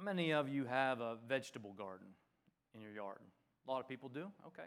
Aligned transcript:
How 0.00 0.06
many 0.06 0.32
of 0.32 0.48
you 0.48 0.64
have 0.64 1.02
a 1.02 1.16
vegetable 1.28 1.74
garden 1.74 2.06
in 2.74 2.80
your 2.80 2.90
yard? 2.90 3.18
A 3.68 3.70
lot 3.70 3.80
of 3.80 3.88
people 3.88 4.08
do? 4.08 4.28
Okay. 4.46 4.66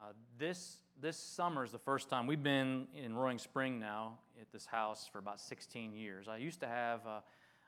Uh, 0.00 0.12
this, 0.38 0.76
this 1.00 1.16
summer 1.16 1.64
is 1.64 1.72
the 1.72 1.78
first 1.78 2.08
time 2.08 2.28
we've 2.28 2.40
been 2.40 2.86
in 2.94 3.16
Roaring 3.16 3.38
Spring 3.38 3.80
now 3.80 4.18
at 4.40 4.52
this 4.52 4.64
house 4.64 5.08
for 5.10 5.18
about 5.18 5.40
16 5.40 5.92
years. 5.92 6.28
I 6.28 6.36
used 6.36 6.60
to 6.60 6.68
have 6.68 7.00
a, 7.04 7.24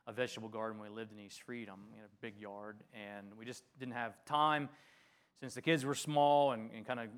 a 0.06 0.12
vegetable 0.12 0.48
garden 0.48 0.78
when 0.78 0.88
we 0.88 0.94
lived 0.94 1.10
in 1.10 1.18
East 1.18 1.42
Freedom, 1.42 1.80
in 1.92 2.04
a 2.04 2.08
big 2.20 2.38
yard, 2.38 2.76
and 2.94 3.26
we 3.36 3.44
just 3.44 3.64
didn't 3.80 3.94
have 3.94 4.24
time 4.24 4.68
since 5.40 5.54
the 5.54 5.62
kids 5.62 5.84
were 5.84 5.96
small 5.96 6.52
and, 6.52 6.70
and 6.72 6.86
kind 6.86 7.00
of 7.00 7.08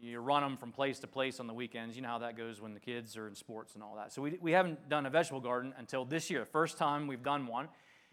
you 0.00 0.18
run 0.20 0.42
them 0.42 0.56
from 0.56 0.72
place 0.72 0.98
to 1.00 1.06
place 1.06 1.40
on 1.40 1.46
the 1.46 1.52
weekends. 1.52 1.94
You 1.94 2.00
know 2.00 2.08
how 2.08 2.20
that 2.20 2.38
goes 2.38 2.58
when 2.58 2.72
the 2.72 2.80
kids 2.80 3.18
are 3.18 3.28
in 3.28 3.34
sports 3.34 3.74
and 3.74 3.82
all 3.82 3.96
that. 3.96 4.14
So 4.14 4.22
we, 4.22 4.38
we 4.40 4.52
haven't 4.52 4.88
done 4.88 5.04
a 5.04 5.10
vegetable 5.10 5.42
garden 5.42 5.74
until 5.76 6.06
this 6.06 6.30
year, 6.30 6.46
first 6.46 6.78
time 6.78 7.06
we've 7.06 7.22
done 7.22 7.46
one. 7.46 7.68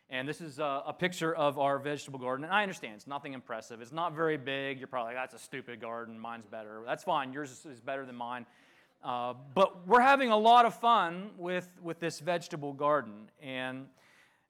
And 0.09 0.27
this 0.27 0.39
is 0.39 0.59
a, 0.59 0.83
a, 0.85 0.93
picture 0.93 1.33
of 1.33 1.57
our 1.57 1.79
vegetable 1.79 2.19
garden. 2.19 2.45
And 2.45 2.53
I 2.53 2.61
understand 2.61 2.93
it's 2.95 3.07
nothing 3.07 3.33
impressive. 3.33 3.81
It's 3.81 3.91
not 3.91 4.13
very 4.15 4.37
big. 4.37 4.77
You're 4.77 4.87
probably 4.87 5.15
like, 5.15 5.23
that's 5.23 5.41
a 5.41 5.43
stupid 5.43 5.81
garden. 5.81 6.19
Mine's 6.19 6.45
better. 6.45 6.81
That's 6.85 7.03
fine. 7.03 7.33
Yours 7.33 7.65
is 7.65 7.81
better 7.81 8.05
than 8.05 8.15
mine. 8.15 8.45
Uh, 9.03 9.33
but 9.53 9.87
we're 9.87 10.01
having 10.01 10.29
a 10.29 10.37
lot 10.37 10.65
of 10.65 10.79
fun 10.79 11.31
with, 11.37 11.67
with 11.81 11.99
this 11.99 12.19
vegetable 12.19 12.73
garden. 12.73 13.29
And 13.41 13.87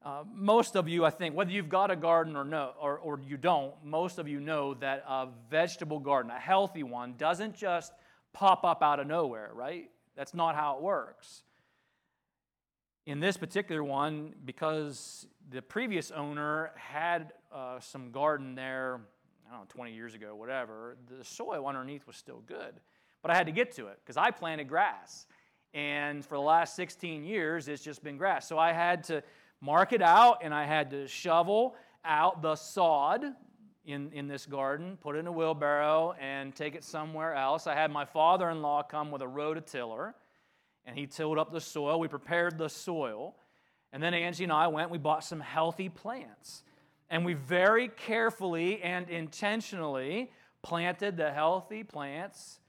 uh, 0.06 0.24
most 0.34 0.76
of 0.76 0.88
you, 0.88 1.04
I 1.04 1.10
think, 1.10 1.36
whether 1.36 1.52
you've 1.52 1.70
got 1.70 1.90
a 1.90 1.96
garden 1.96 2.36
or, 2.36 2.44
no, 2.44 2.74
or, 2.80 2.98
or 3.00 3.20
you 3.26 3.38
don't, 3.38 3.74
most 3.84 4.20
of 4.20 4.28
you 4.28 4.40
know 4.40 4.74
that 4.76 5.04
a 5.08 5.28
vegetable 5.50 6.00
garden, 6.00 6.32
a 6.32 6.40
healthy 6.40 6.84
one, 6.84 7.16
doesn't 7.18 7.56
just 7.56 7.92
pop 8.32 8.64
up 8.64 8.84
out 8.84 9.00
of 9.00 9.08
nowhere, 9.08 9.50
right? 9.54 9.90
That's 10.16 10.34
not 10.34 10.56
how 10.56 10.78
it 10.78 10.84
works. 10.84 11.44
In 13.06 13.20
this 13.20 13.36
particular 13.36 13.84
one, 13.84 14.34
because 14.46 15.28
the 15.50 15.62
previous 15.62 16.12
owner 16.12 16.72
had 16.76 17.34
uh, 17.54 17.80
some 17.80 18.12
garden 18.12 18.56
there, 18.56 19.02
I 19.48 19.52
don't 19.52 19.62
know, 19.62 19.66
20 19.70 19.94
years 19.94 20.14
ago, 20.16 20.36
whatever, 20.36 20.98
the 21.08 21.24
soil 21.24 21.68
underneath 21.68 22.08
was 22.08 22.16
still 22.16 22.42
good. 22.46 22.80
But 23.22 23.32
I 23.32 23.36
had 23.36 23.46
to 23.46 23.52
get 23.52 23.72
to 23.74 23.88
it 23.88 24.00
because 24.04 24.18
I 24.18 24.32
planted 24.32 24.68
grass. 24.68 25.28
And 25.74 26.26
for 26.26 26.36
the 26.36 26.44
last 26.44 26.76
16 26.76 27.24
years, 27.26 27.68
it's 27.68 27.84
just 27.84 28.04
been 28.04 28.18
grass. 28.18 28.48
So 28.48 28.58
I 28.58 28.72
had 28.72 29.04
to 29.06 29.24
mark 29.62 29.94
it 29.94 30.02
out, 30.02 30.40
and 30.42 30.54
I 30.54 30.66
had 30.66 30.92
to 30.92 31.08
shovel 31.08 31.76
out 32.04 32.42
the 32.42 32.56
sod 32.56 33.26
in, 33.86 34.12
in 34.14 34.28
this 34.28 34.46
garden, 34.46 34.98
put 35.02 35.16
it 35.16 35.20
in 35.20 35.28
a 35.28 35.32
wheelbarrow, 35.32 36.16
and 36.20 36.56
take 36.56 36.76
it 36.76 36.84
somewhere 36.84 37.34
else. 37.34 37.68
I 37.68 37.74
had 37.74 37.92
my 37.92 38.06
father 38.06 38.50
in 38.50 38.62
law 38.62 38.84
come 38.84 39.12
with 39.12 39.22
a 39.22 39.28
rototiller, 39.28 40.14
and 40.86 40.98
he 40.98 41.08
tilled 41.08 41.38
up 41.38 41.52
the 41.52 41.62
soil. 41.62 42.00
We 42.00 42.08
prepared 42.08 42.58
the 42.58 42.70
soil. 42.70 43.36
And 43.96 44.04
then 44.04 44.14
Angie 44.14 44.44
and 44.44 44.52
I 44.52 44.68
went, 44.68 44.90
we 44.90 44.98
bought 44.98 45.24
some 45.24 45.40
healthy 45.40 45.88
plants. 45.88 46.64
And 47.10 47.24
we 47.24 47.34
very 47.34 47.88
carefully 47.88 48.82
and 48.82 49.10
intentionally 49.10 50.34
planted 50.64 51.16
the 51.16 51.32
healthy 51.32 51.86
plants 51.86 52.60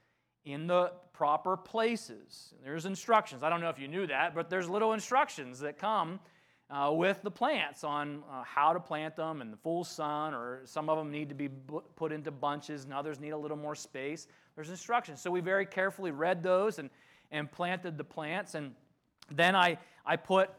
in 0.45 0.67
the 0.67 0.93
proper 1.11 1.57
places. 1.57 2.53
There's 2.63 2.85
instructions. 2.85 3.43
I 3.43 3.49
don't 3.49 3.59
know 3.59 3.67
if 3.67 3.77
you 3.77 3.89
knew 3.89 4.07
that, 4.07 4.35
but 4.35 4.49
there's 4.49 4.69
little 4.69 4.93
instructions 4.93 5.59
that 5.59 5.77
come 5.77 6.21
uh, 6.69 6.91
with 6.93 7.21
the 7.23 7.31
plants 7.31 7.83
on 7.83 8.23
uh, 8.31 8.43
how 8.43 8.71
to 8.71 8.79
plant 8.79 9.17
them 9.17 9.41
in 9.41 9.51
the 9.51 9.57
full 9.57 9.83
sun, 9.83 10.33
or 10.33 10.61
some 10.63 10.89
of 10.89 10.97
them 10.97 11.11
need 11.11 11.27
to 11.27 11.35
be 11.35 11.49
put 11.97 12.13
into 12.13 12.31
bunches 12.31 12.85
and 12.85 12.93
others 12.93 13.19
need 13.19 13.31
a 13.31 13.37
little 13.37 13.57
more 13.57 13.75
space. 13.75 14.27
There's 14.55 14.69
instructions. 14.69 15.19
So 15.19 15.29
we 15.29 15.41
very 15.41 15.65
carefully 15.65 16.11
read 16.11 16.41
those 16.41 16.79
and, 16.79 16.89
and 17.31 17.51
planted 17.51 17.97
the 17.97 18.05
plants. 18.05 18.55
And 18.55 18.75
then 19.29 19.57
I, 19.57 19.77
I 20.05 20.15
put 20.15 20.51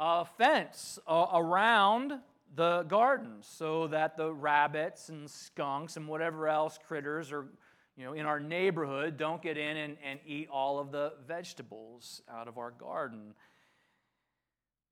a 0.00 0.24
fence 0.24 0.98
uh, 1.06 1.26
around 1.34 2.14
the 2.56 2.82
garden 2.84 3.36
so 3.42 3.86
that 3.88 4.16
the 4.16 4.32
rabbits 4.32 5.10
and 5.10 5.30
skunks 5.30 5.96
and 5.96 6.08
whatever 6.08 6.48
else 6.48 6.78
critters 6.88 7.30
are 7.30 7.46
you 7.96 8.06
know, 8.06 8.14
in 8.14 8.24
our 8.24 8.40
neighborhood 8.40 9.18
don't 9.18 9.42
get 9.42 9.58
in 9.58 9.76
and, 9.76 9.98
and 10.02 10.18
eat 10.26 10.48
all 10.50 10.78
of 10.78 10.90
the 10.90 11.12
vegetables 11.28 12.22
out 12.30 12.48
of 12.48 12.56
our 12.56 12.70
garden. 12.70 13.34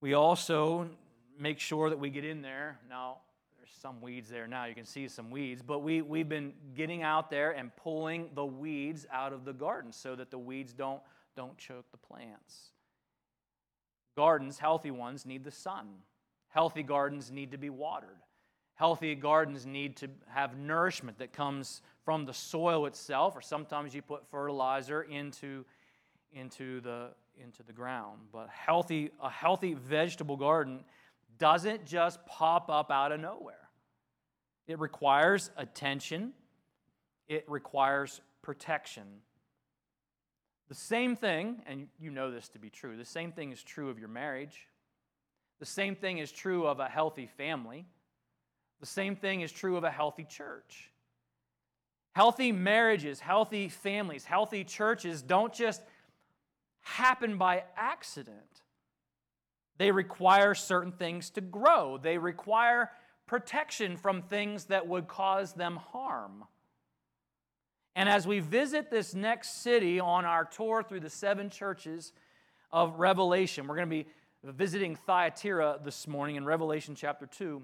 We 0.02 0.12
also 0.12 0.90
make 1.38 1.58
sure 1.58 1.88
that 1.88 1.98
we 1.98 2.10
get 2.10 2.24
in 2.24 2.42
there. 2.42 2.78
Now, 2.90 3.18
there's 3.56 3.70
some 3.80 4.02
weeds 4.02 4.28
there 4.28 4.46
now. 4.46 4.66
You 4.66 4.74
can 4.74 4.84
see 4.84 5.08
some 5.08 5.30
weeds. 5.30 5.62
But 5.62 5.78
we, 5.78 6.02
we've 6.02 6.28
been 6.28 6.52
getting 6.76 7.02
out 7.02 7.30
there 7.30 7.52
and 7.52 7.74
pulling 7.76 8.28
the 8.34 8.44
weeds 8.44 9.06
out 9.10 9.32
of 9.32 9.46
the 9.46 9.54
garden 9.54 9.90
so 9.90 10.14
that 10.14 10.30
the 10.30 10.38
weeds 10.38 10.74
don't, 10.74 11.00
don't 11.34 11.56
choke 11.56 11.90
the 11.90 11.96
plants. 11.96 12.72
Gardens, 14.18 14.58
healthy 14.58 14.90
ones, 14.90 15.24
need 15.24 15.44
the 15.44 15.52
sun. 15.52 15.86
Healthy 16.48 16.82
gardens 16.82 17.30
need 17.30 17.52
to 17.52 17.56
be 17.56 17.70
watered. 17.70 18.18
Healthy 18.74 19.14
gardens 19.14 19.64
need 19.64 19.96
to 19.98 20.08
have 20.26 20.58
nourishment 20.58 21.20
that 21.20 21.32
comes 21.32 21.82
from 22.04 22.26
the 22.26 22.34
soil 22.34 22.86
itself, 22.86 23.36
or 23.36 23.40
sometimes 23.40 23.94
you 23.94 24.02
put 24.02 24.28
fertilizer 24.28 25.02
into, 25.02 25.64
into 26.32 26.80
the, 26.80 27.10
into 27.40 27.62
the 27.62 27.72
ground. 27.72 28.18
But 28.32 28.48
healthy, 28.48 29.12
a 29.22 29.30
healthy 29.30 29.74
vegetable 29.74 30.36
garden 30.36 30.82
doesn't 31.38 31.86
just 31.86 32.18
pop 32.26 32.68
up 32.70 32.90
out 32.90 33.12
of 33.12 33.20
nowhere. 33.20 33.68
It 34.66 34.80
requires 34.80 35.52
attention, 35.56 36.32
it 37.28 37.44
requires 37.46 38.20
protection. 38.42 39.04
The 40.68 40.74
same 40.74 41.16
thing, 41.16 41.62
and 41.66 41.88
you 41.98 42.10
know 42.10 42.30
this 42.30 42.48
to 42.50 42.58
be 42.58 42.68
true, 42.68 42.96
the 42.96 43.04
same 43.04 43.32
thing 43.32 43.52
is 43.52 43.62
true 43.62 43.88
of 43.88 43.98
your 43.98 44.08
marriage. 44.08 44.66
The 45.60 45.66
same 45.66 45.96
thing 45.96 46.18
is 46.18 46.30
true 46.30 46.66
of 46.66 46.78
a 46.78 46.88
healthy 46.88 47.26
family. 47.26 47.86
The 48.80 48.86
same 48.86 49.16
thing 49.16 49.40
is 49.40 49.50
true 49.50 49.76
of 49.76 49.84
a 49.84 49.90
healthy 49.90 50.24
church. 50.24 50.90
Healthy 52.14 52.52
marriages, 52.52 53.20
healthy 53.20 53.68
families, 53.68 54.24
healthy 54.24 54.62
churches 54.62 55.22
don't 55.22 55.52
just 55.52 55.82
happen 56.80 57.38
by 57.38 57.64
accident. 57.76 58.62
They 59.78 59.90
require 59.90 60.54
certain 60.54 60.92
things 60.92 61.30
to 61.30 61.40
grow, 61.40 61.98
they 62.00 62.18
require 62.18 62.90
protection 63.26 63.96
from 63.96 64.22
things 64.22 64.64
that 64.66 64.86
would 64.86 65.06
cause 65.06 65.52
them 65.52 65.76
harm. 65.76 66.44
And 67.98 68.08
as 68.08 68.28
we 68.28 68.38
visit 68.38 68.92
this 68.92 69.12
next 69.12 69.60
city 69.60 69.98
on 69.98 70.24
our 70.24 70.44
tour 70.44 70.84
through 70.84 71.00
the 71.00 71.10
seven 71.10 71.50
churches 71.50 72.12
of 72.70 73.00
Revelation, 73.00 73.66
we're 73.66 73.74
going 73.74 73.88
to 73.88 74.04
be 74.04 74.06
visiting 74.44 74.94
Thyatira 74.94 75.80
this 75.84 76.06
morning 76.06 76.36
in 76.36 76.44
Revelation 76.44 76.94
chapter 76.94 77.26
2. 77.26 77.60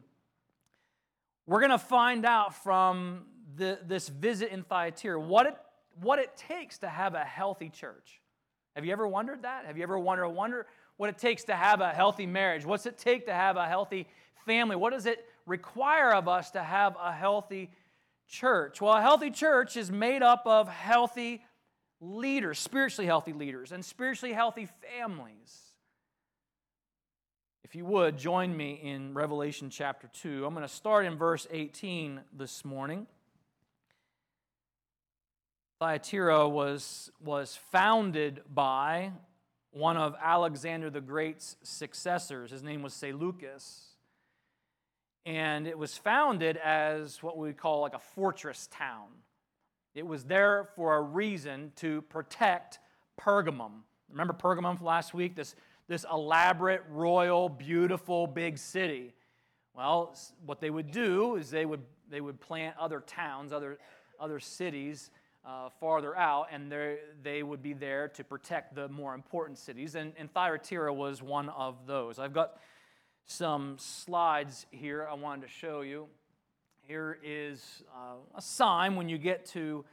We're 1.46 1.60
going 1.60 1.70
to 1.70 1.78
find 1.78 2.26
out 2.26 2.52
from 2.52 3.26
the, 3.54 3.78
this 3.86 4.08
visit 4.08 4.50
in 4.50 4.64
Thyatira 4.64 5.20
what 5.20 5.46
it, 5.46 5.56
what 6.02 6.18
it 6.18 6.36
takes 6.36 6.78
to 6.78 6.88
have 6.88 7.14
a 7.14 7.22
healthy 7.22 7.68
church. 7.68 8.20
Have 8.74 8.84
you 8.84 8.90
ever 8.90 9.06
wondered 9.06 9.42
that? 9.42 9.66
Have 9.66 9.76
you 9.76 9.84
ever 9.84 10.00
wondered, 10.00 10.30
wonder 10.30 10.66
what 10.96 11.10
it 11.10 11.16
takes 11.16 11.44
to 11.44 11.54
have 11.54 11.80
a 11.80 11.90
healthy 11.90 12.26
marriage? 12.26 12.66
What's 12.66 12.86
it 12.86 12.98
take 12.98 13.26
to 13.26 13.32
have 13.32 13.56
a 13.56 13.68
healthy 13.68 14.08
family? 14.44 14.74
What 14.74 14.94
does 14.94 15.06
it 15.06 15.24
require 15.46 16.12
of 16.12 16.26
us 16.26 16.50
to 16.50 16.62
have 16.64 16.96
a 17.00 17.12
healthy 17.12 17.70
church? 18.28 18.80
Well, 18.80 18.94
a 18.94 19.00
healthy 19.00 19.30
church 19.30 19.76
is 19.76 19.90
made 19.90 20.22
up 20.22 20.42
of 20.46 20.68
healthy 20.68 21.44
leaders, 22.00 22.58
spiritually 22.58 23.06
healthy 23.06 23.32
leaders, 23.32 23.72
and 23.72 23.84
spiritually 23.84 24.34
healthy 24.34 24.68
families. 24.98 25.60
If 27.64 27.74
you 27.74 27.84
would, 27.86 28.18
join 28.18 28.56
me 28.56 28.78
in 28.82 29.14
Revelation 29.14 29.70
chapter 29.70 30.08
2. 30.12 30.44
I'm 30.46 30.54
going 30.54 30.66
to 30.66 30.72
start 30.72 31.06
in 31.06 31.16
verse 31.16 31.46
18 31.50 32.20
this 32.32 32.64
morning. 32.64 33.06
Thyatira 35.80 36.48
was, 36.48 37.10
was 37.22 37.56
founded 37.72 38.42
by 38.52 39.12
one 39.72 39.96
of 39.96 40.14
Alexander 40.22 40.88
the 40.88 41.00
Great's 41.00 41.56
successors. 41.62 42.52
His 42.52 42.62
name 42.62 42.82
was 42.82 42.94
Seleucus. 42.94 43.93
And 45.26 45.66
it 45.66 45.78
was 45.78 45.96
founded 45.96 46.56
as 46.58 47.22
what 47.22 47.38
we 47.38 47.52
call 47.52 47.80
like 47.80 47.94
a 47.94 47.98
fortress 47.98 48.68
town. 48.70 49.08
It 49.94 50.06
was 50.06 50.24
there 50.24 50.68
for 50.76 50.96
a 50.96 51.00
reason 51.00 51.72
to 51.76 52.02
protect 52.02 52.78
Pergamum. 53.18 53.82
Remember 54.10 54.34
Pergamum 54.34 54.82
last 54.82 55.14
week? 55.14 55.34
This, 55.34 55.54
this 55.88 56.04
elaborate, 56.12 56.82
royal, 56.90 57.48
beautiful, 57.48 58.26
big 58.26 58.58
city. 58.58 59.14
Well, 59.74 60.16
what 60.44 60.60
they 60.60 60.70
would 60.70 60.90
do 60.90 61.36
is 61.36 61.50
they 61.50 61.64
would, 61.64 61.82
they 62.10 62.20
would 62.20 62.40
plant 62.40 62.76
other 62.78 63.00
towns, 63.00 63.52
other, 63.52 63.78
other 64.20 64.40
cities 64.40 65.10
uh, 65.46 65.68
farther 65.80 66.16
out, 66.16 66.48
and 66.50 66.72
they 67.22 67.42
would 67.42 67.62
be 67.62 67.72
there 67.72 68.08
to 68.08 68.24
protect 68.24 68.74
the 68.74 68.88
more 68.88 69.14
important 69.14 69.58
cities. 69.58 69.94
And, 69.94 70.12
and 70.18 70.32
Thyatira 70.32 70.92
was 70.92 71.22
one 71.22 71.48
of 71.50 71.86
those. 71.86 72.18
I've 72.18 72.32
got 72.32 72.56
some 73.26 73.76
slides 73.78 74.66
here 74.70 75.06
I 75.10 75.14
wanted 75.14 75.42
to 75.42 75.48
show 75.48 75.80
you. 75.80 76.06
Here 76.86 77.18
is 77.24 77.82
uh, 77.94 78.16
a 78.34 78.42
sign 78.42 78.96
when 78.96 79.08
you 79.08 79.16
get 79.16 79.46
to 79.46 79.84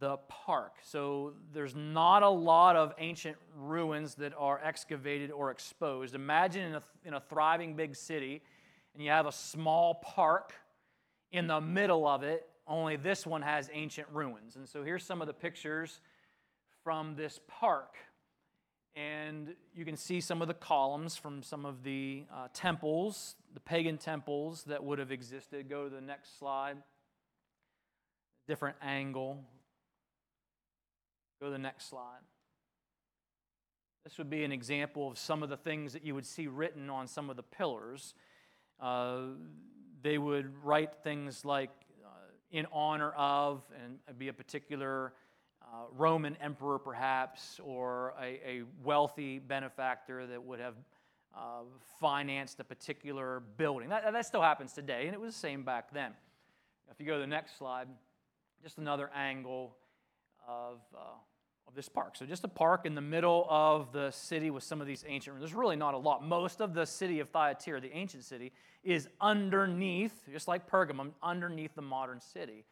the 0.00 0.16
park. 0.28 0.74
So 0.82 1.34
there's 1.52 1.74
not 1.74 2.22
a 2.22 2.28
lot 2.28 2.76
of 2.76 2.92
ancient 2.98 3.36
ruins 3.56 4.16
that 4.16 4.32
are 4.36 4.60
excavated 4.62 5.30
or 5.30 5.50
exposed. 5.50 6.14
Imagine 6.14 6.66
in 6.66 6.74
a, 6.74 6.82
in 7.04 7.14
a 7.14 7.20
thriving 7.20 7.74
big 7.74 7.96
city 7.96 8.42
and 8.94 9.02
you 9.02 9.10
have 9.10 9.26
a 9.26 9.32
small 9.32 9.94
park 9.94 10.52
in 11.30 11.46
the 11.46 11.60
middle 11.60 12.06
of 12.06 12.22
it, 12.22 12.48
only 12.66 12.96
this 12.96 13.26
one 13.26 13.42
has 13.42 13.70
ancient 13.72 14.08
ruins. 14.12 14.56
And 14.56 14.68
so 14.68 14.82
here's 14.82 15.04
some 15.04 15.20
of 15.20 15.26
the 15.26 15.34
pictures 15.34 16.00
from 16.82 17.14
this 17.14 17.38
park. 17.46 17.94
And 18.98 19.54
you 19.76 19.84
can 19.84 19.96
see 19.96 20.20
some 20.20 20.42
of 20.42 20.48
the 20.48 20.54
columns 20.54 21.16
from 21.16 21.44
some 21.44 21.64
of 21.64 21.84
the 21.84 22.24
uh, 22.34 22.48
temples, 22.52 23.36
the 23.54 23.60
pagan 23.60 23.96
temples 23.96 24.64
that 24.64 24.82
would 24.82 24.98
have 24.98 25.12
existed. 25.12 25.68
Go 25.68 25.84
to 25.84 25.94
the 25.94 26.00
next 26.00 26.36
slide. 26.36 26.78
Different 28.48 28.76
angle. 28.82 29.44
Go 31.40 31.46
to 31.46 31.52
the 31.52 31.58
next 31.58 31.88
slide. 31.88 32.22
This 34.02 34.18
would 34.18 34.30
be 34.30 34.42
an 34.42 34.50
example 34.50 35.08
of 35.08 35.16
some 35.16 35.44
of 35.44 35.48
the 35.48 35.56
things 35.56 35.92
that 35.92 36.04
you 36.04 36.16
would 36.16 36.26
see 36.26 36.48
written 36.48 36.90
on 36.90 37.06
some 37.06 37.30
of 37.30 37.36
the 37.36 37.42
pillars. 37.44 38.14
Uh, 38.80 39.20
they 40.02 40.18
would 40.18 40.52
write 40.64 40.94
things 41.04 41.44
like 41.44 41.70
uh, 42.04 42.08
in 42.50 42.66
honor 42.72 43.12
of, 43.12 43.62
and 43.84 44.18
be 44.18 44.26
a 44.26 44.32
particular 44.32 45.12
uh, 45.72 45.84
Roman 45.96 46.36
emperor, 46.40 46.78
perhaps, 46.78 47.60
or 47.64 48.14
a, 48.20 48.24
a, 48.24 48.62
wealthy 48.82 49.38
benefactor 49.38 50.26
that 50.26 50.42
would 50.42 50.60
have 50.60 50.74
uh, 51.36 51.60
financed 52.00 52.58
a 52.60 52.64
particular 52.64 53.42
building. 53.58 53.90
That, 53.90 54.12
that 54.12 54.26
still 54.26 54.40
happens 54.42 54.72
today, 54.72 55.06
and 55.06 55.14
it 55.14 55.20
was 55.20 55.34
the 55.34 55.40
same 55.40 55.64
back 55.64 55.92
then. 55.92 56.12
If 56.90 56.98
you 56.98 57.06
go 57.06 57.14
to 57.14 57.20
the 57.20 57.26
next 57.26 57.58
slide, 57.58 57.86
just 58.62 58.78
another 58.78 59.10
angle 59.14 59.76
of 60.48 60.80
uh, 60.96 61.00
of 61.68 61.74
this 61.74 61.88
park. 61.88 62.16
So, 62.16 62.24
just 62.24 62.44
a 62.44 62.48
park 62.48 62.86
in 62.86 62.94
the 62.94 63.02
middle 63.02 63.46
of 63.48 63.92
the 63.92 64.10
city 64.10 64.50
with 64.50 64.64
some 64.64 64.80
of 64.80 64.86
these 64.86 65.04
ancient 65.06 65.34
ruins. 65.34 65.42
There's 65.42 65.54
really 65.54 65.76
not 65.76 65.94
a 65.94 65.98
lot. 65.98 66.26
Most 66.26 66.60
of 66.60 66.72
the 66.72 66.86
city 66.86 67.20
of 67.20 67.28
Thyatira, 67.28 67.80
the 67.80 67.94
ancient 67.94 68.24
city, 68.24 68.52
is 68.82 69.06
underneath, 69.20 70.14
just 70.32 70.48
like 70.48 70.68
Pergamum, 70.68 71.12
underneath 71.22 71.74
the 71.74 71.82
modern 71.82 72.20
city. 72.20 72.64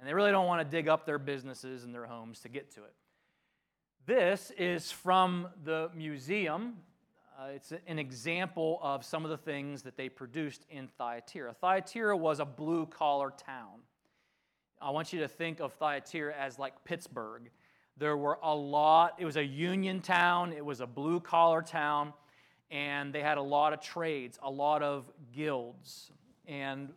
And 0.00 0.08
they 0.08 0.14
really 0.14 0.32
don't 0.32 0.46
want 0.46 0.60
to 0.60 0.76
dig 0.76 0.88
up 0.88 1.06
their 1.06 1.18
businesses 1.18 1.84
and 1.84 1.94
their 1.94 2.06
homes 2.06 2.40
to 2.40 2.48
get 2.48 2.74
to 2.74 2.80
it. 2.80 2.94
This 4.06 4.50
is 4.58 4.90
from 4.90 5.48
the 5.62 5.90
museum. 5.94 6.78
Uh, 7.38 7.50
it's 7.54 7.72
an 7.86 7.98
example 8.00 8.80
of 8.82 9.04
some 9.04 9.24
of 9.24 9.30
the 9.30 9.36
things 9.36 9.82
that 9.82 9.96
they 9.96 10.08
produced 10.08 10.66
in 10.70 10.88
Thyatira. 10.98 11.54
Thyatira 11.54 12.16
was 12.16 12.40
a 12.40 12.44
blue 12.44 12.86
collar 12.86 13.30
town. 13.30 13.80
I 14.80 14.90
want 14.90 15.12
you 15.12 15.20
to 15.20 15.28
think 15.28 15.60
of 15.60 15.74
Thyatira 15.74 16.34
as 16.34 16.58
like 16.58 16.82
Pittsburgh 16.84 17.50
there 18.00 18.16
were 18.16 18.38
a 18.42 18.54
lot, 18.54 19.16
it 19.18 19.26
was 19.26 19.36
a 19.36 19.44
union 19.44 20.00
town, 20.00 20.54
it 20.54 20.64
was 20.64 20.80
a 20.80 20.86
blue 20.86 21.20
collar 21.20 21.60
town, 21.60 22.14
and 22.70 23.12
they 23.12 23.20
had 23.20 23.36
a 23.36 23.42
lot 23.42 23.74
of 23.74 23.80
trades, 23.82 24.38
a 24.42 24.50
lot 24.50 24.82
of 24.82 25.10
guilds. 25.34 26.10
And 26.46 26.88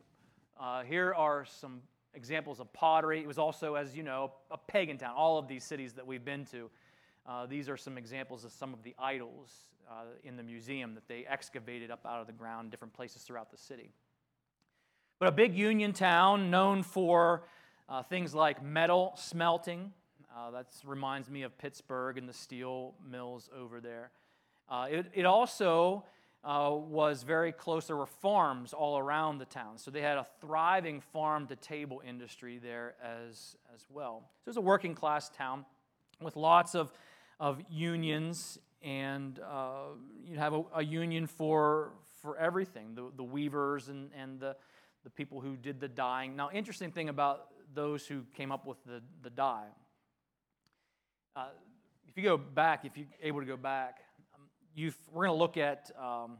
uh, 0.57 0.83
here 0.83 1.13
are 1.13 1.43
some 1.43 1.81
examples 2.13 2.59
of 2.59 2.71
pottery. 2.73 3.19
It 3.19 3.27
was 3.27 3.37
also, 3.37 3.75
as 3.75 3.95
you 3.95 4.03
know, 4.03 4.31
a 4.51 4.57
pagan 4.57 4.97
town, 4.97 5.13
all 5.15 5.37
of 5.37 5.47
these 5.47 5.63
cities 5.63 5.93
that 5.93 6.05
we've 6.05 6.23
been 6.23 6.45
to. 6.47 6.69
Uh, 7.25 7.45
these 7.45 7.69
are 7.69 7.77
some 7.77 7.97
examples 7.97 8.43
of 8.43 8.51
some 8.51 8.73
of 8.73 8.83
the 8.83 8.93
idols 8.99 9.49
uh, 9.89 10.03
in 10.23 10.35
the 10.35 10.43
museum 10.43 10.93
that 10.95 11.07
they 11.07 11.25
excavated 11.25 11.91
up 11.91 12.05
out 12.05 12.19
of 12.19 12.27
the 12.27 12.33
ground, 12.33 12.71
different 12.71 12.93
places 12.93 13.23
throughout 13.23 13.51
the 13.51 13.57
city. 13.57 13.91
But 15.19 15.29
a 15.29 15.31
big 15.31 15.55
union 15.55 15.93
town 15.93 16.51
known 16.51 16.83
for 16.83 17.43
uh, 17.87 18.03
things 18.03 18.33
like 18.33 18.63
metal 18.63 19.13
smelting, 19.15 19.91
uh, 20.35 20.51
that 20.51 20.67
reminds 20.83 21.29
me 21.29 21.43
of 21.43 21.57
Pittsburgh 21.57 22.17
and 22.17 22.27
the 22.27 22.33
steel 22.33 22.95
mills 23.09 23.49
over 23.55 23.79
there. 23.79 24.11
Uh, 24.67 24.87
it, 24.89 25.05
it, 25.13 25.25
also 25.25 26.03
uh, 26.43 26.71
was 26.71 27.23
very 27.23 27.51
close. 27.51 27.87
There 27.87 27.95
were 27.95 28.05
farms 28.05 28.73
all 28.73 28.97
around 28.97 29.37
the 29.37 29.45
town. 29.45 29.77
So 29.77 29.91
they 29.91 30.01
had 30.01 30.17
a 30.17 30.27
thriving 30.41 31.01
farm 31.01 31.47
to 31.47 31.55
table 31.55 32.01
industry 32.05 32.59
there 32.59 32.95
as, 33.01 33.55
as 33.73 33.85
well. 33.89 34.23
So 34.43 34.49
it 34.49 34.49
was 34.49 34.57
a 34.57 34.61
working 34.61 34.95
class 34.95 35.29
town 35.29 35.65
with 36.21 36.35
lots 36.35 36.75
of, 36.75 36.91
of 37.39 37.61
unions, 37.69 38.59
and 38.81 39.39
uh, 39.39 39.95
you'd 40.25 40.39
have 40.39 40.53
a, 40.53 40.63
a, 40.75 40.83
union 40.83 41.27
for, 41.27 41.93
for 42.21 42.37
everything 42.37 42.95
the, 42.95 43.11
the 43.15 43.23
weavers 43.23 43.89
and, 43.89 44.11
and 44.17 44.39
the, 44.39 44.55
the 45.03 45.09
people 45.09 45.39
who 45.39 45.55
did 45.55 45.79
the 45.79 45.87
dyeing. 45.87 46.35
Now, 46.35 46.49
interesting 46.51 46.91
thing 46.91 47.09
about 47.09 47.47
those 47.73 48.05
who 48.05 48.23
came 48.33 48.51
up 48.51 48.65
with 48.65 48.83
the, 48.85 49.01
the 49.21 49.29
dye 49.29 49.67
uh, 51.35 51.45
if 52.07 52.17
you 52.17 52.23
go 52.23 52.37
back, 52.37 52.85
if 52.85 52.95
you're 52.95 53.07
able 53.21 53.39
to 53.39 53.45
go 53.45 53.57
back, 53.57 54.02
um, 54.75 54.93
we're 55.11 55.25
going 55.25 55.35
to 55.35 55.39
look 55.39 55.57
at 55.57 55.91
um, 55.99 56.37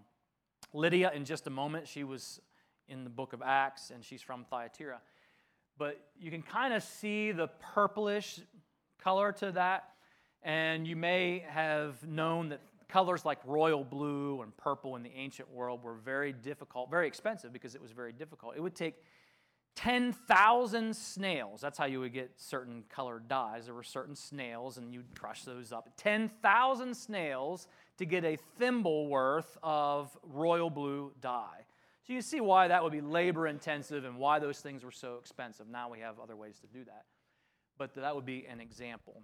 Lydia 0.74 1.12
in 1.14 1.26
just 1.26 1.48
a 1.48 1.50
moment. 1.50 1.88
She 1.88 2.04
was 2.04 2.40
in 2.88 3.04
the 3.04 3.10
book 3.10 3.34
of 3.34 3.42
Acts, 3.42 3.92
and 3.92 4.04
she's 4.04 4.22
from 4.22 4.46
Thyatira. 4.46 5.00
But 5.78 6.00
you 6.20 6.32
can 6.32 6.42
kind 6.42 6.74
of 6.74 6.84
see 6.84 7.32
the 7.32 7.48
purplish 7.74 8.40
color 9.02 9.32
to 9.34 9.52
that, 9.54 9.90
and 10.44 10.88
you 10.88 10.96
may 10.96 11.44
have 11.50 12.06
known 12.08 12.50
that 12.50 12.62
colors 12.88 13.26
like 13.26 13.40
royal 13.46 13.84
blue 13.84 14.42
and 14.42 14.56
purple 14.56 14.96
in 14.96 15.04
the 15.04 15.12
ancient 15.16 15.52
world 15.52 15.84
were 15.84 15.96
very 15.96 16.32
difficult, 16.32 16.92
very 16.92 17.08
expensive 17.08 17.52
because 17.52 17.74
it 17.74 17.82
was 17.82 17.92
very 17.92 18.12
difficult. 18.12 18.56
It 18.56 18.62
would 18.62 18.76
take 18.76 18.96
10,000 19.76 20.96
snails. 20.96 21.60
That's 21.60 21.78
how 21.78 21.86
you 21.86 22.00
would 22.02 22.14
get 22.14 22.32
certain 22.38 22.84
colored 22.90 23.28
dyes. 23.28 23.66
There 23.66 23.74
were 23.74 23.82
certain 23.82 24.16
snails, 24.16 24.78
and 24.78 24.94
you'd 24.94 25.20
crush 25.20 25.44
those 25.44 25.72
up. 25.72 25.90
10,000 25.98 26.96
snails 26.96 27.68
to 27.98 28.06
get 28.06 28.26
a 28.26 28.38
thimble 28.58 29.08
worth 29.08 29.58
of 29.62 30.16
royal 30.24 30.70
blue 30.70 31.12
dye. 31.22 31.66
So 32.06 32.14
you 32.14 32.22
see 32.22 32.42
why 32.42 32.68
that 32.68 32.84
would 32.84 32.92
be 32.92 33.02
labor 33.02 33.48
intensive 33.48 34.04
and 34.04 34.18
why 34.18 34.40
those 34.40 34.60
things 34.60 34.84
were 34.84 34.92
so 34.92 35.18
expensive. 35.20 35.68
Now 35.68 35.90
we 35.90 36.00
have 36.00 36.20
other 36.20 36.36
ways 36.36 36.60
to 36.60 36.68
do 36.68 36.84
that. 36.86 37.06
But 37.78 37.96
that 37.96 38.16
would 38.16 38.26
be 38.26 38.46
an 38.46 38.60
example. 38.60 39.22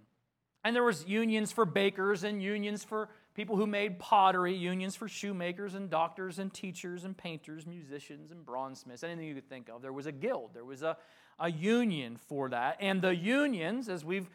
And 0.64 0.76
there 0.76 0.84
was 0.84 1.06
unions 1.06 1.52
for 1.52 1.64
bakers 1.64 2.24
and 2.24 2.42
unions 2.42 2.84
for 2.84 3.08
people 3.34 3.56
who 3.56 3.66
made 3.66 3.98
pottery, 3.98 4.54
unions 4.54 4.96
for 4.96 5.08
shoemakers 5.08 5.74
and 5.74 5.88
doctors 5.88 6.38
and 6.38 6.52
teachers 6.52 7.04
and 7.04 7.16
painters, 7.16 7.66
musicians 7.66 8.30
and 8.30 8.44
bronzesmiths, 8.44 9.02
anything 9.04 9.26
you 9.26 9.34
could 9.34 9.48
think 9.48 9.68
of. 9.68 9.80
There 9.80 9.92
was 9.92 10.06
a 10.06 10.12
guild, 10.12 10.50
there 10.52 10.64
was 10.64 10.82
a, 10.82 10.96
a 11.38 11.50
union 11.50 12.16
for 12.28 12.50
that. 12.50 12.76
And 12.80 13.00
the 13.00 13.14
unions, 13.14 13.88
as 13.88 14.04
we've 14.04 14.28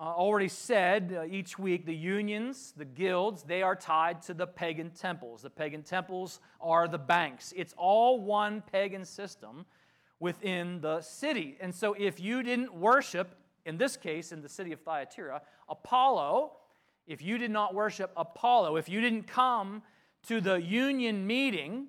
uh, 0.00 0.02
already 0.02 0.48
said 0.48 1.16
uh, 1.16 1.24
each 1.24 1.58
week, 1.58 1.86
the 1.86 1.94
unions, 1.94 2.74
the 2.76 2.84
guilds, 2.84 3.42
they 3.42 3.62
are 3.62 3.76
tied 3.76 4.22
to 4.22 4.34
the 4.34 4.46
pagan 4.46 4.90
temples. 4.90 5.42
The 5.42 5.50
pagan 5.50 5.82
temples 5.82 6.40
are 6.60 6.88
the 6.88 6.98
banks. 6.98 7.52
It's 7.56 7.74
all 7.76 8.20
one 8.20 8.62
pagan 8.72 9.04
system 9.04 9.66
within 10.18 10.80
the 10.80 11.00
city. 11.00 11.56
And 11.60 11.74
so 11.74 11.94
if 11.94 12.18
you 12.18 12.42
didn't 12.42 12.74
worship, 12.74 13.36
in 13.66 13.76
this 13.78 13.96
case, 13.96 14.32
in 14.32 14.42
the 14.42 14.48
city 14.48 14.72
of 14.72 14.80
Thyatira, 14.80 15.42
Apollo, 15.68 16.52
if 17.06 17.22
you 17.22 17.38
did 17.38 17.50
not 17.50 17.74
worship 17.74 18.10
Apollo, 18.16 18.76
if 18.76 18.88
you 18.88 19.00
didn't 19.00 19.26
come 19.26 19.82
to 20.26 20.40
the 20.40 20.60
union 20.60 21.26
meeting 21.26 21.86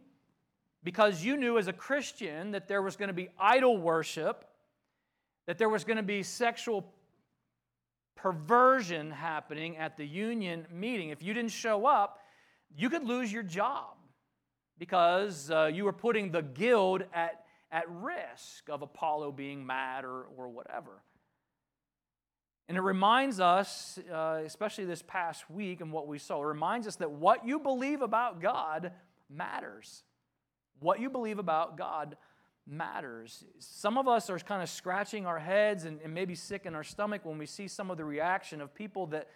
because 0.83 1.23
you 1.23 1.37
knew 1.37 1.57
as 1.57 1.67
a 1.67 1.73
Christian 1.73 2.51
that 2.51 2.67
there 2.67 2.81
was 2.81 2.95
going 2.95 3.07
to 3.07 3.13
be 3.13 3.29
idol 3.39 3.77
worship, 3.77 4.45
that 5.47 5.57
there 5.57 5.69
was 5.69 5.83
going 5.83 5.97
to 5.97 6.03
be 6.03 6.21
sexual 6.21 6.93
perversion 8.15 9.11
happening 9.11 9.77
at 9.77 9.97
the 9.97 10.05
union 10.05 10.65
meeting, 10.71 11.09
if 11.09 11.21
you 11.21 11.33
didn't 11.33 11.51
show 11.51 11.85
up, 11.85 12.19
you 12.75 12.89
could 12.89 13.03
lose 13.03 13.31
your 13.31 13.43
job 13.43 13.97
because 14.77 15.49
uh, 15.51 15.69
you 15.73 15.85
were 15.85 15.93
putting 15.93 16.31
the 16.31 16.41
guild 16.41 17.03
at, 17.13 17.45
at 17.71 17.89
risk 17.89 18.69
of 18.69 18.81
Apollo 18.81 19.33
being 19.33 19.65
mad 19.65 20.03
or, 20.03 20.25
or 20.35 20.49
whatever. 20.49 21.01
And 22.67 22.77
it 22.77 22.81
reminds 22.81 23.39
us, 23.39 23.99
uh, 24.11 24.41
especially 24.43 24.85
this 24.85 25.03
past 25.03 25.49
week 25.49 25.81
and 25.81 25.91
what 25.91 26.07
we 26.07 26.17
saw, 26.17 26.41
it 26.41 26.47
reminds 26.47 26.87
us 26.87 26.95
that 26.95 27.11
what 27.11 27.45
you 27.45 27.59
believe 27.59 28.01
about 28.01 28.41
God 28.41 28.91
matters. 29.29 30.03
What 30.79 30.99
you 30.99 31.09
believe 31.09 31.39
about 31.39 31.77
God 31.77 32.17
matters. 32.67 33.43
Some 33.59 33.97
of 33.97 34.07
us 34.07 34.29
are 34.29 34.39
kind 34.39 34.63
of 34.63 34.69
scratching 34.69 35.25
our 35.25 35.39
heads 35.39 35.85
and, 35.85 35.99
and 36.03 36.13
maybe 36.13 36.35
sick 36.35 36.65
in 36.65 36.75
our 36.75 36.83
stomach 36.83 37.23
when 37.23 37.37
we 37.37 37.45
see 37.45 37.67
some 37.67 37.91
of 37.91 37.97
the 37.97 38.05
reaction 38.05 38.61
of 38.61 38.73
people 38.73 39.07
that, 39.07 39.29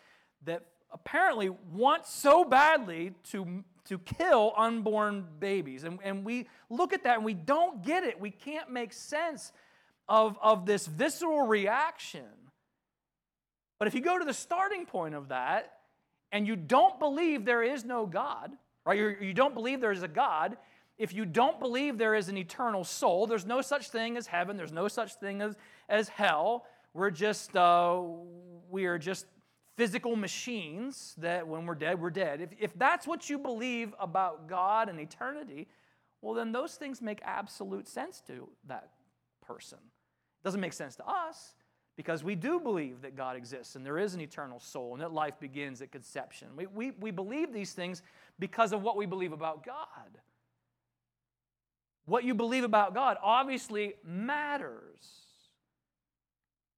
that 0.46 0.66
apparently 0.92 1.50
want 1.72 2.06
so 2.06 2.44
badly 2.44 3.14
to, 3.32 3.64
to 3.86 4.00
kill 4.00 4.54
unborn 4.58 5.26
babies. 5.40 5.84
And, 5.84 6.00
and 6.04 6.26
we 6.26 6.48
look 6.70 6.94
at 6.94 7.04
that 7.04 7.18
and 7.18 7.26
we 7.26 7.34
don't 7.34 7.84
get 7.84 8.04
it. 8.04 8.20
We 8.20 8.32
can't 8.32 8.72
make 8.72 8.94
sense 8.94 9.52
of, 10.08 10.38
of 10.42 10.66
this 10.66 10.88
visceral 10.88 11.46
reaction. 11.46 12.26
But 13.78 13.88
if 13.88 13.94
you 13.94 14.02
go 14.02 14.18
to 14.18 14.26
the 14.26 14.34
starting 14.34 14.86
point 14.86 15.16
of 15.16 15.30
that 15.30 15.74
and 16.32 16.48
you 16.48 16.56
don't 16.56 17.00
believe 17.00 17.46
there 17.46 17.64
is 17.64 17.86
no 17.86 18.06
God, 18.06 18.52
right? 18.86 18.98
You're, 18.98 19.24
you 19.24 19.34
do 19.34 19.44
not 19.44 19.54
believe 19.54 19.82
there 19.82 19.92
is 19.92 20.04
a 20.04 20.08
God. 20.08 20.58
If 21.00 21.14
you 21.14 21.26
don't 21.26 21.60
believe 21.60 21.98
there 21.98 22.14
is 22.14 22.28
an 22.28 22.38
eternal 22.38 22.84
soul, 22.84 23.26
there's 23.26 23.46
no 23.46 23.62
such 23.62 23.90
thing 23.90 24.18
as 24.18 24.28
heaven. 24.28 24.58
There's 24.58 24.74
no 24.74 24.90
such 24.90 25.16
thing 25.16 25.42
as, 25.42 25.56
as 25.88 26.10
hell. 26.10 26.66
We're 26.94 27.10
just 27.10 27.56
uh, 27.56 28.02
we 28.70 28.86
are 28.86 28.98
just 28.98 29.26
physical 29.78 30.18
machines 30.18 31.16
that 31.20 31.48
when 31.48 31.66
we're 31.66 31.74
dead, 31.74 32.02
we're 32.02 32.10
dead. 32.10 32.42
If, 32.42 32.50
if 32.60 32.78
that's 32.78 33.08
what 33.08 33.30
you 33.30 33.40
believe 33.40 33.96
about 33.98 34.50
God 34.50 34.90
and 34.90 35.00
eternity, 35.00 35.70
well, 36.22 36.34
then 36.34 36.52
those 36.52 36.76
things 36.76 37.02
make 37.02 37.22
absolute 37.24 37.88
sense 37.88 38.22
to 38.28 38.50
that 38.68 38.90
person. 39.42 39.78
It 39.80 40.44
doesn't 40.44 40.60
make 40.60 40.74
sense 40.74 40.98
to 40.98 41.08
us 41.08 41.56
because 41.96 42.26
we 42.26 42.36
do 42.36 42.60
believe 42.60 43.02
that 43.04 43.16
God 43.16 43.38
exists 43.38 43.76
and 43.76 43.86
there 43.86 43.98
is 43.98 44.16
an 44.16 44.22
eternal 44.22 44.60
soul 44.60 44.94
and 44.94 45.02
that 45.02 45.14
life 45.14 45.40
begins 45.40 45.82
at 45.82 45.94
conception. 45.94 46.50
We, 46.58 46.66
we, 46.66 46.92
we 47.00 47.12
believe 47.12 47.54
these 47.54 47.72
things 47.72 48.02
because 48.38 48.74
of 48.74 48.82
what 48.82 48.98
we 48.98 49.06
believe 49.06 49.32
about 49.32 49.66
God. 49.66 50.20
What 52.10 52.24
you 52.24 52.34
believe 52.34 52.64
about 52.64 52.96
God 52.96 53.18
obviously 53.22 53.94
matters. 54.04 55.00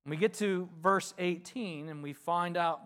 We 0.06 0.18
get 0.18 0.34
to 0.36 0.68
verse 0.84 1.14
18 1.18 1.88
and 1.88 2.04
we 2.04 2.12
find 2.12 2.58
out 2.58 2.82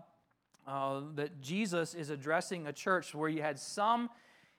uh, 0.67 1.01
that 1.15 1.41
Jesus 1.41 1.95
is 1.95 2.11
addressing 2.11 2.67
a 2.67 2.73
church 2.73 3.15
where 3.15 3.29
you 3.29 3.41
had 3.41 3.57
some 3.57 4.11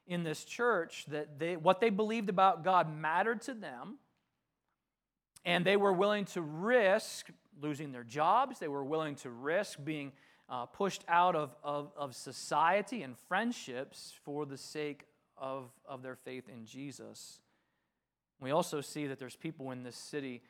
in 0.08 0.24
this 0.24 0.44
church 0.44 1.04
that 1.10 1.38
they, 1.38 1.56
what 1.56 1.80
they 1.80 1.90
believed 1.90 2.28
about 2.28 2.64
God 2.64 2.92
mattered 2.92 3.42
to 3.42 3.54
them, 3.54 3.98
and 5.44 5.64
they 5.64 5.76
were 5.76 5.92
willing 5.92 6.24
to 6.26 6.42
risk 6.42 7.28
losing 7.62 7.92
their 7.92 8.04
jobs, 8.04 8.58
they 8.58 8.68
were 8.68 8.84
willing 8.84 9.14
to 9.14 9.30
risk 9.30 9.78
being 9.84 10.10
uh, 10.48 10.66
pushed 10.66 11.04
out 11.08 11.36
of, 11.36 11.54
of, 11.62 11.92
of 11.96 12.16
society 12.16 13.02
and 13.02 13.16
friendships 13.16 14.12
for 14.24 14.44
the 14.44 14.58
sake 14.58 15.04
of, 15.38 15.70
of 15.88 16.02
their 16.02 16.16
faith 16.16 16.48
in 16.48 16.66
Jesus. 16.66 17.38
We 18.40 18.50
also 18.50 18.80
see 18.80 19.06
that 19.06 19.18
there's 19.18 19.36
people 19.36 19.70
in 19.70 19.82
this 19.82 19.96
city 19.96 20.42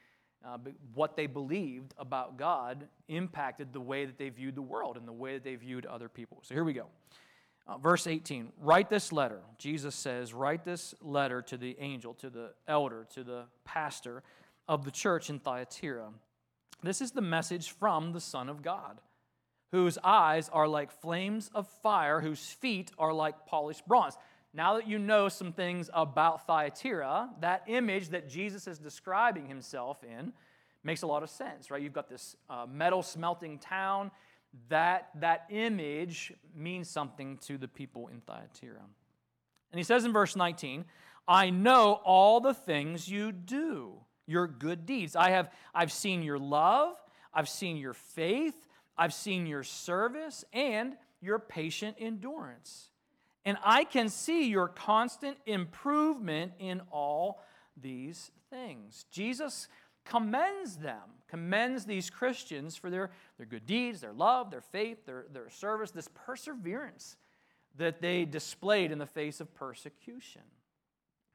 uh, 0.45 0.59
what 0.95 1.17
they 1.17 1.27
believed 1.27 1.95
about 1.99 2.37
God 2.37 2.87
impacted 3.09 3.73
the 3.73 3.81
way 3.81 4.05
that 4.05 4.19
they 4.19 4.29
viewed 4.29 4.55
the 4.55 4.63
world 4.63 4.97
and 4.97 5.07
the 5.07 5.13
way 5.13 5.35
that 5.35 5.45
they 5.45 5.57
viewed 5.57 5.87
other 5.87 6.09
people. 6.09 6.39
So 6.43 6.55
here 6.55 6.63
we 6.63 6.73
go. 6.73 6.87
Uh, 7.67 7.79
verse 7.79 8.07
18 8.07 8.53
Write 8.61 8.89
this 8.89 9.13
letter. 9.13 9.41
Jesus 9.59 9.95
says, 9.95 10.33
Write 10.33 10.65
this 10.65 10.95
letter 11.01 11.43
to 11.43 11.57
the 11.57 11.77
angel, 11.81 12.15
to 12.15 12.31
the 12.31 12.51
elder, 12.69 13.07
to 13.15 13.25
the 13.25 13.45
pastor 13.65 14.23
of 14.69 14.85
the 14.85 14.91
church 14.91 15.31
in 15.31 15.39
Thyatira. 15.41 16.11
This 16.83 17.01
is 17.01 17.13
the 17.13 17.23
message 17.23 17.71
from 17.71 18.13
the 18.13 18.21
Son 18.21 18.49
of 18.49 18.63
God, 18.63 19.01
whose 19.73 19.99
eyes 20.05 20.49
are 20.53 20.69
like 20.69 20.93
flames 20.93 21.51
of 21.55 21.67
fire, 21.83 22.21
whose 22.21 22.45
feet 22.53 22.93
are 22.99 23.13
like 23.13 23.47
polished 23.47 23.87
bronze. 23.89 24.17
Now 24.57 24.77
that 24.77 24.89
you 24.89 24.99
know 24.99 25.29
some 25.29 25.53
things 25.53 25.91
about 25.93 26.47
Thyatira, 26.47 27.29
that 27.41 27.65
image 27.67 28.09
that 28.09 28.27
Jesus 28.27 28.67
is 28.67 28.79
describing 28.79 29.47
himself 29.47 30.03
in 30.03 30.33
makes 30.83 31.03
a 31.03 31.07
lot 31.07 31.23
of 31.23 31.29
sense, 31.29 31.71
right? 31.71 31.83
You've 31.83 31.93
got 31.93 32.09
this 32.09 32.37
uh, 32.49 32.65
metal 32.67 33.03
smelting 33.03 33.59
town. 33.59 34.11
That, 34.71 35.11
that 35.17 35.45
image 35.51 36.33
means 36.55 36.89
something 36.89 37.37
to 37.43 37.59
the 37.59 37.69
people 37.69 38.09
in 38.09 38.23
Thyatira. 38.23 38.81
And 39.73 39.79
he 39.79 39.83
says 39.83 40.07
in 40.07 40.13
verse 40.15 40.35
19, 40.35 40.87
I 41.29 41.51
know 41.51 42.01
all 42.03 42.41
the 42.41 42.55
things 42.55 43.11
you 43.11 43.33
do, 43.33 43.93
your 44.27 44.47
good 44.47 44.87
deeds. 44.87 45.17
I 45.17 45.33
have 45.33 45.53
I've 45.75 45.93
seen 45.93 46.23
your 46.23 46.39
love, 46.39 46.97
I've 47.35 47.51
seen 47.51 47.77
your 47.77 47.93
faith, 47.93 48.69
I've 48.97 49.13
seen 49.13 49.47
your 49.47 49.65
service, 49.65 50.47
and 50.55 50.97
your 51.21 51.39
patient 51.39 51.99
endurance. 52.01 52.89
And 53.47 53.57
I 53.65 53.85
can 53.85 54.09
see 54.09 54.49
your 54.49 54.67
constant 54.67 55.39
improvement 55.47 56.53
in 56.59 56.83
all 56.91 57.41
these 57.81 58.33
things. 58.51 59.07
Jesus 59.13 59.69
commends 60.05 60.77
them, 60.77 61.01
commends 61.29 61.85
these 61.85 62.11
Christians 62.11 62.77
for 62.77 62.91
their, 62.91 63.13
their 63.39 63.47
good 63.47 63.65
deeds, 63.65 64.01
their 64.01 64.13
love, 64.13 64.51
their 64.51 64.61
faith, 64.61 65.07
their, 65.07 65.27
their 65.33 65.49
service, 65.49 65.93
this 65.93 66.09
perseverance 66.13 67.17
that 67.77 68.01
they 68.01 68.25
displayed 68.25 68.91
in 68.91 68.99
the 68.99 69.07
face 69.07 69.41
of 69.41 69.55
persecution. 69.55 70.43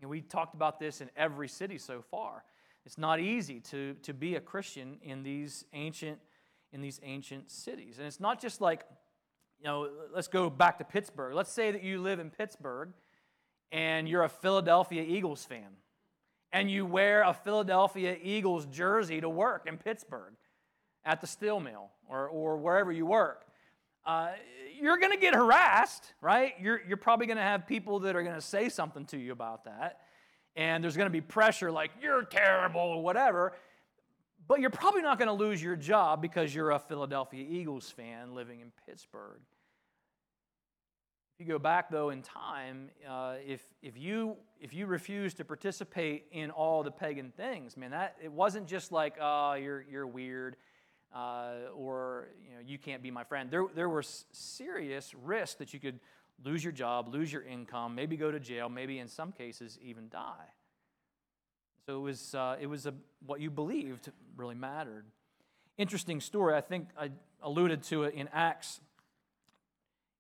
And 0.02 0.10
we 0.10 0.20
talked 0.20 0.54
about 0.54 0.80
this 0.80 1.00
in 1.00 1.10
every 1.16 1.48
city 1.48 1.78
so 1.78 2.02
far. 2.12 2.44
It's 2.86 2.98
not 2.98 3.22
easy 3.22 3.62
to, 3.72 3.94
to 4.04 4.14
be 4.14 4.36
a 4.36 4.42
Christian 4.42 4.98
in 5.02 5.24
these 5.24 5.64
ancient 5.74 6.20
in 6.74 6.82
these 6.82 7.02
ancient 7.04 7.52
cities. 7.52 7.98
And 7.98 8.08
it's 8.08 8.20
not 8.20 8.42
just 8.42 8.62
like 8.62 8.86
you 9.62 9.68
know, 9.68 9.90
let's 10.14 10.28
go 10.28 10.50
back 10.50 10.80
to 10.80 10.84
Pittsburgh. 10.84 11.36
Let's 11.36 11.52
say 11.52 11.72
that 11.72 11.84
you 11.84 12.02
live 12.02 12.20
in 12.20 12.32
Pittsburgh 12.32 12.90
and 13.72 14.10
you're 14.10 14.24
a 14.24 14.30
Philadelphia 14.30 15.04
Eagles 15.04 15.46
fan 15.46 15.68
and 16.52 16.70
you 16.70 16.86
wear 16.86 17.22
a 17.22 17.34
Philadelphia 17.34 18.18
Eagles 18.22 18.66
jersey 18.66 19.22
to 19.22 19.30
work 19.30 19.68
in 19.68 19.78
Pittsburgh 19.78 20.34
at 21.06 21.22
the 21.22 21.28
steel 21.28 21.60
mill 21.60 21.90
or, 22.10 22.28
or 22.28 22.58
wherever 22.58 22.92
you 22.92 23.06
work. 23.06 23.46
Uh, 24.06 24.32
you're 24.80 24.98
going 24.98 25.12
to 25.12 25.20
get 25.20 25.36
harassed, 25.36 26.14
right? 26.22 26.54
You're, 26.60 26.82
you're 26.88 26.98
probably 26.98 27.28
going 27.28 27.38
to 27.38 27.44
have 27.44 27.68
people 27.68 28.00
that 28.00 28.16
are 28.16 28.24
going 28.24 28.36
to 28.36 28.42
say 28.42 28.68
something 28.68 29.06
to 29.06 29.18
you 29.18 29.32
about 29.32 29.66
that. 29.66 30.00
And 30.56 30.84
there's 30.84 30.98
going 30.98 31.06
to 31.06 31.12
be 31.12 31.22
pressure 31.22 31.72
like, 31.72 31.92
you're 32.02 32.24
terrible 32.24 32.82
or 32.82 33.04
whatever. 33.04 33.54
But 34.48 34.60
you're 34.60 34.72
probably 34.72 35.04
not 35.04 35.20
going 35.20 35.28
to 35.28 35.34
lose 35.34 35.62
your 35.62 35.76
job 35.76 36.22
because 36.22 36.54
you're 36.54 36.72
a 36.72 36.80
Philadelphia 36.80 37.46
Eagles 37.48 37.90
fan 37.90 38.34
living 38.34 38.60
in 38.60 38.72
Pittsburgh. 38.88 39.40
You 41.42 41.48
go 41.48 41.58
back, 41.58 41.90
though, 41.90 42.12
in 42.12 42.22
time, 42.22 42.92
uh, 43.10 43.38
if, 43.44 43.64
if, 43.82 43.98
you, 43.98 44.36
if 44.60 44.76
you 44.76 44.86
refuse 44.86 45.34
to 45.34 45.44
participate 45.44 46.28
in 46.32 46.52
all 46.52 46.84
the 46.84 46.92
pagan 46.92 47.34
things, 47.36 47.76
man, 47.76 47.90
that, 47.90 48.16
it 48.24 48.32
wasn't 48.32 48.68
just 48.68 48.92
like, 48.92 49.16
oh, 49.20 49.54
you're, 49.54 49.84
you're 49.90 50.06
weird 50.06 50.56
uh, 51.16 51.54
or 51.76 52.28
you, 52.48 52.54
know, 52.54 52.62
you 52.64 52.78
can't 52.78 53.02
be 53.02 53.10
my 53.10 53.24
friend. 53.24 53.50
There, 53.50 53.66
there 53.74 53.90
was 53.90 54.26
serious 54.32 55.16
risks 55.16 55.56
that 55.56 55.74
you 55.74 55.80
could 55.80 56.00
lose 56.46 56.64
your 56.64 56.74
job, 56.74 57.12
lose 57.12 57.34
your 57.34 57.42
income, 57.42 57.96
maybe 57.96 58.18
go 58.18 58.30
to 58.30 58.40
jail, 58.40 58.70
maybe 58.70 59.00
in 59.00 59.08
some 59.08 59.32
cases 59.32 59.80
even 59.82 60.10
die. 60.10 60.54
So 61.88 61.98
it 61.98 62.02
was, 62.02 62.36
uh, 62.36 62.58
it 62.62 62.68
was 62.68 62.86
a, 62.86 62.94
what 63.26 63.42
you 63.42 63.50
believed 63.50 64.12
really 64.38 64.54
mattered. 64.54 65.06
Interesting 65.80 66.22
story. 66.22 66.54
I 66.54 66.62
think 66.62 66.90
I 66.96 67.10
alluded 67.42 67.82
to 67.86 68.04
it 68.04 68.14
in 68.14 68.30
Acts, 68.32 68.80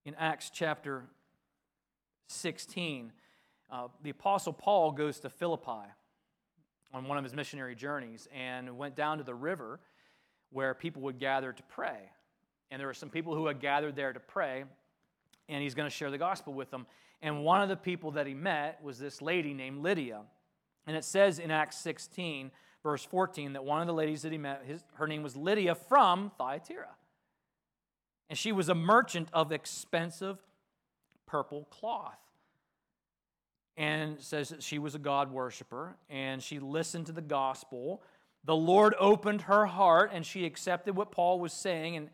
in 0.05 0.15
Acts 0.15 0.50
chapter 0.50 1.03
16. 2.27 3.12
Uh, 3.72 3.88
the 4.03 4.10
Apostle 4.10 4.53
Paul 4.53 4.91
goes 4.91 5.20
to 5.20 5.29
Philippi 5.29 5.88
on 6.93 7.05
one 7.05 7.17
of 7.17 7.24
his 7.24 7.34
missionary 7.34 7.75
journeys 7.75 8.27
and 8.36 8.77
went 8.77 8.96
down 8.96 9.20
to 9.20 9.24
the 9.24 9.36
river 9.36 9.79
where 10.51 10.74
people 10.74 11.03
would 11.03 11.20
gather 11.20 11.53
to 11.53 11.63
pray. 11.63 12.12
And 12.70 12.79
there 12.79 12.88
were 12.88 12.93
some 12.93 13.10
people 13.10 13.36
who 13.36 13.48
had 13.48 13.60
gathered 13.60 13.96
there 13.96 14.12
to 14.12 14.20
pray, 14.20 14.63
and 15.48 15.62
he's 15.62 15.75
going 15.75 15.89
to 15.89 15.96
share 15.96 16.12
the 16.12 16.17
gospel 16.17 16.53
with 16.53 16.72
them. 16.72 16.86
And 17.22 17.43
one 17.43 17.62
of 17.62 17.70
the 17.70 17.77
people 17.77 18.12
that 18.12 18.27
he 18.27 18.34
met 18.34 18.79
was 18.84 18.98
this 18.98 19.22
lady 19.22 19.53
named 19.53 19.84
Lydia. 19.84 20.22
And 20.88 20.98
it 20.98 21.03
says 21.03 21.39
in 21.39 21.51
Acts 21.51 21.77
16, 21.77 22.51
verse 22.81 23.05
14, 23.05 23.53
that 23.53 23.63
one 23.63 23.81
of 23.81 23.88
the 23.88 23.93
ladies 23.93 24.24
that 24.24 24.31
he 24.31 24.38
met, 24.38 24.63
his, 24.65 24.84
her 24.96 25.08
name 25.08 25.22
was 25.22 25.36
Lydia 25.36 25.75
from 25.75 26.31
Thyatira. 26.38 26.89
And 28.31 28.38
she 28.38 28.53
was 28.53 28.69
a 28.69 28.75
merchant 28.75 29.27
of 29.33 29.51
expensive 29.51 30.38
purple 31.25 31.65
cloth. 31.65 32.17
And 33.75 34.21
says 34.21 34.50
that 34.50 34.63
she 34.63 34.79
was 34.79 34.95
a 34.95 35.00
God 35.00 35.33
worshiper, 35.33 35.97
and 36.09 36.41
she 36.41 36.57
listened 36.57 37.07
to 37.07 37.11
the 37.11 37.21
gospel. 37.21 38.01
The 38.45 38.55
Lord 38.55 38.95
opened 38.97 39.41
her 39.41 39.65
heart, 39.65 40.11
and 40.13 40.25
she 40.25 40.45
accepted 40.45 40.95
what 40.95 41.11
Paul 41.11 41.41
was 41.41 41.51
saying, 41.51 41.97
and 41.97 42.09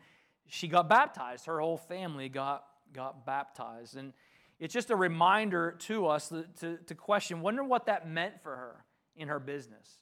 she 0.48 0.66
got 0.66 0.88
baptized. 0.88 1.46
Her 1.46 1.60
whole 1.60 1.76
family 1.76 2.28
got, 2.28 2.64
got 2.92 3.24
baptized. 3.24 3.96
And 3.96 4.12
it's 4.58 4.74
just 4.74 4.90
a 4.90 4.96
reminder 4.96 5.76
to 5.82 6.08
us 6.08 6.32
to, 6.58 6.78
to 6.78 6.94
question, 6.96 7.42
wonder 7.42 7.62
what 7.62 7.86
that 7.86 8.08
meant 8.08 8.42
for 8.42 8.56
her 8.56 8.84
in 9.14 9.28
her 9.28 9.38
business. 9.38 10.00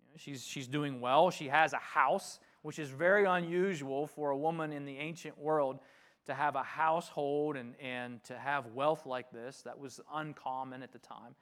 You 0.00 0.10
know, 0.10 0.16
she's, 0.18 0.44
she's 0.44 0.68
doing 0.68 1.00
well. 1.00 1.30
She 1.30 1.48
has 1.48 1.72
a 1.72 1.78
house, 1.78 2.40
which 2.66 2.80
is 2.80 2.90
very 2.90 3.24
unusual 3.24 4.08
for 4.08 4.30
a 4.30 4.36
woman 4.36 4.72
in 4.72 4.84
the 4.84 4.98
ancient 4.98 5.38
world 5.38 5.78
to 6.26 6.34
have 6.34 6.56
a 6.56 6.64
household 6.64 7.54
and, 7.54 7.76
and 7.80 8.20
to 8.24 8.36
have 8.36 8.66
wealth 8.74 9.06
like 9.06 9.30
this. 9.30 9.62
That 9.62 9.78
was 9.78 10.00
uncommon 10.12 10.82
at 10.82 10.92
the 10.92 10.98
time. 10.98 11.36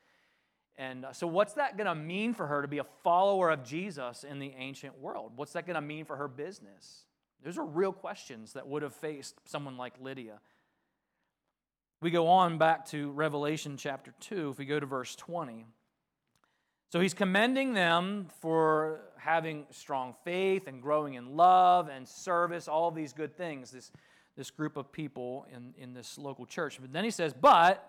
And 0.76 1.06
uh, 1.06 1.14
so, 1.14 1.26
what's 1.26 1.54
that 1.54 1.78
going 1.78 1.86
to 1.86 1.94
mean 1.94 2.34
for 2.34 2.46
her 2.46 2.60
to 2.60 2.68
be 2.68 2.76
a 2.76 2.84
follower 3.02 3.48
of 3.48 3.64
Jesus 3.64 4.22
in 4.22 4.38
the 4.38 4.52
ancient 4.58 4.98
world? 4.98 5.32
What's 5.36 5.54
that 5.54 5.66
going 5.66 5.76
to 5.76 5.80
mean 5.80 6.04
for 6.04 6.16
her 6.16 6.28
business? 6.28 7.06
Those 7.42 7.56
are 7.56 7.64
real 7.64 7.92
questions 7.92 8.52
that 8.52 8.68
would 8.68 8.82
have 8.82 8.94
faced 8.94 9.36
someone 9.46 9.78
like 9.78 9.94
Lydia. 10.02 10.40
We 12.02 12.10
go 12.10 12.28
on 12.28 12.58
back 12.58 12.84
to 12.90 13.10
Revelation 13.12 13.78
chapter 13.78 14.12
2, 14.20 14.50
if 14.50 14.58
we 14.58 14.66
go 14.66 14.78
to 14.78 14.84
verse 14.84 15.16
20. 15.16 15.64
So 16.94 17.00
he's 17.00 17.12
commending 17.12 17.74
them 17.74 18.28
for 18.40 19.00
having 19.16 19.66
strong 19.72 20.14
faith 20.22 20.68
and 20.68 20.80
growing 20.80 21.14
in 21.14 21.34
love 21.36 21.88
and 21.88 22.06
service, 22.06 22.68
all 22.68 22.92
these 22.92 23.12
good 23.12 23.36
things, 23.36 23.72
this, 23.72 23.90
this 24.36 24.52
group 24.52 24.76
of 24.76 24.92
people 24.92 25.44
in, 25.52 25.74
in 25.76 25.92
this 25.92 26.16
local 26.18 26.46
church. 26.46 26.78
But 26.80 26.92
then 26.92 27.02
he 27.02 27.10
says, 27.10 27.34
But 27.34 27.84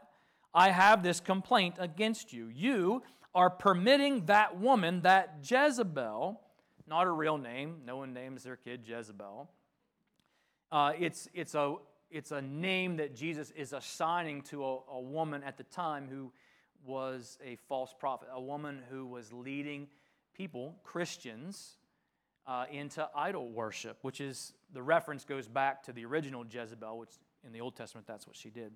I 0.55 0.71
have 0.71 1.03
this 1.03 1.19
complaint 1.19 1.75
against 1.77 2.33
you. 2.33 2.47
You 2.47 3.03
are 3.35 3.51
permitting 3.51 4.25
that 4.25 4.59
woman, 4.59 5.03
that 5.03 5.37
Jezebel, 5.43 6.41
not 6.87 7.05
a 7.05 7.11
real 7.11 7.37
name, 7.37 7.81
no 7.85 7.97
one 7.97 8.11
names 8.11 8.41
their 8.41 8.55
kid 8.55 8.87
Jezebel. 8.87 9.47
Uh, 10.71 10.93
it's, 10.97 11.29
it's 11.35 11.53
a 11.53 11.75
it's 12.09 12.31
a 12.31 12.41
name 12.41 12.97
that 12.97 13.15
Jesus 13.15 13.51
is 13.51 13.73
assigning 13.73 14.41
to 14.43 14.63
a, 14.63 14.77
a 14.93 15.01
woman 15.01 15.43
at 15.43 15.57
the 15.57 15.63
time 15.63 16.07
who 16.09 16.31
was 16.85 17.37
a 17.43 17.57
false 17.67 17.93
prophet, 17.97 18.27
a 18.31 18.41
woman 18.41 18.81
who 18.89 19.05
was 19.05 19.33
leading 19.33 19.87
people, 20.33 20.75
Christians, 20.83 21.77
uh, 22.47 22.65
into 22.71 23.07
idol 23.15 23.49
worship, 23.49 23.97
which 24.01 24.21
is 24.21 24.53
the 24.73 24.81
reference 24.81 25.25
goes 25.25 25.47
back 25.47 25.83
to 25.83 25.93
the 25.93 26.05
original 26.05 26.45
Jezebel, 26.47 26.97
which 26.97 27.11
in 27.45 27.51
the 27.51 27.61
Old 27.61 27.75
Testament, 27.75 28.07
that's 28.07 28.27
what 28.27 28.35
she 28.35 28.49
did. 28.49 28.73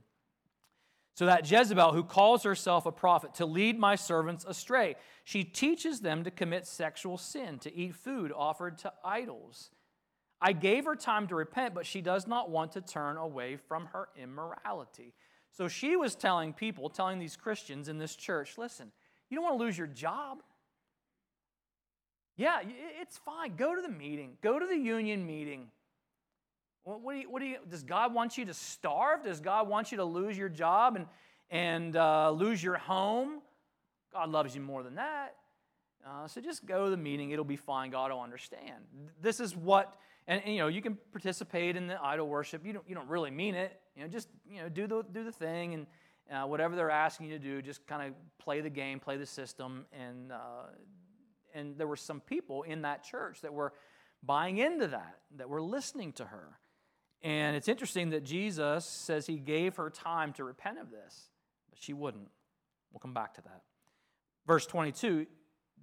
So 1.15 1.25
that 1.25 1.49
Jezebel, 1.49 1.91
who 1.91 2.03
calls 2.03 2.43
herself 2.43 2.85
a 2.85 2.91
prophet, 2.91 3.33
to 3.35 3.45
lead 3.45 3.77
my 3.77 3.95
servants 3.95 4.45
astray, 4.47 4.95
she 5.25 5.43
teaches 5.43 5.99
them 5.99 6.23
to 6.23 6.31
commit 6.31 6.65
sexual 6.65 7.17
sin, 7.17 7.59
to 7.59 7.75
eat 7.75 7.95
food 7.95 8.31
offered 8.33 8.77
to 8.79 8.93
idols. 9.03 9.71
I 10.41 10.53
gave 10.53 10.85
her 10.85 10.95
time 10.95 11.27
to 11.27 11.35
repent, 11.35 11.73
but 11.73 11.85
she 11.85 11.99
does 11.99 12.25
not 12.25 12.49
want 12.49 12.71
to 12.73 12.81
turn 12.81 13.17
away 13.17 13.57
from 13.57 13.87
her 13.87 14.07
immorality. 14.15 15.13
So 15.59 15.67
she 15.67 15.97
was 15.97 16.15
telling 16.15 16.53
people, 16.53 16.87
telling 16.87 17.19
these 17.19 17.35
Christians 17.35 17.89
in 17.89 17.97
this 17.97 18.15
church, 18.15 18.57
listen, 18.57 18.93
you 19.29 19.35
don't 19.35 19.43
want 19.43 19.59
to 19.59 19.65
lose 19.65 19.77
your 19.77 19.87
job. 19.87 20.37
Yeah, 22.37 22.61
it's 23.01 23.17
fine. 23.17 23.57
Go 23.57 23.75
to 23.75 23.81
the 23.81 23.89
meeting, 23.89 24.37
go 24.41 24.57
to 24.57 24.65
the 24.65 24.77
union 24.77 25.25
meeting. 25.25 25.67
What, 26.85 27.11
do 27.11 27.19
you, 27.19 27.29
what 27.29 27.41
do 27.41 27.45
you, 27.45 27.57
does 27.69 27.83
God 27.83 28.13
want 28.13 28.37
you 28.37 28.45
to 28.45 28.53
starve? 28.53 29.25
Does 29.25 29.41
God 29.41 29.67
want 29.67 29.91
you 29.91 29.97
to 29.97 30.05
lose 30.05 30.37
your 30.37 30.47
job 30.47 30.95
and, 30.95 31.07
and 31.51 31.93
uh, 31.97 32.31
lose 32.31 32.63
your 32.63 32.77
home? 32.77 33.41
God 34.13 34.29
loves 34.29 34.55
you 34.55 34.61
more 34.61 34.81
than 34.81 34.95
that. 34.95 35.35
Uh, 36.07 36.25
so 36.25 36.39
just 36.39 36.65
go 36.65 36.85
to 36.85 36.91
the 36.91 36.95
meeting. 36.95 37.31
It'll 37.31 37.43
be 37.43 37.57
fine. 37.57 37.91
God 37.91 38.11
will 38.11 38.21
understand. 38.21 38.75
This 39.21 39.41
is 39.41 39.57
what, 39.57 39.93
and, 40.25 40.41
and, 40.45 40.53
you 40.53 40.61
know, 40.61 40.69
you 40.69 40.81
can 40.81 40.97
participate 41.11 41.75
in 41.75 41.87
the 41.87 42.01
idol 42.01 42.29
worship. 42.29 42.65
You 42.65 42.71
don't, 42.71 42.87
you 42.87 42.95
don't 42.95 43.09
really 43.09 43.29
mean 43.29 43.55
it. 43.55 43.77
You 43.99 44.05
know, 44.05 44.11
just 44.11 44.29
you 44.49 44.61
know, 44.61 44.69
do 44.69 44.87
the 44.87 45.03
do 45.11 45.25
the 45.25 45.31
thing 45.31 45.73
and 45.73 45.87
uh, 46.31 46.47
whatever 46.47 46.73
they're 46.73 46.89
asking 46.89 47.25
you 47.25 47.33
to 47.33 47.43
do. 47.43 47.61
Just 47.61 47.85
kind 47.85 48.07
of 48.07 48.13
play 48.37 48.61
the 48.61 48.69
game, 48.69 48.97
play 48.97 49.17
the 49.17 49.25
system, 49.25 49.85
and 49.91 50.31
uh, 50.31 50.67
and 51.53 51.77
there 51.77 51.85
were 51.85 51.97
some 51.97 52.21
people 52.21 52.63
in 52.63 52.83
that 52.83 53.03
church 53.03 53.41
that 53.41 53.53
were 53.53 53.73
buying 54.23 54.57
into 54.57 54.87
that, 54.87 55.17
that 55.35 55.49
were 55.49 55.61
listening 55.61 56.13
to 56.13 56.23
her. 56.23 56.57
And 57.23 57.57
it's 57.57 57.67
interesting 57.67 58.11
that 58.11 58.23
Jesus 58.23 58.85
says 58.85 59.27
he 59.27 59.37
gave 59.37 59.75
her 59.75 59.89
time 59.89 60.31
to 60.33 60.45
repent 60.45 60.79
of 60.79 60.91
this, 60.91 61.27
but 61.69 61.77
she 61.77 61.91
wouldn't. 61.91 62.29
We'll 62.93 63.01
come 63.01 63.13
back 63.13 63.33
to 63.33 63.41
that. 63.41 63.63
Verse 64.47 64.65
22, 64.65 65.27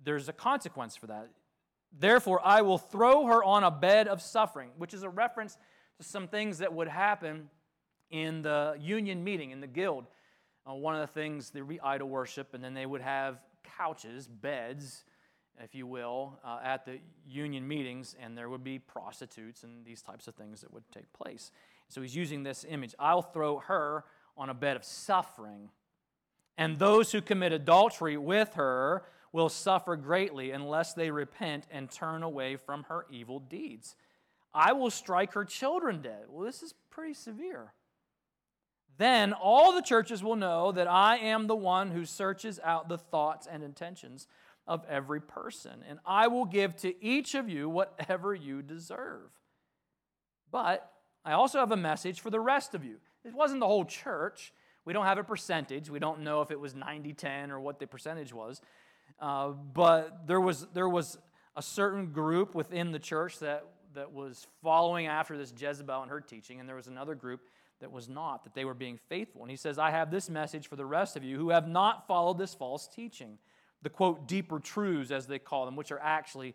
there's 0.05 0.31
a 0.31 0.33
consequence 0.33 0.97
for 0.97 1.09
that. 1.09 1.29
Therefore, 1.93 2.41
I 2.43 2.63
will 2.63 2.79
throw 2.79 3.27
her 3.27 3.45
on 3.45 3.63
a 3.63 3.71
bed 3.71 4.09
of 4.09 4.23
suffering, 4.23 4.71
which 4.79 4.95
is 4.95 5.03
a 5.03 5.11
reference 5.11 5.59
to 5.99 6.03
some 6.03 6.29
things 6.29 6.59
that 6.59 6.73
would 6.73 6.89
happen 6.89 7.51
in 8.11 8.43
the 8.43 8.77
union 8.81 9.23
meeting, 9.23 9.51
in 9.51 9.61
the 9.61 9.67
guild. 9.67 10.07
Uh, 10.69 10.75
one 10.75 10.95
of 10.95 11.01
the 11.01 11.07
things, 11.07 11.51
there'd 11.51 11.69
be 11.69 11.81
idol 11.81 12.09
worship, 12.09 12.55
and 12.55 12.63
then 12.63 12.75
they 12.75 12.87
would 12.87 13.01
have 13.01 13.39
couches, 13.77 14.27
beds, 14.27 15.05
if 15.63 15.75
you 15.75 15.87
will, 15.87 16.39
uh, 16.45 16.59
at 16.63 16.85
the 16.85 16.99
union 17.27 17.67
meetings, 17.67 18.15
and 18.21 18.37
there 18.37 18.49
would 18.49 18.65
be 18.65 18.79
prostitutes 18.79 19.63
and 19.63 19.85
these 19.85 20.03
types 20.03 20.29
of 20.29 20.35
things 20.35 20.61
that 20.61 20.73
would 20.73 20.85
take 20.93 21.11
place. 21.13 21.51
So 21.89 22.03
he's 22.03 22.17
using 22.17 22.43
this 22.43 22.65
image 22.69 22.95
I'll 22.99 23.23
throw 23.23 23.59
her 23.61 24.05
on 24.37 24.51
a 24.51 24.55
bed 24.55 24.77
of 24.77 24.85
suffering, 24.85 25.71
and 26.59 26.79
those 26.79 27.13
who 27.13 27.21
commit 27.21 27.53
adultery 27.53 28.17
with 28.17 28.55
her 28.55 29.05
will 29.33 29.49
suffer 29.49 29.97
greatly 29.97 30.51
unless 30.51 30.95
they 30.95 31.11
repent 31.11 31.67
and 31.71 31.91
turn 31.91 32.23
away 32.23 32.57
from 32.57 32.85
her 32.85 33.07
evil 33.11 33.39
deeds. 33.39 33.95
I 34.55 34.73
will 34.73 34.91
strike 34.91 35.35
her 35.35 35.45
children 35.45 36.01
dead. 36.01 36.25
Well, 36.29 36.45
this 36.45 36.63
is 36.63 36.75
pretty 36.91 37.13
severe. 37.13 37.73
Then 38.99 39.33
all 39.33 39.73
the 39.73 39.83
churches 39.83 40.23
will 40.23 40.37
know 40.37 40.73
that 40.73 40.89
I 40.89 41.17
am 41.17 41.47
the 41.47 41.57
one 41.57 41.91
who 41.91 42.05
searches 42.05 42.59
out 42.63 42.89
the 42.89 42.99
thoughts 42.99 43.47
and 43.51 43.63
intentions 43.63 44.27
of 44.67 44.85
every 44.89 45.21
person, 45.21 45.85
and 45.89 45.99
I 46.05 46.27
will 46.29 46.45
give 46.45 46.77
to 46.77 47.05
each 47.05 47.35
of 47.35 47.49
you 47.49 47.69
whatever 47.69 48.35
you 48.35 48.63
deserve. 48.63 49.31
But 50.51 50.91
I 51.25 51.33
also 51.33 51.59
have 51.59 51.73
a 51.73 51.77
message 51.77 52.21
for 52.21 52.31
the 52.31 52.41
rest 52.41 52.75
of 52.75 52.85
you. 52.85 52.97
It 53.25 53.35
wasn't 53.35 53.61
the 53.61 53.67
whole 53.67 53.85
church. 53.85 54.53
We 54.85 54.93
don't 54.93 55.05
have 55.05 55.19
a 55.19 55.25
percentage. 55.25 55.91
We 55.91 55.99
don't 55.99 56.21
know 56.21 56.41
if 56.41 56.51
it 56.51 56.59
was 56.59 56.75
90 56.75 57.13
10 57.13 57.51
or 57.51 57.61
what 57.61 57.79
the 57.79 57.87
percentage 57.87 58.33
was. 58.33 58.61
Uh, 59.21 59.49
but 59.49 60.27
there 60.27 60.41
was, 60.41 60.67
there 60.73 60.89
was 60.89 61.19
a 61.57 61.63
certain 61.63 62.13
group 62.13 62.55
within 62.55 62.93
the 62.93 62.99
church 62.99 63.39
that, 63.41 63.65
that 63.95 64.13
was 64.13 64.47
following 64.63 65.07
after 65.07 65.37
this 65.37 65.53
Jezebel 65.57 66.03
and 66.03 66.11
her 66.11 66.21
teaching, 66.21 66.61
and 66.61 66.69
there 66.69 66.77
was 66.77 66.87
another 66.87 67.15
group 67.15 67.41
that 67.81 67.93
was 67.93 68.09
not, 68.09 68.45
that 68.45 68.55
they 68.55 68.65
were 68.65 68.75
being 68.75 68.99
faithful. 69.09 69.43
And 69.43 69.51
he 69.51 69.57
says, 69.57 69.79
I 69.79 69.91
have 69.91 70.11
this 70.11 70.31
message 70.31 70.69
for 70.69 70.77
the 70.77 70.87
rest 70.87 71.17
of 71.17 71.25
you 71.25 71.37
who 71.37 71.51
have 71.51 71.69
not 71.69 72.07
followed 72.07 72.39
this 72.39 72.55
false 72.55 72.89
teaching 72.89 73.39
the 73.83 73.91
quote, 73.91 74.27
deeper 74.27 74.59
truths, 74.59 75.13
as 75.13 75.27
they 75.27 75.39
call 75.39 75.65
them, 75.65 75.77
which 75.77 75.93
are 75.93 76.01
actually 76.01 76.55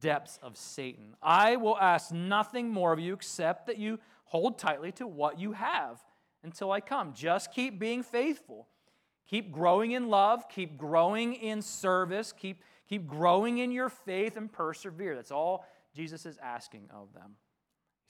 depths 0.00 0.38
of 0.42 0.56
Satan. 0.56 1.16
I 1.20 1.56
will 1.56 1.76
ask 1.76 2.12
nothing 2.12 2.68
more 2.68 2.92
of 2.92 3.00
you 3.00 3.14
except 3.14 3.66
that 3.66 3.78
you 3.78 3.98
hold 4.24 4.58
tightly 4.58 4.92
to 4.92 5.06
what 5.08 5.40
you 5.40 5.52
have 5.52 5.98
until 6.44 6.70
I 6.70 6.80
come. 6.80 7.14
Just 7.14 7.52
keep 7.52 7.80
being 7.80 8.02
faithful. 8.02 8.68
Keep 9.28 9.50
growing 9.50 9.90
in 9.92 10.08
love, 10.08 10.48
keep 10.48 10.78
growing 10.78 11.34
in 11.34 11.60
service, 11.60 12.32
keep, 12.32 12.62
keep 12.88 13.08
growing 13.08 13.58
in 13.58 13.72
your 13.72 13.88
faith 13.88 14.36
and 14.36 14.52
persevere. 14.52 15.16
That's 15.16 15.32
all 15.32 15.66
Jesus 15.96 16.26
is 16.26 16.38
asking 16.40 16.88
of 16.94 17.12
them. 17.12 17.34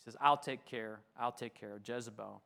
Says, 0.07 0.16
I'll 0.21 0.37
take 0.37 0.64
care, 0.64 1.01
I'll 1.19 1.33
take 1.33 1.59
care 1.59 1.75
of 1.75 1.87
Jezebel. 1.87 2.40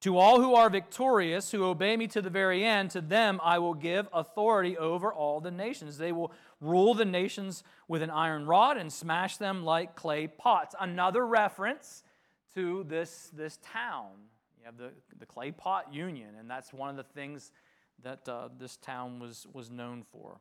To 0.00 0.18
all 0.18 0.40
who 0.40 0.56
are 0.56 0.68
victorious, 0.68 1.52
who 1.52 1.62
obey 1.62 1.96
me 1.96 2.08
to 2.08 2.20
the 2.20 2.30
very 2.30 2.64
end, 2.64 2.90
to 2.90 3.00
them 3.00 3.40
I 3.44 3.60
will 3.60 3.74
give 3.74 4.08
authority 4.12 4.76
over 4.76 5.12
all 5.12 5.40
the 5.40 5.52
nations. 5.52 5.98
They 5.98 6.10
will 6.10 6.32
rule 6.60 6.94
the 6.94 7.04
nations 7.04 7.62
with 7.86 8.02
an 8.02 8.10
iron 8.10 8.44
rod 8.44 8.76
and 8.76 8.92
smash 8.92 9.36
them 9.36 9.64
like 9.64 9.94
clay 9.94 10.26
pots. 10.26 10.74
Another 10.80 11.24
reference 11.24 12.02
to 12.56 12.84
this, 12.88 13.30
this 13.32 13.60
town. 13.62 14.08
You 14.58 14.66
have 14.66 14.76
the, 14.76 14.90
the 15.20 15.26
clay 15.26 15.52
pot 15.52 15.94
union, 15.94 16.30
and 16.36 16.50
that's 16.50 16.72
one 16.72 16.90
of 16.90 16.96
the 16.96 17.04
things 17.04 17.52
that 18.02 18.28
uh, 18.28 18.48
this 18.58 18.76
town 18.78 19.20
was, 19.20 19.46
was 19.52 19.70
known 19.70 20.02
for. 20.02 20.40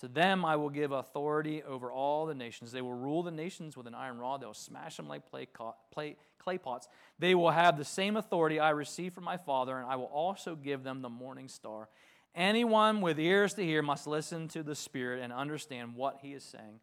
To 0.00 0.08
them 0.08 0.44
I 0.44 0.56
will 0.56 0.68
give 0.68 0.92
authority 0.92 1.62
over 1.62 1.90
all 1.90 2.26
the 2.26 2.34
nations. 2.34 2.70
They 2.70 2.82
will 2.82 2.94
rule 2.94 3.22
the 3.22 3.30
nations 3.30 3.76
with 3.76 3.86
an 3.86 3.94
iron 3.94 4.18
rod. 4.18 4.42
They 4.42 4.46
will 4.46 4.52
smash 4.52 4.96
them 4.98 5.08
like 5.08 5.22
clay 5.30 6.58
pots. 6.58 6.88
They 7.18 7.34
will 7.34 7.50
have 7.50 7.78
the 7.78 7.84
same 7.84 8.16
authority 8.16 8.60
I 8.60 8.70
received 8.70 9.14
from 9.14 9.24
my 9.24 9.38
Father, 9.38 9.78
and 9.78 9.86
I 9.86 9.96
will 9.96 10.04
also 10.04 10.54
give 10.54 10.82
them 10.82 11.00
the 11.00 11.08
morning 11.08 11.48
star. 11.48 11.88
Anyone 12.34 13.00
with 13.00 13.18
ears 13.18 13.54
to 13.54 13.64
hear 13.64 13.80
must 13.80 14.06
listen 14.06 14.48
to 14.48 14.62
the 14.62 14.74
Spirit 14.74 15.22
and 15.22 15.32
understand 15.32 15.94
what 15.94 16.18
he 16.20 16.34
is 16.34 16.44
saying 16.44 16.80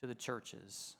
to 0.00 0.06
the 0.06 0.14
churches. 0.14 0.94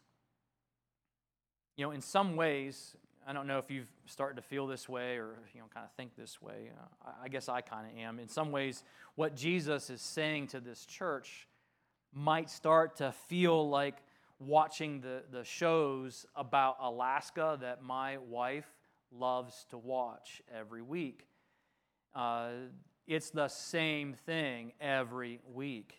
You 1.77 1.85
know, 1.85 1.92
in 1.92 2.01
some 2.01 2.35
ways, 2.35 2.97
I 3.26 3.32
don't 3.32 3.46
know 3.46 3.58
if 3.58 3.70
you've 3.70 3.90
started 4.06 4.37
to 4.37 4.42
feel 4.42 4.66
this 4.66 4.88
way 4.88 5.16
or 5.16 5.37
you 5.54 5.61
know 5.61 5.66
kind 5.72 5.85
of 5.85 5.92
think 5.92 6.16
this 6.16 6.42
way. 6.42 6.70
Uh, 7.04 7.11
I 7.22 7.28
guess 7.28 7.48
I 7.48 7.61
kind 7.61 7.87
of 7.90 7.98
am. 7.98 8.18
In 8.18 8.28
some 8.28 8.50
ways, 8.50 8.82
what 9.14 9.37
Jesus 9.37 9.90
is 9.90 10.00
saying 10.00 10.48
to 10.48 10.61
this 10.61 10.85
church 10.85 11.46
might 12.12 12.50
start 12.50 12.96
to 12.96 13.12
feel 13.28 13.68
like 13.68 13.96
watching 14.38 15.00
the, 15.00 15.22
the 15.30 15.44
shows 15.44 16.26
about 16.35 16.76
Alaska 16.80 17.58
that 17.61 17.82
my 17.82 18.18
wife 18.18 18.66
loves 19.11 19.66
to 19.70 19.78
watch 19.78 20.42
every 20.54 20.82
week. 20.82 21.26
Uh, 22.14 22.50
it's 23.06 23.30
the 23.30 23.48
same 23.48 24.14
thing 24.14 24.72
every 24.80 25.40
week. 25.52 25.94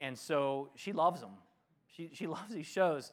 And 0.00 0.18
so 0.18 0.70
she 0.76 0.92
loves 0.92 1.20
them. 1.20 1.34
She, 1.96 2.10
she 2.12 2.26
loves 2.26 2.52
these 2.52 2.66
shows. 2.66 3.12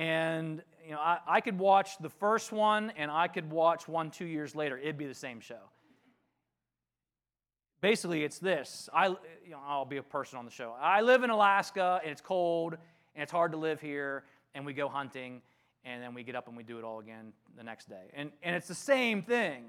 And 0.00 0.62
you 0.86 0.92
know, 0.92 0.98
I, 0.98 1.18
I 1.26 1.40
could 1.42 1.58
watch 1.58 1.98
the 1.98 2.08
first 2.08 2.52
one 2.52 2.90
and 2.96 3.10
I 3.10 3.28
could 3.28 3.50
watch 3.50 3.86
one 3.86 4.10
two 4.10 4.24
years 4.24 4.54
later. 4.54 4.78
It'd 4.78 4.96
be 4.96 5.06
the 5.06 5.12
same 5.12 5.40
show. 5.40 5.60
Basically, 7.82 8.24
it's 8.24 8.38
this. 8.38 8.88
I, 8.94 9.08
you 9.08 9.50
know, 9.50 9.58
I'll 9.62 9.84
be 9.84 9.98
a 9.98 10.02
person 10.02 10.38
on 10.38 10.46
the 10.46 10.50
show. 10.50 10.74
I 10.80 11.02
live 11.02 11.22
in 11.22 11.28
Alaska 11.28 12.00
and 12.02 12.10
it's 12.10 12.22
cold 12.22 12.78
and 13.14 13.22
it's 13.22 13.30
hard 13.30 13.52
to 13.52 13.58
live 13.58 13.80
here, 13.80 14.24
and 14.54 14.64
we 14.64 14.72
go 14.72 14.88
hunting, 14.88 15.42
and 15.84 16.02
then 16.02 16.14
we 16.14 16.22
get 16.22 16.34
up 16.34 16.48
and 16.48 16.56
we 16.56 16.62
do 16.62 16.78
it 16.78 16.84
all 16.84 17.00
again 17.00 17.34
the 17.58 17.62
next 17.62 17.90
day. 17.90 18.04
And, 18.14 18.30
and 18.42 18.56
it's 18.56 18.68
the 18.68 18.74
same 18.74 19.20
thing. 19.20 19.64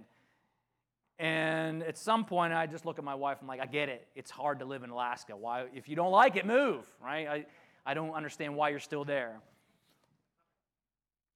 And 1.20 1.84
at 1.84 1.98
some 1.98 2.24
point, 2.24 2.54
I 2.54 2.68
just 2.68 2.86
look 2.86 3.00
at 3.00 3.04
my 3.04 3.16
wife. 3.16 3.40
I'm 3.42 3.48
like, 3.48 3.60
I 3.60 3.66
get 3.66 3.90
it. 3.90 4.08
It's 4.16 4.32
hard 4.32 4.60
to 4.60 4.66
live 4.66 4.84
in 4.84 4.92
Alaska. 4.92 5.36
Why? 5.36 5.66
If 5.74 5.90
you 5.90 5.98
don't 5.98 6.12
like 6.12 6.38
it, 6.38 6.46
move. 6.46 6.86
Right? 7.04 7.28
I, 7.28 7.46
I 7.86 7.94
don't 7.96 8.14
understand 8.14 8.56
why 8.56 8.70
you're 8.70 8.80
still 8.80 9.04
there. 9.04 9.42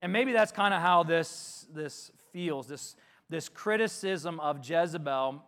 And 0.06 0.14
maybe 0.14 0.34
that's 0.34 0.52
kind 0.52 0.72
of 0.72 0.82
how 0.82 1.02
this, 1.02 1.66
this 1.74 2.12
feels. 2.32 2.68
This, 2.68 2.96
this 3.28 3.50
criticism 3.50 4.40
of 4.40 4.60
Jezebel 4.60 5.42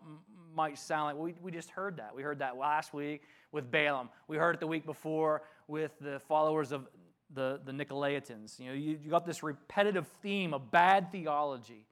might 0.55 0.79
sound 0.79 1.05
like 1.05 1.23
we, 1.23 1.35
we 1.43 1.51
just 1.51 1.69
heard 1.69 1.97
that. 1.97 2.15
We 2.15 2.23
heard 2.23 2.39
that 2.39 2.57
last 2.57 2.91
week 2.91 3.21
with 3.51 3.69
Balaam. 3.69 4.09
We 4.27 4.37
heard 4.37 4.55
it 4.55 4.59
the 4.59 4.65
week 4.65 4.83
before 4.83 5.43
with 5.67 5.91
the 6.01 6.19
followers 6.27 6.71
of 6.71 6.87
the, 7.35 7.59
the 7.65 7.71
Nicolaitans. 7.71 8.59
You 8.59 8.65
know, 8.69 8.73
you, 8.73 8.97
you 9.03 9.11
got 9.11 9.27
this 9.27 9.43
repetitive 9.43 10.07
theme 10.23 10.55
of 10.55 10.71
bad 10.71 11.11
theology. 11.11 11.85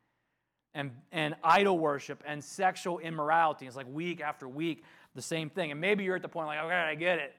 and, 0.75 0.91
and 1.11 1.35
idol 1.43 1.79
worship 1.79 2.21
and 2.27 2.43
sexual 2.43 2.99
immorality. 2.99 3.65
It's 3.65 3.75
like 3.77 3.87
week 3.89 4.21
after 4.21 4.47
week, 4.47 4.83
the 5.15 5.21
same 5.21 5.49
thing. 5.49 5.71
And 5.71 5.79
maybe 5.79 6.03
you're 6.03 6.17
at 6.17 6.21
the 6.21 6.27
point 6.27 6.47
like, 6.47 6.59
okay, 6.59 6.73
I 6.73 6.95
get 6.95 7.17
it. 7.19 7.33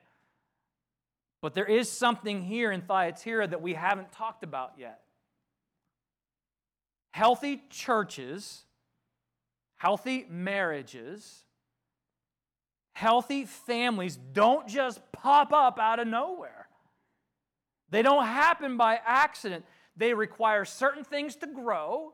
But 1.42 1.54
there 1.54 1.66
is 1.66 1.90
something 1.90 2.42
here 2.42 2.72
in 2.72 2.80
Thyatira 2.80 3.46
that 3.48 3.60
we 3.60 3.74
haven't 3.74 4.10
talked 4.10 4.42
about 4.42 4.72
yet. 4.78 5.00
Healthy 7.16 7.62
churches, 7.70 8.64
healthy 9.76 10.26
marriages, 10.28 11.44
healthy 12.92 13.46
families 13.46 14.18
don't 14.34 14.68
just 14.68 15.00
pop 15.12 15.50
up 15.50 15.78
out 15.78 15.98
of 15.98 16.06
nowhere. 16.06 16.68
They 17.88 18.02
don't 18.02 18.26
happen 18.26 18.76
by 18.76 19.00
accident. 19.02 19.64
They 19.96 20.12
require 20.12 20.66
certain 20.66 21.04
things 21.04 21.36
to 21.36 21.46
grow, 21.46 22.12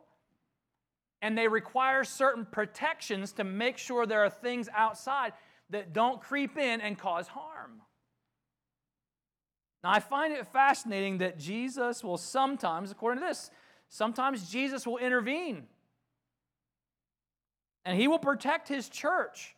and 1.20 1.36
they 1.36 1.48
require 1.48 2.04
certain 2.04 2.44
protections 2.44 3.32
to 3.32 3.42
make 3.42 3.78
sure 3.78 4.06
there 4.06 4.24
are 4.24 4.30
things 4.30 4.68
outside 4.72 5.32
that 5.70 5.92
don't 5.92 6.20
creep 6.20 6.56
in 6.56 6.80
and 6.80 6.96
cause 6.96 7.26
harm. 7.26 7.82
Now, 9.82 9.90
I 9.90 9.98
find 9.98 10.32
it 10.32 10.46
fascinating 10.46 11.18
that 11.18 11.40
Jesus 11.40 12.04
will 12.04 12.18
sometimes, 12.18 12.92
according 12.92 13.20
to 13.20 13.26
this, 13.26 13.50
sometimes 13.92 14.50
Jesus 14.50 14.86
will 14.86 14.96
intervene. 14.96 15.66
And 17.84 17.98
he 17.98 18.08
will 18.08 18.18
protect 18.18 18.68
his 18.68 18.88
church 18.88 19.54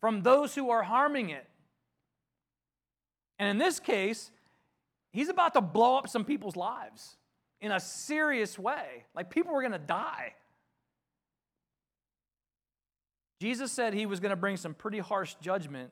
from 0.00 0.22
those 0.22 0.54
who 0.54 0.70
are 0.70 0.82
harming 0.82 1.30
it. 1.30 1.46
And 3.38 3.48
in 3.48 3.58
this 3.58 3.80
case, 3.80 4.30
he's 5.10 5.28
about 5.28 5.54
to 5.54 5.60
blow 5.60 5.96
up 5.96 6.08
some 6.08 6.24
people's 6.24 6.54
lives 6.54 7.16
in 7.60 7.72
a 7.72 7.80
serious 7.80 8.58
way. 8.58 9.04
Like 9.12 9.28
people 9.28 9.52
were 9.52 9.62
going 9.62 9.72
to 9.72 9.78
die. 9.78 10.34
Jesus 13.40 13.72
said 13.72 13.92
he 13.92 14.06
was 14.06 14.20
going 14.20 14.30
to 14.30 14.36
bring 14.36 14.56
some 14.56 14.72
pretty 14.72 15.00
harsh 15.00 15.34
judgment 15.40 15.90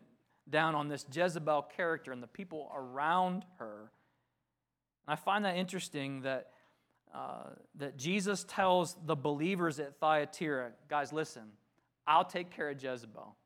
down 0.49 0.77
on 0.77 0.87
this 0.87 1.05
Jezebel 1.13 1.63
character 1.75 2.13
and 2.13 2.23
the 2.23 2.29
people 2.29 2.71
around 2.73 3.45
her. 3.59 3.91
And 5.07 5.13
I 5.13 5.17
find 5.17 5.45
that 5.45 5.57
interesting 5.57 6.23
that, 6.23 6.52
uh, 7.15 7.51
that 7.75 7.97
Jesus 7.97 8.45
tells 8.49 8.97
the 9.07 9.17
believers 9.17 9.79
at 9.79 9.99
Thyatira, 9.99 10.71
guys, 10.89 11.13
listen, 11.13 11.43
I'll 12.07 12.25
take 12.25 12.51
care 12.51 12.71
of 12.71 12.83
Jezebel. 12.83 13.37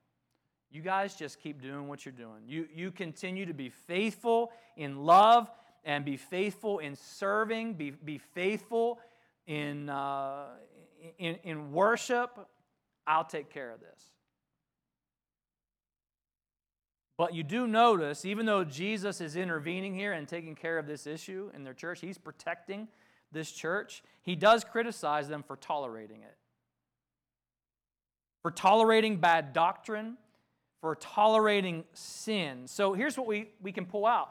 You 0.71 0.83
guys 0.83 1.15
just 1.15 1.41
keep 1.41 1.61
doing 1.61 1.89
what 1.89 2.05
you're 2.05 2.13
doing. 2.13 2.43
You, 2.47 2.69
you 2.75 2.91
continue 2.91 3.47
to 3.47 3.55
be 3.55 3.71
faithful 3.71 4.53
in 4.77 5.05
love 5.05 5.51
and 5.85 6.05
be 6.05 6.17
faithful 6.17 6.81
in 6.81 6.97
serving, 6.97 7.75
be, 7.75 7.91
be 7.91 8.19
faithful 8.19 8.99
in, 9.47 9.89
uh, 9.89 10.47
in, 11.19 11.37
in 11.45 11.73
worship. 11.73 12.39
I'll 13.07 13.25
take 13.25 13.51
care 13.51 13.71
of 13.71 13.81
this. 13.81 14.11
But 17.17 17.35
you 17.35 17.43
do 17.43 17.67
notice, 17.67 18.25
even 18.25 18.45
though 18.45 18.63
Jesus 18.63 19.21
is 19.21 19.37
intervening 19.37 19.95
here 19.95 20.13
and 20.13 20.29
taking 20.29 20.55
care 20.55 20.79
of 20.79 20.87
this 20.87 21.07
issue 21.07 21.51
in 21.55 21.65
their 21.65 21.73
church, 21.73 22.01
he's 22.01 22.19
protecting 22.19 22.89
this 23.33 23.51
church, 23.51 24.03
he 24.23 24.37
does 24.37 24.65
criticize 24.65 25.29
them 25.29 25.43
for 25.43 25.57
tolerating 25.57 26.23
it. 26.23 26.37
For 28.43 28.51
tolerating 28.51 29.19
bad 29.19 29.53
doctrine, 29.53 30.17
for 30.81 30.95
tolerating 30.95 31.85
sin. 31.93 32.67
So 32.67 32.93
here's 32.93 33.19
what 33.19 33.27
we, 33.27 33.51
we 33.61 33.73
can 33.73 33.87
pull 33.87 34.07
out 34.07 34.31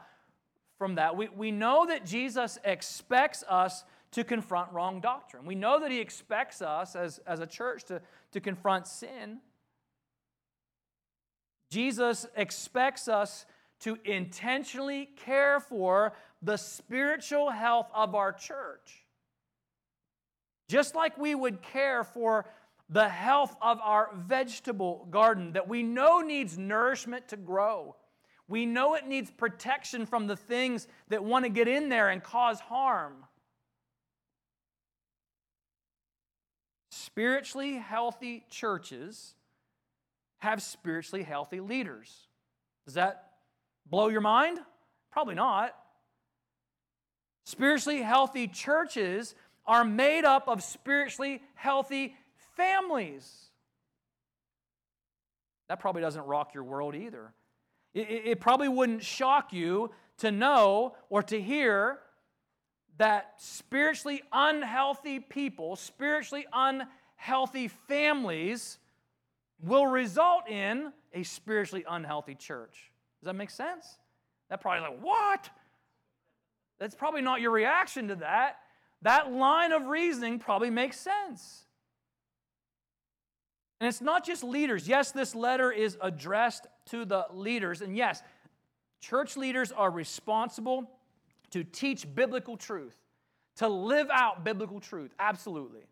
from 0.78 0.94
that. 0.96 1.16
We, 1.16 1.28
we 1.28 1.50
know 1.50 1.86
that 1.86 2.06
Jesus 2.06 2.58
expects 2.64 3.44
us 3.48 3.84
to 4.12 4.24
confront 4.24 4.72
wrong 4.72 5.00
doctrine. 5.00 5.44
We 5.44 5.54
know 5.54 5.80
that 5.80 5.90
he 5.90 6.00
expects 6.00 6.62
us 6.62 6.96
as, 6.96 7.18
as 7.26 7.40
a 7.40 7.46
church 7.46 7.84
to, 7.84 8.00
to 8.32 8.40
confront 8.40 8.86
sin. 8.86 9.40
Jesus 11.70 12.26
expects 12.36 13.08
us 13.08 13.44
to 13.80 13.98
intentionally 14.04 15.10
care 15.16 15.60
for 15.60 16.14
the 16.46 16.56
spiritual 16.56 17.50
health 17.50 17.88
of 17.92 18.14
our 18.14 18.32
church. 18.32 19.04
Just 20.68 20.94
like 20.94 21.18
we 21.18 21.34
would 21.34 21.60
care 21.60 22.04
for 22.04 22.46
the 22.88 23.08
health 23.08 23.54
of 23.60 23.80
our 23.82 24.10
vegetable 24.14 25.08
garden 25.10 25.54
that 25.54 25.68
we 25.68 25.82
know 25.82 26.20
needs 26.20 26.56
nourishment 26.56 27.26
to 27.28 27.36
grow. 27.36 27.96
We 28.46 28.64
know 28.64 28.94
it 28.94 29.08
needs 29.08 29.28
protection 29.28 30.06
from 30.06 30.28
the 30.28 30.36
things 30.36 30.86
that 31.08 31.24
want 31.24 31.44
to 31.44 31.48
get 31.48 31.66
in 31.66 31.88
there 31.88 32.10
and 32.10 32.22
cause 32.22 32.60
harm. 32.60 33.24
Spiritually 36.92 37.74
healthy 37.74 38.44
churches 38.50 39.34
have 40.38 40.62
spiritually 40.62 41.24
healthy 41.24 41.58
leaders. 41.58 42.28
Does 42.84 42.94
that 42.94 43.32
blow 43.84 44.06
your 44.06 44.20
mind? 44.20 44.60
Probably 45.10 45.34
not. 45.34 45.74
Spiritually 47.46 48.02
healthy 48.02 48.48
churches 48.48 49.36
are 49.66 49.84
made 49.84 50.24
up 50.24 50.48
of 50.48 50.64
spiritually 50.64 51.40
healthy 51.54 52.16
families. 52.56 53.50
That 55.68 55.78
probably 55.78 56.02
doesn't 56.02 56.24
rock 56.24 56.54
your 56.54 56.64
world 56.64 56.96
either. 56.96 57.32
It, 57.94 58.00
it, 58.24 58.40
probably 58.40 58.68
wouldn't 58.68 59.04
shock 59.04 59.52
you 59.52 59.92
to 60.18 60.32
know 60.32 60.96
or 61.08 61.22
to 61.22 61.40
hear 61.40 62.00
that 62.98 63.34
spiritually 63.36 64.24
unhealthy 64.32 65.20
people, 65.20 65.76
spiritually 65.76 66.46
unhealthy 66.52 67.68
families, 67.68 68.78
will 69.62 69.86
result 69.86 70.48
in 70.48 70.92
a 71.14 71.22
spiritually 71.22 71.84
unhealthy 71.88 72.34
church. 72.34 72.90
Does 73.20 73.26
that 73.26 73.34
make 73.34 73.50
sense? 73.50 73.98
That 74.50 74.60
probably 74.60 74.80
like, 74.80 75.00
what? 75.00 75.48
That's 76.78 76.94
probably 76.94 77.22
not 77.22 77.40
your 77.40 77.50
reaction 77.50 78.08
to 78.08 78.16
that. 78.16 78.58
That 79.02 79.32
line 79.32 79.72
of 79.72 79.86
reasoning 79.86 80.38
probably 80.38 80.70
makes 80.70 80.98
sense. 80.98 81.64
And 83.80 83.88
it's 83.88 84.00
not 84.00 84.24
just 84.24 84.42
leaders. 84.42 84.88
Yes, 84.88 85.12
this 85.12 85.34
letter 85.34 85.70
is 85.70 85.98
addressed 86.00 86.66
to 86.86 87.04
the 87.04 87.26
leaders. 87.32 87.82
And 87.82 87.96
yes, 87.96 88.22
church 89.00 89.36
leaders 89.36 89.70
are 89.70 89.90
responsible 89.90 90.90
to 91.50 91.62
teach 91.62 92.12
biblical 92.14 92.56
truth, 92.56 92.96
to 93.56 93.68
live 93.68 94.08
out 94.10 94.44
biblical 94.44 94.80
truth. 94.80 95.14
Absolutely. 95.18 95.82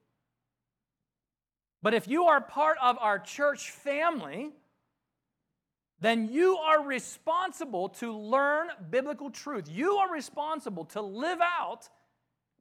But 1.82 1.92
if 1.92 2.08
you 2.08 2.24
are 2.24 2.40
part 2.40 2.78
of 2.82 2.96
our 2.98 3.18
church 3.18 3.70
family, 3.70 4.52
then 6.04 6.28
you 6.30 6.56
are 6.56 6.84
responsible 6.84 7.88
to 7.88 8.12
learn 8.12 8.68
biblical 8.90 9.30
truth. 9.30 9.68
You 9.70 9.94
are 9.96 10.12
responsible 10.12 10.84
to 10.86 11.00
live 11.00 11.38
out 11.40 11.88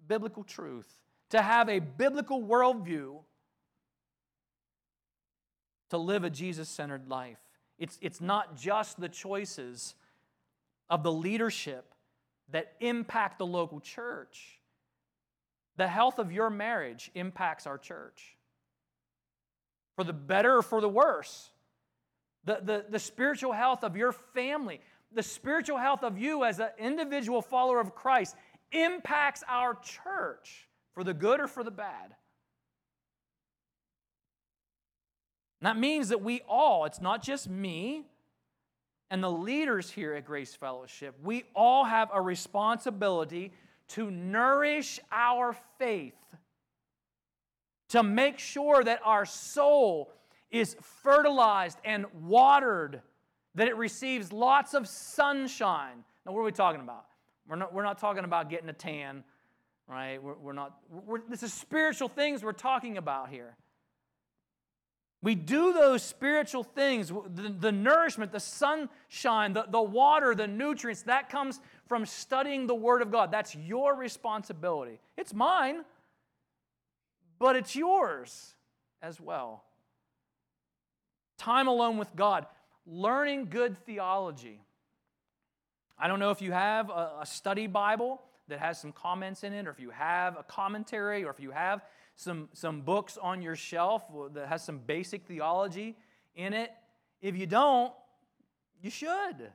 biblical 0.07 0.43
truth, 0.43 0.87
to 1.31 1.41
have 1.41 1.67
a 1.67 1.79
biblical 1.79 2.41
worldview, 2.41 3.19
to 5.89 5.97
live 5.97 6.23
a 6.23 6.29
Jesus 6.29 6.69
centered 6.69 7.07
life. 7.09 7.39
It's, 7.77 7.97
it's 8.01 8.21
not 8.21 8.55
just 8.55 8.99
the 8.99 9.09
choices 9.09 9.95
of 10.89 11.03
the 11.03 11.11
leadership 11.11 11.93
that 12.51 12.73
impact 12.79 13.39
the 13.39 13.45
local 13.45 13.79
church. 13.79 14.59
The 15.75 15.87
health 15.87 16.19
of 16.19 16.31
your 16.31 16.49
marriage 16.49 17.11
impacts 17.15 17.65
our 17.65 17.77
church 17.77 18.37
for 19.95 20.03
the 20.03 20.13
better 20.13 20.57
or 20.57 20.61
for 20.61 20.81
the 20.81 20.89
worse. 20.89 21.49
The, 22.45 22.59
the, 22.61 22.85
the 22.89 22.99
spiritual 22.99 23.53
health 23.53 23.83
of 23.83 23.95
your 23.95 24.11
family, 24.11 24.81
the 25.13 25.23
spiritual 25.23 25.77
health 25.77 26.03
of 26.03 26.17
you 26.17 26.43
as 26.43 26.59
an 26.59 26.69
individual 26.77 27.41
follower 27.41 27.79
of 27.79 27.95
Christ 27.95 28.35
impacts 28.71 29.43
our 29.47 29.75
church 29.75 30.67
for 30.93 31.03
the 31.03 31.13
good 31.13 31.39
or 31.39 31.47
for 31.47 31.63
the 31.63 31.71
bad. 31.71 32.15
And 35.61 35.67
that 35.67 35.77
means 35.77 36.09
that 36.09 36.21
we 36.21 36.41
all, 36.47 36.83
it's 36.85 36.99
not 36.99 37.23
just 37.23 37.49
me 37.49 38.05
and 39.09 39.23
the 39.23 39.31
leaders 39.31 39.91
here 39.91 40.13
at 40.15 40.25
Grace 40.25 40.55
Fellowship, 40.55 41.15
we 41.23 41.45
all 41.55 41.85
have 41.85 42.09
a 42.13 42.21
responsibility 42.21 43.53
to 43.89 44.09
nourish 44.09 44.99
our 45.11 45.55
faith 45.77 46.15
to 47.89 48.01
make 48.01 48.39
sure 48.39 48.83
that 48.83 48.99
our 49.05 49.23
soul 49.23 50.11
is 50.53 50.77
fertilized 51.03 51.79
and 51.83 52.05
watered, 52.21 53.01
that 53.55 53.67
it 53.67 53.75
receives 53.75 54.31
lots 54.31 54.73
of 54.73 54.87
sunshine. 54.87 56.05
Now, 56.25 56.31
what 56.31 56.39
are 56.39 56.45
we 56.45 56.53
talking 56.53 56.79
about? 56.79 57.05
We're 57.47 57.57
not, 57.57 57.73
we're 57.73 57.83
not 57.83 57.97
talking 57.97 58.23
about 58.23 58.49
getting 58.49 58.69
a 58.69 58.73
tan, 58.73 59.25
right? 59.87 60.23
We're, 60.23 60.35
we're 60.35 60.53
not, 60.53 60.77
we're, 60.89 61.19
this 61.27 61.43
is 61.43 61.53
spiritual 61.53 62.07
things 62.07 62.41
we're 62.41 62.53
talking 62.53 62.97
about 62.97 63.29
here. 63.29 63.57
We 65.21 65.35
do 65.35 65.73
those 65.73 66.03
spiritual 66.03 66.63
things, 66.63 67.09
the, 67.09 67.55
the 67.59 67.71
nourishment, 67.71 68.31
the 68.31 68.39
sunshine, 68.39 69.53
the, 69.53 69.65
the 69.69 69.81
water, 69.81 70.35
the 70.35 70.47
nutrients, 70.47 71.01
that 71.03 71.29
comes 71.29 71.59
from 71.87 72.05
studying 72.05 72.67
the 72.67 72.75
Word 72.75 73.01
of 73.01 73.11
God. 73.11 73.31
That's 73.31 73.55
your 73.55 73.95
responsibility. 73.95 74.99
It's 75.17 75.33
mine 75.33 75.83
but 77.43 77.57
it's 77.57 77.75
yours. 77.75 78.55
as 79.01 79.19
well. 79.19 79.65
Time 81.43 81.67
alone 81.67 81.97
with 81.97 82.15
God, 82.15 82.45
learning 82.85 83.49
good 83.49 83.77
theology. 83.85 84.61
I 85.99 86.07
don't 86.07 86.19
know 86.19 86.31
if 86.31 86.41
you 86.41 86.53
have 86.53 86.89
a, 86.89 87.17
a 87.19 87.25
study 87.25 87.67
Bible 87.67 88.21
that 88.47 88.59
has 88.59 88.79
some 88.79 88.93
comments 88.93 89.43
in 89.43 89.51
it, 89.51 89.67
or 89.67 89.71
if 89.71 89.79
you 89.81 89.89
have 89.89 90.37
a 90.37 90.43
commentary, 90.43 91.25
or 91.25 91.31
if 91.31 91.41
you 91.41 91.51
have 91.51 91.81
some, 92.15 92.47
some 92.53 92.79
books 92.79 93.17
on 93.21 93.41
your 93.41 93.57
shelf 93.57 94.03
that 94.35 94.47
has 94.47 94.63
some 94.63 94.77
basic 94.77 95.25
theology 95.25 95.97
in 96.33 96.53
it. 96.53 96.71
If 97.21 97.35
you 97.35 97.45
don't, 97.45 97.91
you 98.81 98.89
should. 98.89 99.51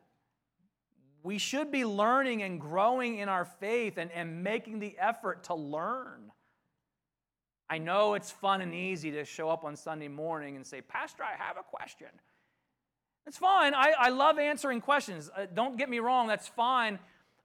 We 1.22 1.38
should 1.38 1.72
be 1.72 1.86
learning 1.86 2.42
and 2.42 2.60
growing 2.60 3.16
in 3.16 3.30
our 3.30 3.46
faith 3.46 3.96
and, 3.96 4.12
and 4.12 4.44
making 4.44 4.80
the 4.80 4.94
effort 4.98 5.44
to 5.44 5.54
learn. 5.54 6.32
I 7.70 7.78
know 7.78 8.14
it's 8.14 8.30
fun 8.30 8.60
and 8.62 8.74
easy 8.74 9.10
to 9.12 9.24
show 9.24 9.50
up 9.50 9.64
on 9.64 9.76
Sunday 9.76 10.08
morning 10.08 10.56
and 10.56 10.66
say, 10.66 10.80
Pastor, 10.80 11.22
I 11.22 11.36
have 11.36 11.56
a 11.58 11.62
question. 11.62 12.08
It's 13.26 13.36
fine. 13.36 13.74
I, 13.74 13.92
I 13.98 14.08
love 14.08 14.38
answering 14.38 14.80
questions. 14.80 15.30
Uh, 15.36 15.46
don't 15.52 15.76
get 15.76 15.90
me 15.90 15.98
wrong, 15.98 16.28
that's 16.28 16.48
fine. 16.48 16.98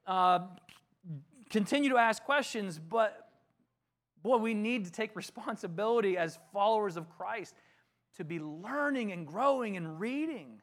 Uh, 0.07 0.39
continue 1.49 1.89
to 1.89 1.97
ask 1.97 2.23
questions, 2.23 2.79
but 2.79 3.27
boy, 4.21 4.37
we 4.37 4.53
need 4.53 4.85
to 4.85 4.91
take 4.91 5.13
responsibility 5.15 6.17
as 6.17 6.39
followers 6.53 6.95
of 6.95 7.09
Christ 7.09 7.53
to 8.15 8.23
be 8.23 8.39
learning 8.39 9.11
and 9.11 9.27
growing 9.27 9.75
and 9.75 9.99
reading. 9.99 10.61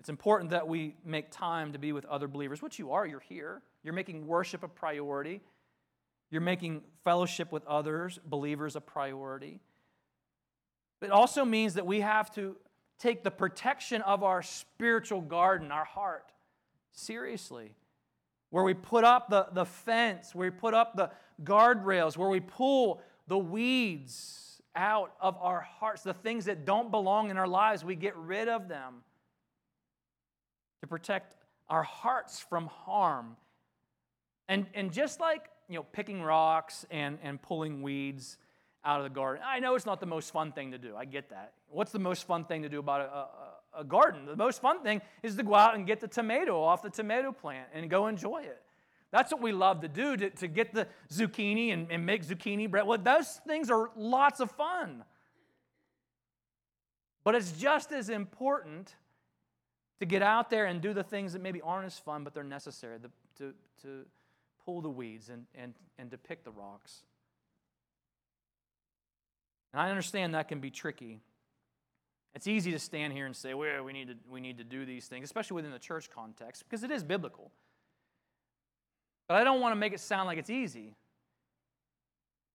It's 0.00 0.10
important 0.10 0.50
that 0.50 0.68
we 0.68 0.94
make 1.04 1.30
time 1.30 1.72
to 1.72 1.78
be 1.78 1.92
with 1.92 2.04
other 2.04 2.28
believers, 2.28 2.62
which 2.62 2.78
you 2.78 2.92
are. 2.92 3.06
You're 3.06 3.18
here. 3.18 3.62
You're 3.82 3.94
making 3.94 4.26
worship 4.26 4.62
a 4.62 4.68
priority. 4.68 5.40
You're 6.36 6.42
making 6.42 6.82
fellowship 7.02 7.50
with 7.50 7.64
others, 7.64 8.20
believers, 8.26 8.76
a 8.76 8.80
priority. 8.82 9.58
It 11.00 11.10
also 11.10 11.46
means 11.46 11.72
that 11.72 11.86
we 11.86 12.02
have 12.02 12.30
to 12.34 12.56
take 12.98 13.24
the 13.24 13.30
protection 13.30 14.02
of 14.02 14.22
our 14.22 14.42
spiritual 14.42 15.22
garden, 15.22 15.72
our 15.72 15.86
heart, 15.86 16.30
seriously. 16.92 17.74
Where 18.50 18.64
we 18.64 18.74
put 18.74 19.02
up 19.02 19.30
the, 19.30 19.46
the 19.50 19.64
fence, 19.64 20.34
where 20.34 20.50
we 20.50 20.54
put 20.54 20.74
up 20.74 20.94
the 20.94 21.08
guardrails, 21.42 22.18
where 22.18 22.28
we 22.28 22.40
pull 22.40 23.00
the 23.28 23.38
weeds 23.38 24.60
out 24.74 25.14
of 25.18 25.38
our 25.40 25.62
hearts, 25.62 26.02
the 26.02 26.12
things 26.12 26.44
that 26.44 26.66
don't 26.66 26.90
belong 26.90 27.30
in 27.30 27.38
our 27.38 27.48
lives, 27.48 27.82
we 27.82 27.96
get 27.96 28.14
rid 28.14 28.46
of 28.46 28.68
them 28.68 28.96
to 30.82 30.86
protect 30.86 31.34
our 31.70 31.82
hearts 31.82 32.40
from 32.40 32.66
harm. 32.66 33.38
And, 34.50 34.66
and 34.74 34.92
just 34.92 35.18
like 35.18 35.48
you 35.68 35.76
know, 35.76 35.82
picking 35.92 36.22
rocks 36.22 36.86
and, 36.90 37.18
and 37.22 37.40
pulling 37.40 37.82
weeds 37.82 38.38
out 38.84 39.00
of 39.00 39.04
the 39.04 39.10
garden, 39.10 39.42
I 39.46 39.58
know 39.58 39.74
it's 39.74 39.86
not 39.86 40.00
the 40.00 40.06
most 40.06 40.32
fun 40.32 40.52
thing 40.52 40.70
to 40.70 40.78
do. 40.78 40.94
I 40.96 41.04
get 41.04 41.30
that. 41.30 41.52
What's 41.68 41.92
the 41.92 41.98
most 41.98 42.26
fun 42.26 42.44
thing 42.44 42.62
to 42.62 42.68
do 42.68 42.78
about 42.78 43.00
a, 43.00 43.78
a, 43.78 43.80
a 43.80 43.84
garden? 43.84 44.26
The 44.26 44.36
most 44.36 44.60
fun 44.60 44.82
thing 44.82 45.02
is 45.22 45.36
to 45.36 45.42
go 45.42 45.54
out 45.54 45.74
and 45.74 45.86
get 45.86 46.00
the 46.00 46.08
tomato 46.08 46.62
off 46.62 46.82
the 46.82 46.90
tomato 46.90 47.32
plant 47.32 47.68
and 47.74 47.90
go 47.90 48.06
enjoy 48.06 48.42
it. 48.42 48.62
That's 49.10 49.32
what 49.32 49.40
we 49.40 49.52
love 49.52 49.80
to 49.80 49.88
do, 49.88 50.16
to, 50.16 50.30
to 50.30 50.48
get 50.48 50.74
the 50.74 50.86
zucchini 51.12 51.72
and, 51.72 51.90
and 51.90 52.04
make 52.04 52.24
zucchini 52.24 52.70
bread. 52.70 52.86
Well, 52.86 52.98
those 52.98 53.40
things 53.46 53.70
are 53.70 53.90
lots 53.96 54.40
of 54.40 54.50
fun. 54.52 55.04
But 57.24 57.34
it's 57.34 57.52
just 57.52 57.92
as 57.92 58.08
important 58.08 58.94
to 59.98 60.06
get 60.06 60.22
out 60.22 60.50
there 60.50 60.66
and 60.66 60.80
do 60.80 60.92
the 60.92 61.02
things 61.02 61.32
that 61.32 61.42
maybe 61.42 61.60
aren't 61.60 61.86
as 61.86 61.98
fun, 61.98 62.24
but 62.24 62.34
they're 62.34 62.44
necessary 62.44 62.98
to, 63.00 63.10
to, 63.38 63.54
to 63.82 64.04
pull 64.66 64.82
the 64.82 64.90
weeds 64.90 65.30
and, 65.30 65.46
and, 65.54 65.74
and 65.98 66.10
to 66.10 66.18
pick 66.18 66.44
the 66.44 66.50
rocks. 66.50 67.02
And 69.72 69.80
I 69.80 69.88
understand 69.88 70.34
that 70.34 70.48
can 70.48 70.60
be 70.60 70.70
tricky. 70.70 71.20
It's 72.34 72.46
easy 72.46 72.72
to 72.72 72.78
stand 72.78 73.14
here 73.14 73.24
and 73.24 73.34
say, 73.34 73.54
well, 73.54 73.82
we 73.84 73.92
need 73.92 74.08
to, 74.08 74.14
we 74.30 74.40
need 74.40 74.58
to 74.58 74.64
do 74.64 74.84
these 74.84 75.06
things, 75.06 75.24
especially 75.24 75.54
within 75.54 75.70
the 75.70 75.78
church 75.78 76.10
context, 76.10 76.64
because 76.68 76.82
it 76.82 76.90
is 76.90 77.02
biblical. 77.02 77.50
But 79.28 79.36
I 79.36 79.44
don't 79.44 79.60
want 79.60 79.72
to 79.72 79.76
make 79.76 79.94
it 79.94 80.00
sound 80.00 80.26
like 80.26 80.38
it's 80.38 80.50
easy. 80.50 80.94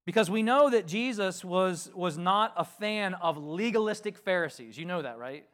Because 0.06 0.30
we 0.30 0.44
know 0.44 0.70
that 0.70 0.88
Jesus 0.88 1.44
was, 1.46 1.90
was 1.96 2.18
not 2.18 2.54
a 2.58 2.66
fan 2.66 3.14
of 3.16 3.38
legalistic 3.38 4.18
Pharisees. 4.18 4.78
You 4.78 4.86
know 4.86 5.02
that, 5.02 5.18
right? 5.18 5.46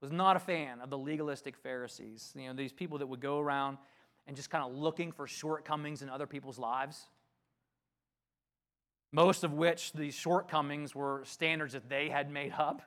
was 0.00 0.12
not 0.12 0.36
a 0.36 0.40
fan 0.40 0.80
of 0.80 0.90
the 0.90 0.98
legalistic 0.98 1.56
Pharisees. 1.56 2.32
You 2.36 2.48
know, 2.48 2.54
these 2.54 2.72
people 2.72 2.98
that 2.98 3.06
would 3.06 3.20
go 3.20 3.38
around 3.38 3.78
and 4.28 4.36
just 4.36 4.50
kind 4.50 4.62
of 4.62 4.76
looking 4.76 5.10
for 5.10 5.26
shortcomings 5.26 6.02
in 6.02 6.10
other 6.10 6.26
people's 6.26 6.58
lives. 6.58 7.08
Most 9.10 9.42
of 9.42 9.54
which 9.54 9.94
these 9.94 10.14
shortcomings 10.14 10.94
were 10.94 11.22
standards 11.24 11.72
that 11.72 11.88
they 11.88 12.10
had 12.10 12.30
made 12.30 12.52
up. 12.52 12.82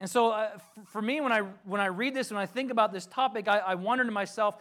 And 0.00 0.08
so, 0.08 0.30
uh, 0.30 0.50
for 0.86 1.02
me, 1.02 1.20
when 1.20 1.32
I, 1.32 1.40
when 1.64 1.80
I 1.80 1.86
read 1.86 2.14
this, 2.14 2.30
when 2.30 2.40
I 2.40 2.46
think 2.46 2.70
about 2.70 2.92
this 2.92 3.06
topic, 3.06 3.48
I, 3.48 3.58
I 3.58 3.74
wonder 3.74 4.04
to 4.04 4.12
myself, 4.12 4.56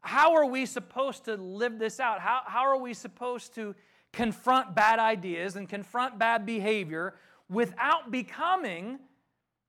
how 0.00 0.34
are 0.34 0.46
we 0.46 0.66
supposed 0.66 1.24
to 1.26 1.36
live 1.36 1.78
this 1.78 2.00
out? 2.00 2.20
How, 2.20 2.40
how 2.46 2.62
are 2.62 2.78
we 2.78 2.94
supposed 2.94 3.54
to 3.54 3.76
confront 4.12 4.74
bad 4.74 4.98
ideas 4.98 5.54
and 5.54 5.68
confront 5.68 6.18
bad 6.18 6.44
behavior 6.44 7.14
without 7.48 8.10
becoming 8.10 8.98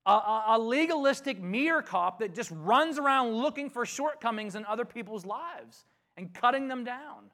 a, 0.09 0.43
a, 0.55 0.59
legalistic 0.59 1.41
meter 1.41 1.81
cop 1.81 2.19
that 2.19 2.33
just 2.33 2.51
runs 2.51 2.97
around 2.97 3.33
looking 3.33 3.69
for 3.69 3.85
shortcomings 3.85 4.55
in 4.55 4.65
other 4.65 4.85
people's 4.85 5.25
lives 5.25 5.85
and 6.17 6.33
cutting 6.33 6.67
them 6.67 6.83
down. 6.83 7.31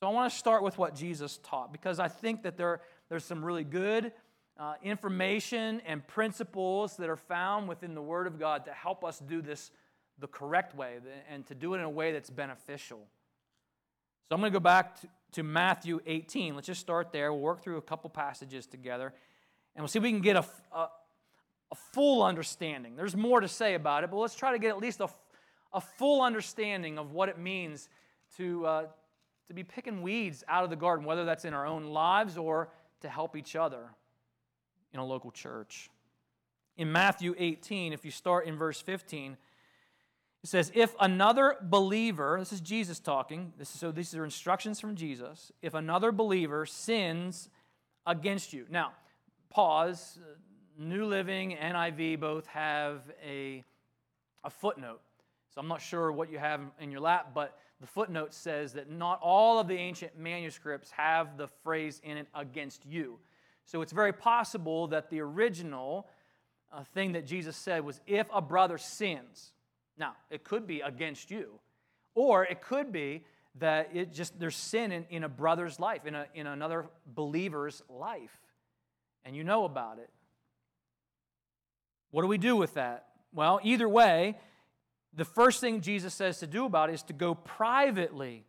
So 0.00 0.08
I 0.08 0.10
want 0.10 0.30
to 0.30 0.38
start 0.38 0.62
with 0.62 0.78
what 0.78 0.94
Jesus 0.94 1.38
taught 1.42 1.72
because 1.72 1.98
I 1.98 2.08
think 2.08 2.42
that 2.42 2.56
there, 2.56 2.80
there's 3.08 3.24
some 3.24 3.44
really 3.44 3.64
good 3.64 4.12
uh, 4.58 4.74
information 4.82 5.80
and 5.86 6.06
principles 6.06 6.96
that 6.96 7.08
are 7.08 7.16
found 7.16 7.68
within 7.68 7.94
the 7.94 8.02
Word 8.02 8.26
of 8.26 8.38
God 8.38 8.64
to 8.66 8.72
help 8.72 9.04
us 9.04 9.18
do 9.18 9.40
this 9.42 9.70
the 10.18 10.26
correct 10.26 10.74
way 10.74 10.98
and 11.30 11.46
to 11.46 11.54
do 11.54 11.74
it 11.74 11.78
in 11.78 11.84
a 11.84 11.90
way 11.90 12.12
that's 12.12 12.30
beneficial. 12.30 13.00
So 14.28 14.34
I'm 14.34 14.40
going 14.40 14.52
to 14.52 14.58
go 14.58 14.62
back 14.62 15.00
to, 15.02 15.08
to 15.32 15.42
Matthew 15.42 16.00
18. 16.06 16.54
Let's 16.54 16.66
just 16.66 16.80
start 16.80 17.12
there. 17.12 17.32
We'll 17.32 17.42
work 17.42 17.62
through 17.62 17.76
a 17.76 17.82
couple 17.82 18.10
passages 18.10 18.66
together. 18.66 19.12
And 19.76 19.82
we'll 19.82 19.88
see 19.88 19.98
if 19.98 20.02
we 20.02 20.10
can 20.10 20.22
get 20.22 20.36
a, 20.36 20.44
a, 20.74 20.88
a, 21.70 21.74
full 21.92 22.22
understanding. 22.22 22.96
There's 22.96 23.14
more 23.14 23.40
to 23.40 23.48
say 23.48 23.74
about 23.74 24.04
it, 24.04 24.10
but 24.10 24.16
let's 24.16 24.34
try 24.34 24.52
to 24.52 24.58
get 24.58 24.70
at 24.70 24.78
least 24.78 25.00
a, 25.00 25.08
a 25.74 25.82
full 25.82 26.22
understanding 26.22 26.98
of 26.98 27.12
what 27.12 27.28
it 27.28 27.38
means 27.38 27.90
to, 28.38 28.64
uh, 28.64 28.86
to 29.48 29.54
be 29.54 29.62
picking 29.62 30.00
weeds 30.00 30.42
out 30.48 30.64
of 30.64 30.70
the 30.70 30.76
garden, 30.76 31.04
whether 31.04 31.26
that's 31.26 31.44
in 31.44 31.52
our 31.52 31.66
own 31.66 31.84
lives 31.84 32.38
or 32.38 32.70
to 33.02 33.08
help 33.08 33.36
each 33.36 33.54
other 33.54 33.90
in 34.94 34.98
a 34.98 35.04
local 35.04 35.30
church. 35.30 35.90
In 36.78 36.90
Matthew 36.90 37.34
18, 37.36 37.92
if 37.92 38.02
you 38.02 38.10
start 38.10 38.46
in 38.46 38.56
verse 38.56 38.80
15, 38.80 39.36
it 40.42 40.48
says, 40.48 40.72
If 40.74 40.94
another 40.98 41.56
believer, 41.60 42.36
this 42.38 42.52
is 42.52 42.62
Jesus 42.62 42.98
talking, 42.98 43.52
is, 43.60 43.68
so 43.68 43.92
these 43.92 44.14
are 44.14 44.24
instructions 44.24 44.80
from 44.80 44.96
Jesus, 44.96 45.52
if 45.60 45.74
another 45.74 46.12
believer 46.12 46.64
sins 46.64 47.50
against 48.06 48.54
you. 48.54 48.64
Now, 48.70 48.92
pause. 49.56 50.18
New 50.78 51.06
Living, 51.06 51.56
NIV 51.56 52.20
both 52.20 52.46
have 52.48 53.00
a, 53.26 53.64
a 54.44 54.50
footnote. 54.50 55.00
So 55.48 55.62
I'm 55.62 55.66
not 55.66 55.80
sure 55.80 56.12
what 56.12 56.30
you 56.30 56.36
have 56.36 56.60
in 56.78 56.90
your 56.90 57.00
lap, 57.00 57.30
but 57.34 57.58
the 57.80 57.86
footnote 57.86 58.34
says 58.34 58.74
that 58.74 58.90
not 58.90 59.18
all 59.22 59.58
of 59.58 59.66
the 59.66 59.74
ancient 59.74 60.18
manuscripts 60.18 60.90
have 60.90 61.38
the 61.38 61.48
phrase 61.64 62.02
in 62.04 62.18
it 62.18 62.26
against 62.34 62.84
you. 62.84 63.18
So 63.64 63.80
it's 63.80 63.92
very 63.92 64.12
possible 64.12 64.88
that 64.88 65.08
the 65.08 65.20
original 65.20 66.06
uh, 66.70 66.84
thing 66.92 67.12
that 67.12 67.24
Jesus 67.24 67.56
said 67.56 67.82
was 67.82 68.02
if 68.06 68.26
a 68.34 68.42
brother 68.42 68.76
sins. 68.76 69.52
Now, 69.96 70.16
it 70.28 70.44
could 70.44 70.66
be 70.66 70.82
against 70.82 71.30
you, 71.30 71.52
or 72.14 72.44
it 72.44 72.60
could 72.60 72.92
be 72.92 73.24
that 73.58 73.88
it 73.94 74.12
just 74.12 74.38
there's 74.38 74.54
sin 74.54 74.92
in, 74.92 75.06
in 75.08 75.24
a 75.24 75.30
brother's 75.30 75.80
life, 75.80 76.04
in, 76.04 76.14
a, 76.14 76.26
in 76.34 76.46
another 76.46 76.84
believer's 77.14 77.82
life 77.88 78.38
and 79.26 79.36
you 79.36 79.44
know 79.44 79.64
about 79.64 79.98
it. 79.98 80.08
What 82.12 82.22
do 82.22 82.28
we 82.28 82.38
do 82.38 82.56
with 82.56 82.74
that? 82.74 83.08
Well, 83.34 83.60
either 83.62 83.88
way, 83.88 84.38
the 85.12 85.24
first 85.24 85.60
thing 85.60 85.80
Jesus 85.80 86.14
says 86.14 86.38
to 86.38 86.46
do 86.46 86.64
about 86.64 86.88
it 86.88 86.94
is 86.94 87.02
to 87.04 87.12
go 87.12 87.34
privately 87.34 88.46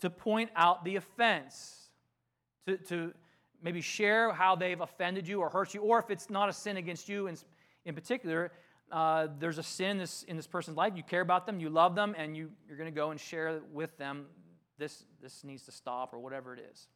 to 0.00 0.10
point 0.10 0.50
out 0.56 0.84
the 0.84 0.96
offense, 0.96 1.88
to, 2.66 2.76
to 2.76 3.14
maybe 3.62 3.80
share 3.80 4.32
how 4.32 4.56
they've 4.56 4.80
offended 4.80 5.28
you 5.28 5.40
or 5.40 5.48
hurt 5.48 5.72
you, 5.72 5.80
or 5.80 6.00
if 6.00 6.10
it's 6.10 6.28
not 6.28 6.48
a 6.48 6.52
sin 6.52 6.76
against 6.76 7.08
you 7.08 7.28
in, 7.28 7.36
in 7.84 7.94
particular, 7.94 8.50
uh, 8.90 9.28
there's 9.38 9.58
a 9.58 9.62
sin 9.62 9.92
in 9.92 9.98
this, 9.98 10.24
in 10.24 10.36
this 10.36 10.48
person's 10.48 10.76
life, 10.76 10.94
you 10.96 11.02
care 11.02 11.20
about 11.20 11.46
them, 11.46 11.60
you 11.60 11.70
love 11.70 11.94
them, 11.94 12.14
and 12.18 12.36
you, 12.36 12.50
you're 12.66 12.76
going 12.76 12.92
to 12.92 12.94
go 12.94 13.12
and 13.12 13.20
share 13.20 13.60
with 13.72 13.96
them 13.96 14.26
this, 14.78 15.04
this 15.22 15.44
needs 15.44 15.62
to 15.62 15.72
stop 15.72 16.12
or 16.12 16.18
whatever 16.18 16.52
it 16.52 16.60
is. 16.72 16.88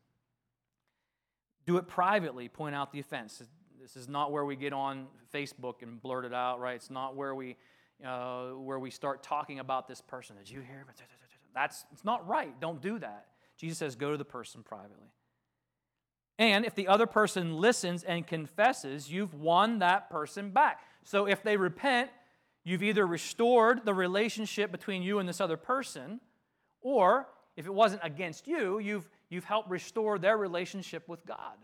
Do 1.66 1.76
it 1.76 1.88
privately, 1.88 2.48
point 2.48 2.74
out 2.74 2.92
the 2.92 3.00
offense. 3.00 3.42
This 3.80 3.96
is 3.96 4.08
not 4.08 4.32
where 4.32 4.44
we 4.44 4.56
get 4.56 4.72
on 4.72 5.06
Facebook 5.34 5.82
and 5.82 6.00
blurt 6.00 6.24
it 6.24 6.32
out, 6.32 6.60
right? 6.60 6.76
It's 6.76 6.90
not 6.90 7.16
where 7.16 7.34
we, 7.34 7.56
uh, 8.04 8.48
where 8.50 8.78
we 8.78 8.90
start 8.90 9.22
talking 9.22 9.58
about 9.58 9.88
this 9.88 10.00
person. 10.00 10.36
Did 10.36 10.48
you 10.48 10.60
hear? 10.60 10.84
That's 11.54 11.84
it's 11.92 12.04
not 12.04 12.26
right. 12.26 12.58
Don't 12.60 12.80
do 12.80 12.98
that. 12.98 13.26
Jesus 13.56 13.78
says, 13.78 13.96
go 13.96 14.12
to 14.12 14.18
the 14.18 14.24
person 14.24 14.62
privately. 14.62 15.10
And 16.38 16.66
if 16.66 16.74
the 16.74 16.88
other 16.88 17.06
person 17.06 17.56
listens 17.56 18.04
and 18.04 18.26
confesses, 18.26 19.10
you've 19.10 19.34
won 19.34 19.78
that 19.78 20.10
person 20.10 20.50
back. 20.50 20.80
So 21.04 21.26
if 21.26 21.42
they 21.42 21.56
repent, 21.56 22.10
you've 22.62 22.82
either 22.82 23.06
restored 23.06 23.86
the 23.86 23.94
relationship 23.94 24.70
between 24.70 25.02
you 25.02 25.18
and 25.18 25.28
this 25.28 25.40
other 25.40 25.56
person, 25.56 26.20
or 26.82 27.26
if 27.56 27.64
it 27.64 27.72
wasn't 27.72 28.02
against 28.04 28.46
you, 28.46 28.78
you've, 28.78 29.08
you've 29.28 29.44
helped 29.44 29.70
restore 29.70 30.18
their 30.18 30.36
relationship 30.36 31.08
with 31.08 31.24
God. 31.26 31.56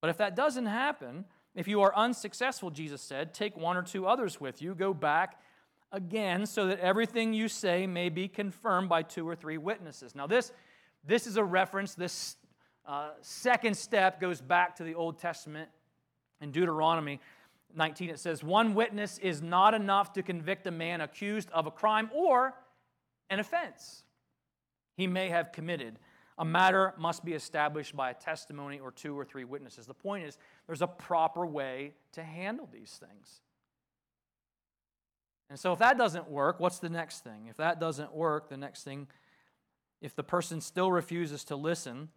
But 0.00 0.10
if 0.10 0.18
that 0.18 0.36
doesn't 0.36 0.66
happen, 0.66 1.24
if 1.54 1.66
you 1.66 1.82
are 1.82 1.94
unsuccessful, 1.94 2.70
Jesus 2.70 3.02
said, 3.02 3.34
take 3.34 3.56
one 3.56 3.76
or 3.76 3.82
two 3.82 4.06
others 4.06 4.40
with 4.40 4.62
you, 4.62 4.74
go 4.74 4.94
back 4.94 5.40
again 5.90 6.46
so 6.46 6.66
that 6.66 6.78
everything 6.80 7.32
you 7.32 7.48
say 7.48 7.86
may 7.86 8.08
be 8.08 8.28
confirmed 8.28 8.88
by 8.88 9.02
two 9.02 9.28
or 9.28 9.34
three 9.34 9.58
witnesses. 9.58 10.14
Now, 10.14 10.26
this, 10.26 10.52
this 11.04 11.26
is 11.26 11.36
a 11.36 11.44
reference, 11.44 11.94
this 11.94 12.36
uh, 12.86 13.10
second 13.20 13.76
step 13.76 14.20
goes 14.20 14.40
back 14.40 14.76
to 14.76 14.84
the 14.84 14.94
Old 14.94 15.18
Testament. 15.18 15.68
In 16.40 16.52
Deuteronomy 16.52 17.20
19, 17.74 18.10
it 18.10 18.20
says, 18.20 18.44
One 18.44 18.74
witness 18.74 19.18
is 19.18 19.42
not 19.42 19.74
enough 19.74 20.12
to 20.12 20.22
convict 20.22 20.66
a 20.66 20.70
man 20.70 21.00
accused 21.00 21.50
of 21.50 21.66
a 21.66 21.70
crime 21.70 22.10
or 22.14 22.54
an 23.30 23.40
offense 23.40 24.04
he 24.98 25.06
may 25.06 25.28
have 25.28 25.52
committed. 25.52 25.96
A 26.38 26.44
matter 26.44 26.92
must 26.98 27.24
be 27.24 27.32
established 27.32 27.96
by 27.96 28.10
a 28.10 28.14
testimony 28.14 28.80
or 28.80 28.90
two 28.90 29.16
or 29.16 29.24
three 29.24 29.44
witnesses. 29.44 29.86
The 29.86 29.94
point 29.94 30.24
is, 30.24 30.36
there's 30.66 30.82
a 30.82 30.88
proper 30.88 31.46
way 31.46 31.94
to 32.12 32.22
handle 32.24 32.68
these 32.70 33.00
things. 33.00 33.40
And 35.48 35.58
so, 35.58 35.72
if 35.72 35.78
that 35.78 35.96
doesn't 35.96 36.28
work, 36.28 36.58
what's 36.58 36.80
the 36.80 36.90
next 36.90 37.22
thing? 37.22 37.46
If 37.48 37.56
that 37.58 37.78
doesn't 37.78 38.12
work, 38.12 38.48
the 38.48 38.56
next 38.56 38.82
thing, 38.82 39.06
if 40.02 40.16
the 40.16 40.24
person 40.24 40.60
still 40.60 40.90
refuses 40.90 41.44
to 41.44 41.56
listen, 41.56 42.08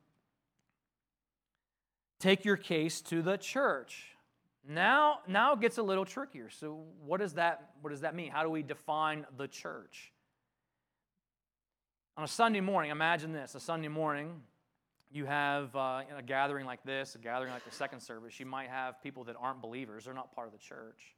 take 2.20 2.44
your 2.44 2.58
case 2.58 3.00
to 3.02 3.22
the 3.22 3.38
church. 3.38 4.08
Now, 4.68 5.20
now 5.28 5.54
it 5.54 5.62
gets 5.62 5.78
a 5.78 5.84
little 5.84 6.06
trickier. 6.06 6.50
So, 6.50 6.84
what 7.06 7.20
does 7.20 7.34
that, 7.36 7.74
what 7.82 7.92
does 7.92 8.02
that 8.02 8.16
mean? 8.16 8.32
How 8.32 8.42
do 8.42 8.50
we 8.50 8.64
define 8.64 9.28
the 9.38 9.48
church? 9.48 10.12
On 12.18 12.26
a 12.26 12.28
Sunday 12.28 12.60
morning, 12.60 12.92
imagine 12.92 13.32
this 13.32 13.56
a 13.56 13.60
Sunday 13.60 13.88
morning, 13.88 14.42
you 15.12 15.26
have 15.26 15.74
uh, 15.74 16.02
a 16.18 16.22
gathering 16.22 16.66
like 16.66 16.84
this, 16.84 17.16
a 17.16 17.18
gathering 17.18 17.54
like 17.54 17.64
the 17.64 17.72
second 17.72 18.02
service. 18.02 18.38
You 18.38 18.46
might 18.46 18.68
have 18.68 19.02
people 19.02 19.24
that 19.24 19.38
aren't 19.40 19.62
believers, 19.62 20.04
they're 20.04 20.14
not 20.14 20.36
part 20.36 20.48
of 20.48 20.52
the 20.52 20.60
church. 20.60 21.16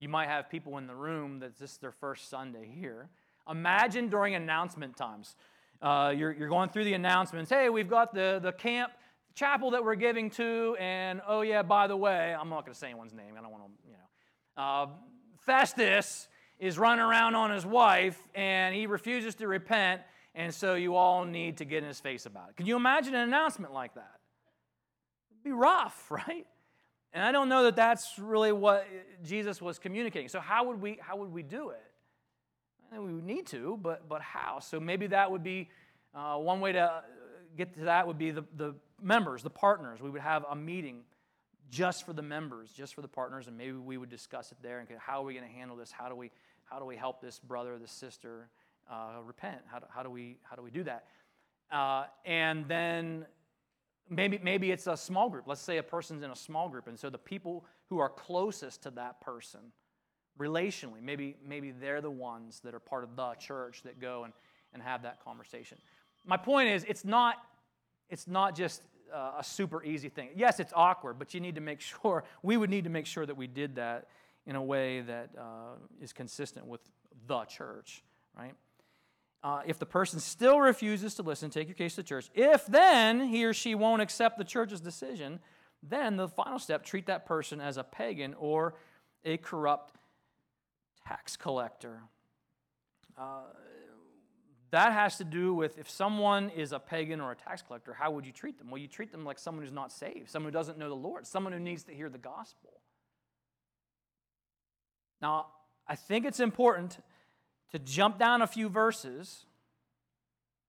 You 0.00 0.08
might 0.08 0.28
have 0.28 0.50
people 0.50 0.78
in 0.78 0.88
the 0.88 0.96
room 0.96 1.38
that 1.38 1.56
this 1.60 1.72
is 1.72 1.78
their 1.78 1.92
first 1.92 2.28
Sunday 2.28 2.68
here. 2.68 3.08
Imagine 3.48 4.08
during 4.08 4.34
announcement 4.34 4.96
times. 4.96 5.36
Uh, 5.80 6.12
you're, 6.14 6.32
you're 6.32 6.48
going 6.48 6.70
through 6.70 6.84
the 6.84 6.94
announcements. 6.94 7.48
Hey, 7.48 7.68
we've 7.68 7.88
got 7.88 8.12
the, 8.12 8.40
the 8.42 8.52
camp 8.52 8.90
chapel 9.36 9.70
that 9.70 9.84
we're 9.84 9.94
giving 9.94 10.28
to, 10.30 10.76
and 10.80 11.22
oh, 11.26 11.42
yeah, 11.42 11.62
by 11.62 11.86
the 11.86 11.96
way, 11.96 12.34
I'm 12.38 12.48
not 12.48 12.64
going 12.64 12.74
to 12.74 12.78
say 12.78 12.88
anyone's 12.88 13.14
name. 13.14 13.34
I 13.38 13.42
don't 13.42 13.52
want 13.52 13.62
to, 13.64 13.70
you 13.86 13.92
know. 13.92 14.62
Uh, 14.62 14.86
Festus 15.46 16.26
is 16.58 16.78
running 16.78 17.04
around 17.04 17.34
on 17.34 17.50
his 17.50 17.66
wife, 17.66 18.18
and 18.34 18.74
he 18.74 18.86
refuses 18.86 19.34
to 19.36 19.48
repent, 19.48 20.02
and 20.34 20.54
so 20.54 20.74
you 20.74 20.94
all 20.94 21.24
need 21.24 21.58
to 21.58 21.64
get 21.64 21.82
in 21.82 21.88
his 21.88 22.00
face 22.00 22.26
about 22.26 22.50
it. 22.50 22.56
Can 22.56 22.66
you 22.66 22.76
imagine 22.76 23.14
an 23.14 23.22
announcement 23.22 23.72
like 23.72 23.94
that? 23.94 24.20
It'd 25.30 25.44
be 25.44 25.52
rough, 25.52 26.10
right? 26.10 26.46
And 27.12 27.22
I 27.22 27.30
don't 27.30 27.48
know 27.48 27.64
that 27.64 27.76
that's 27.76 28.18
really 28.18 28.52
what 28.52 28.86
Jesus 29.24 29.62
was 29.62 29.78
communicating. 29.78 30.28
So 30.28 30.40
how 30.40 30.64
would 30.64 30.80
we 30.80 30.98
how 31.00 31.16
would 31.16 31.32
we 31.32 31.42
do 31.42 31.70
it? 31.70 31.80
we 32.92 33.12
would 33.12 33.24
need 33.24 33.46
to, 33.46 33.78
but 33.82 34.08
but 34.08 34.20
how? 34.20 34.60
So 34.60 34.78
maybe 34.78 35.08
that 35.08 35.30
would 35.30 35.42
be 35.42 35.68
uh, 36.14 36.36
one 36.36 36.60
way 36.60 36.72
to 36.72 37.02
get 37.56 37.74
to 37.74 37.84
that 37.84 38.06
would 38.06 38.18
be 38.18 38.30
the, 38.30 38.44
the 38.56 38.74
members, 39.02 39.42
the 39.42 39.50
partners. 39.50 40.00
We 40.00 40.10
would 40.10 40.20
have 40.20 40.44
a 40.50 40.56
meeting 40.56 41.02
just 41.70 42.04
for 42.04 42.12
the 42.12 42.22
members, 42.22 42.70
just 42.70 42.94
for 42.94 43.02
the 43.02 43.08
partners, 43.08 43.48
and 43.48 43.56
maybe 43.56 43.72
we 43.72 43.96
would 43.96 44.10
discuss 44.10 44.52
it 44.52 44.58
there 44.62 44.78
and 44.78 44.88
how 44.98 45.22
are 45.22 45.24
we 45.24 45.34
going 45.34 45.46
to 45.46 45.52
handle 45.52 45.76
this? 45.76 45.90
How 45.90 46.08
do 46.08 46.14
we 46.14 46.30
how 46.64 46.78
do 46.78 46.86
we 46.86 46.96
help 46.96 47.20
this 47.20 47.38
brother, 47.38 47.78
this 47.78 47.92
sister 47.92 48.48
uh, 48.90 49.20
repent? 49.22 49.60
How 49.66 49.78
do, 49.78 49.86
how 49.88 50.02
do 50.02 50.10
we 50.10 50.38
how 50.42 50.56
do 50.56 50.62
we 50.62 50.70
do 50.70 50.84
that? 50.84 51.06
Uh, 51.70 52.04
and 52.24 52.66
then 52.68 53.26
Maybe, 54.10 54.38
maybe 54.42 54.70
it's 54.70 54.86
a 54.86 54.96
small 54.96 55.30
group. 55.30 55.44
Let's 55.46 55.62
say 55.62 55.78
a 55.78 55.82
person's 55.82 56.22
in 56.22 56.30
a 56.30 56.36
small 56.36 56.68
group, 56.68 56.88
and 56.88 56.98
so 56.98 57.08
the 57.08 57.18
people 57.18 57.64
who 57.88 57.98
are 57.98 58.10
closest 58.10 58.82
to 58.82 58.90
that 58.90 59.20
person 59.20 59.60
relationally, 60.38 61.00
maybe, 61.02 61.36
maybe 61.46 61.70
they're 61.70 62.02
the 62.02 62.10
ones 62.10 62.60
that 62.64 62.74
are 62.74 62.80
part 62.80 63.04
of 63.04 63.16
the 63.16 63.34
church 63.34 63.82
that 63.84 64.00
go 64.00 64.24
and, 64.24 64.32
and 64.74 64.82
have 64.82 65.02
that 65.04 65.24
conversation. 65.24 65.78
My 66.26 66.36
point 66.36 66.68
is, 66.68 66.84
it's 66.86 67.04
not, 67.04 67.36
it's 68.10 68.26
not 68.26 68.54
just 68.54 68.82
uh, 69.14 69.32
a 69.38 69.44
super 69.44 69.82
easy 69.84 70.08
thing. 70.08 70.30
Yes, 70.34 70.60
it's 70.60 70.72
awkward, 70.74 71.18
but 71.18 71.34
you 71.34 71.40
need 71.40 71.54
to 71.54 71.60
make 71.60 71.80
sure, 72.02 72.24
we 72.42 72.56
would 72.56 72.70
need 72.70 72.84
to 72.84 72.90
make 72.90 73.06
sure 73.06 73.24
that 73.24 73.36
we 73.36 73.46
did 73.46 73.76
that 73.76 74.08
in 74.46 74.56
a 74.56 74.62
way 74.62 75.00
that 75.00 75.30
uh, 75.38 75.76
is 76.02 76.12
consistent 76.12 76.66
with 76.66 76.80
the 77.26 77.44
church, 77.44 78.02
right? 78.36 78.54
Uh, 79.42 79.60
if 79.66 79.78
the 79.78 79.86
person 79.86 80.20
still 80.20 80.58
refuses 80.58 81.14
to 81.14 81.22
listen, 81.22 81.50
take 81.50 81.68
your 81.68 81.74
case 81.74 81.94
to 81.94 82.02
the 82.02 82.08
church. 82.08 82.30
If 82.34 82.66
then 82.66 83.28
he 83.28 83.44
or 83.44 83.52
she 83.52 83.74
won't 83.74 84.00
accept 84.00 84.38
the 84.38 84.44
church's 84.44 84.80
decision, 84.80 85.38
then 85.82 86.16
the 86.16 86.28
final 86.28 86.58
step 86.58 86.82
treat 86.82 87.06
that 87.06 87.26
person 87.26 87.60
as 87.60 87.76
a 87.76 87.84
pagan 87.84 88.34
or 88.38 88.74
a 89.24 89.36
corrupt 89.36 89.94
tax 91.06 91.36
collector. 91.36 92.00
Uh, 93.18 93.42
that 94.74 94.92
has 94.92 95.18
to 95.18 95.24
do 95.24 95.54
with 95.54 95.78
if 95.78 95.88
someone 95.88 96.50
is 96.50 96.72
a 96.72 96.80
pagan 96.80 97.20
or 97.20 97.30
a 97.30 97.36
tax 97.36 97.62
collector, 97.62 97.94
how 97.94 98.10
would 98.10 98.26
you 98.26 98.32
treat 98.32 98.58
them? 98.58 98.70
Well, 98.70 98.78
you 98.78 98.88
treat 98.88 99.12
them 99.12 99.24
like 99.24 99.38
someone 99.38 99.62
who's 99.62 99.72
not 99.72 99.92
saved, 99.92 100.28
someone 100.28 100.52
who 100.52 100.58
doesn't 100.58 100.78
know 100.78 100.88
the 100.88 100.96
Lord, 100.96 101.28
someone 101.28 101.52
who 101.52 101.60
needs 101.60 101.84
to 101.84 101.94
hear 101.94 102.08
the 102.08 102.18
gospel. 102.18 102.72
Now, 105.22 105.46
I 105.86 105.94
think 105.94 106.26
it's 106.26 106.40
important 106.40 106.98
to 107.70 107.78
jump 107.78 108.18
down 108.18 108.42
a 108.42 108.48
few 108.48 108.68
verses 108.68 109.46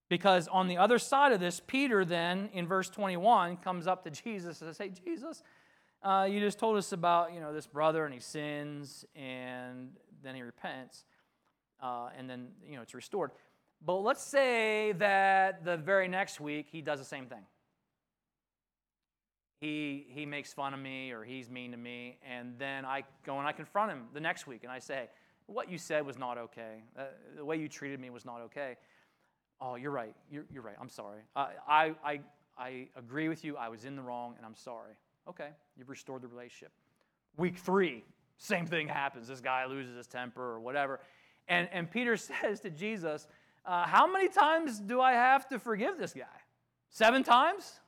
because 0.08 0.48
on 0.50 0.68
the 0.68 0.78
other 0.78 1.00
side 1.00 1.32
of 1.32 1.40
this, 1.40 1.60
Peter 1.66 2.06
then 2.06 2.50
in 2.54 2.68
verse 2.68 2.90
21 2.90 3.58
comes 3.58 3.88
up 3.88 4.04
to 4.04 4.12
Jesus 4.12 4.62
and 4.62 4.70
says, 4.70 4.78
Hey, 4.78 4.92
Jesus, 5.04 5.42
uh, 6.04 6.28
you 6.30 6.40
just 6.40 6.60
told 6.60 6.78
us 6.78 6.92
about 6.92 7.34
you 7.34 7.40
know 7.40 7.52
this 7.52 7.66
brother 7.66 8.06
and 8.06 8.14
he 8.14 8.20
sins 8.20 9.04
and 9.16 9.90
then 10.24 10.36
he 10.36 10.44
repents 10.44 11.06
uh, 11.82 12.10
and 12.16 12.30
then 12.30 12.50
you 12.64 12.76
know 12.76 12.84
it's 12.84 12.94
restored. 12.94 13.32
But 13.84 13.98
let's 13.98 14.24
say 14.24 14.94
that 14.94 15.66
the 15.66 15.78
very 15.78 16.08
next 16.08 16.40
week 16.40 16.68
he 16.72 16.82
does 16.82 17.00
the 17.00 17.06
same 17.06 17.26
thing. 17.28 17.46
He, 19.62 20.06
he 20.10 20.26
makes 20.26 20.54
fun 20.54 20.74
of 20.74 20.80
me 20.80 21.12
or 21.12 21.24
he's 21.24 21.50
mean 21.50 21.72
to 21.72 21.78
me, 21.78 22.18
and 22.30 22.54
then 22.60 22.86
I 22.86 23.04
go 23.26 23.40
and 23.40 23.48
I 23.48 23.52
confront 23.52 23.92
him 23.92 24.04
the 24.14 24.20
next 24.20 24.48
week 24.48 24.64
and 24.64 24.72
I 24.72 24.80
say, 24.80 25.10
what 25.48 25.70
you 25.70 25.78
said 25.78 26.06
was 26.06 26.18
not 26.18 26.38
okay. 26.38 26.84
Uh, 26.98 27.04
the 27.38 27.46
way 27.46 27.58
you 27.58 27.68
treated 27.68 28.00
me 28.00 28.10
was 28.10 28.26
not 28.26 28.42
okay. 28.42 28.78
Oh, 29.62 29.76
you're 29.76 29.92
right. 29.92 30.14
You're, 30.30 30.46
you're 30.52 30.64
right. 30.64 30.76
I'm 30.80 30.90
sorry. 30.90 31.22
I, 31.36 31.50
I, 31.68 31.96
I, 32.04 32.20
I 32.58 32.88
agree 32.96 33.30
with 33.30 33.44
you. 33.46 33.56
I 33.58 33.70
was 33.70 33.86
in 33.86 33.96
the 33.96 34.02
wrong, 34.02 34.36
and 34.38 34.46
I'm 34.46 34.56
sorry. 34.56 34.94
Okay, 35.28 35.50
you've 35.78 35.90
restored 35.90 36.22
the 36.22 36.28
relationship. 36.28 36.72
Week 37.38 37.58
three, 37.58 38.04
same 38.38 38.66
thing 38.66 38.88
happens. 38.88 39.28
This 39.28 39.42
guy 39.42 39.66
loses 39.66 39.96
his 39.96 40.08
temper 40.08 40.42
or 40.42 40.60
whatever. 40.60 41.00
And, 41.48 41.70
and 41.72 41.90
Peter 41.90 42.18
says 42.42 42.60
to 42.62 42.70
Jesus, 42.70 43.28
uh, 43.66 43.86
How 43.86 44.12
many 44.12 44.28
times 44.28 44.80
do 44.80 45.02
I 45.02 45.14
have 45.14 45.48
to 45.50 45.60
forgive 45.60 45.98
this 45.98 46.14
guy? 46.14 46.24
Seven 46.90 47.24
times? 47.24 47.80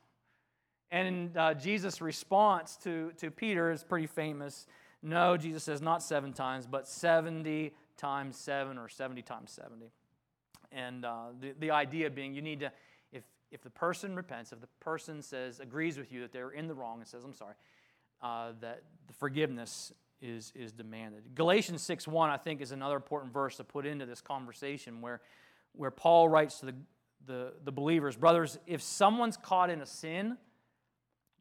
And 0.90 1.36
uh, 1.36 1.54
Jesus' 1.54 2.00
response 2.00 2.76
to, 2.84 3.12
to 3.18 3.30
Peter 3.30 3.70
is 3.70 3.84
pretty 3.84 4.06
famous. 4.06 4.66
No, 5.02 5.36
Jesus 5.36 5.64
says 5.64 5.82
not 5.82 6.02
seven 6.02 6.32
times, 6.32 6.66
but 6.66 6.88
70 6.88 7.72
times 7.96 8.36
seven 8.36 8.78
or 8.78 8.88
70 8.88 9.22
times 9.22 9.50
70. 9.50 9.90
And 10.72 11.04
uh, 11.04 11.26
the, 11.40 11.54
the 11.58 11.70
idea 11.70 12.10
being 12.10 12.34
you 12.34 12.42
need 12.42 12.60
to, 12.60 12.72
if, 13.12 13.24
if 13.50 13.62
the 13.62 13.70
person 13.70 14.16
repents, 14.16 14.52
if 14.52 14.60
the 14.60 14.68
person 14.80 15.22
says, 15.22 15.60
agrees 15.60 15.98
with 15.98 16.12
you 16.12 16.20
that 16.22 16.32
they're 16.32 16.50
in 16.50 16.68
the 16.68 16.74
wrong 16.74 16.98
and 16.98 17.08
says, 17.08 17.24
I'm 17.24 17.34
sorry, 17.34 17.54
uh, 18.22 18.52
that 18.60 18.82
the 19.06 19.12
forgiveness 19.14 19.92
is, 20.20 20.52
is 20.54 20.72
demanded. 20.72 21.22
Galatians 21.34 21.82
6 21.82 22.08
1, 22.08 22.30
I 22.30 22.36
think, 22.36 22.60
is 22.60 22.72
another 22.72 22.96
important 22.96 23.32
verse 23.32 23.56
to 23.56 23.64
put 23.64 23.86
into 23.86 24.06
this 24.06 24.20
conversation 24.20 25.00
where, 25.00 25.20
where 25.72 25.90
Paul 25.90 26.28
writes 26.28 26.60
to 26.60 26.66
the, 26.66 26.74
the, 27.26 27.52
the 27.64 27.72
believers, 27.72 28.16
Brothers, 28.16 28.58
if 28.66 28.82
someone's 28.82 29.36
caught 29.36 29.70
in 29.70 29.80
a 29.80 29.86
sin, 29.86 30.36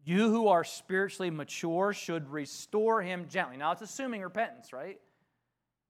you 0.05 0.29
who 0.29 0.47
are 0.47 0.63
spiritually 0.63 1.29
mature 1.29 1.91
should 1.93 2.29
restore 2.29 3.01
him 3.01 3.25
gently. 3.29 3.57
Now, 3.57 3.73
it's 3.73 3.81
assuming 3.81 4.21
repentance, 4.21 4.71
right? 4.71 4.99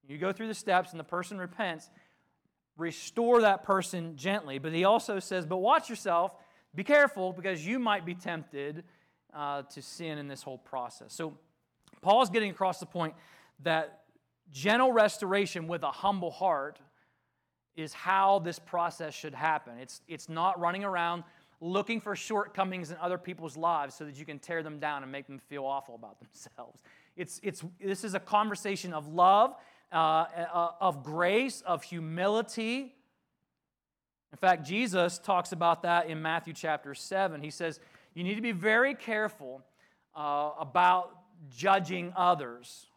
You 0.08 0.18
go 0.18 0.32
through 0.32 0.48
the 0.48 0.56
steps 0.56 0.92
and 0.92 1.00
the 1.00 1.04
person 1.04 1.38
repents, 1.38 1.90
restore 2.78 3.42
that 3.42 3.64
person 3.64 4.16
gently. 4.16 4.58
But 4.58 4.74
he 4.74 4.86
also 4.86 5.20
says, 5.20 5.46
but 5.46 5.58
watch 5.58 5.90
yourself, 5.90 6.34
be 6.74 6.84
careful, 6.84 7.34
because 7.34 7.66
you 7.66 7.78
might 7.78 8.06
be 8.06 8.16
tempted 8.16 8.84
uh, 9.34 9.64
to 9.64 9.82
sin 9.82 10.18
in 10.18 10.28
this 10.28 10.42
whole 10.42 10.58
process. 10.58 11.14
So, 11.14 11.38
Paul 12.02 12.22
is 12.22 12.30
getting 12.30 12.52
across 12.52 12.80
the 12.80 12.86
point 12.86 13.16
that 13.64 14.04
gentle 14.52 14.92
restoration 14.92 15.68
with 15.68 15.84
a 15.84 15.92
humble 15.92 16.32
heart 16.32 16.80
is 17.78 17.94
how 17.94 18.40
this 18.40 18.60
process 18.60 19.14
should 19.14 19.36
happen. 19.36 19.78
It's, 19.80 20.02
it's 20.08 20.28
not 20.28 20.60
running 20.60 20.84
around 20.84 21.24
looking 21.62 22.02
for 22.02 22.16
shortcomings 22.16 22.92
in 22.92 22.98
other 22.98 23.18
people's 23.18 23.56
lives 23.56 23.96
so 23.96 24.04
that 24.04 24.18
you 24.18 24.26
can 24.26 24.40
tear 24.40 24.62
them 24.62 24.80
down 24.80 25.04
and 25.04 25.12
make 25.12 25.28
them 25.28 25.40
feel 25.40 25.64
awful 25.64 25.96
about 25.96 26.20
themselves. 26.34 26.82
It's, 27.16 27.40
it's, 27.44 27.64
this 27.80 28.04
is 28.04 28.16
a 28.16 28.20
conversation 28.20 28.94
of 28.94 29.08
love, 29.08 29.56
uh, 29.92 29.96
uh, 29.96 30.72
of 30.82 31.04
grace, 31.04 31.62
of 31.62 31.84
humility. 31.84 32.96
In 34.32 34.38
fact, 34.38 34.68
Jesus 34.68 35.18
talks 35.20 35.52
about 35.52 35.84
that 35.84 36.10
in 36.10 36.22
Matthew 36.22 36.54
chapter 36.54 36.94
7. 36.94 37.42
He 37.42 37.50
says, 37.50 37.80
You 38.14 38.24
need 38.24 38.36
to 38.36 38.42
be 38.42 38.52
very 38.52 38.94
careful 38.94 39.64
uh, 40.16 40.52
about 40.60 41.12
judging 41.50 42.12
others. 42.16 42.88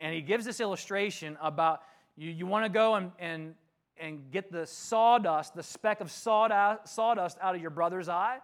And 0.00 0.14
he 0.14 0.20
gives 0.20 0.44
this 0.44 0.60
illustration 0.60 1.38
about 1.40 1.82
you, 2.16 2.30
you 2.30 2.46
want 2.46 2.64
to 2.64 2.68
go 2.68 2.94
and, 2.94 3.12
and, 3.18 3.54
and 3.98 4.30
get 4.30 4.52
the 4.52 4.66
sawdust, 4.66 5.54
the 5.54 5.62
speck 5.62 6.00
of 6.00 6.10
sawdust 6.10 7.38
out 7.40 7.54
of 7.54 7.60
your 7.60 7.70
brother's 7.70 8.08
eye. 8.08 8.38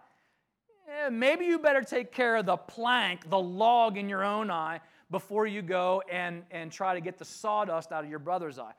Eh, 0.87 1.09
maybe 1.09 1.45
you 1.45 1.59
better 1.59 1.81
take 1.81 2.11
care 2.11 2.35
of 2.37 2.45
the 2.45 2.57
plank, 2.57 3.29
the 3.29 3.39
log 3.39 3.97
in 3.97 4.09
your 4.09 4.23
own 4.23 4.49
eye, 4.49 4.79
before 5.11 5.45
you 5.47 5.61
go 5.61 6.01
and, 6.11 6.43
and 6.51 6.71
try 6.71 6.93
to 6.93 7.01
get 7.01 7.17
the 7.17 7.25
sawdust 7.25 7.91
out 7.91 8.03
of 8.03 8.09
your 8.09 8.19
brother's 8.19 8.59
eye. 8.59 8.73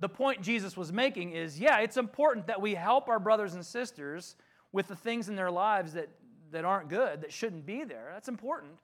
The 0.00 0.08
point 0.08 0.42
Jesus 0.42 0.76
was 0.76 0.92
making 0.92 1.32
is 1.32 1.58
yeah, 1.58 1.78
it's 1.78 1.96
important 1.96 2.46
that 2.46 2.60
we 2.60 2.74
help 2.74 3.08
our 3.08 3.18
brothers 3.18 3.54
and 3.54 3.66
sisters 3.66 4.36
with 4.72 4.86
the 4.86 4.96
things 4.96 5.28
in 5.28 5.34
their 5.34 5.50
lives 5.50 5.94
that, 5.94 6.08
that 6.52 6.64
aren't 6.64 6.88
good, 6.88 7.22
that 7.22 7.32
shouldn't 7.32 7.66
be 7.66 7.84
there. 7.84 8.10
That's 8.12 8.28
important. 8.28 8.78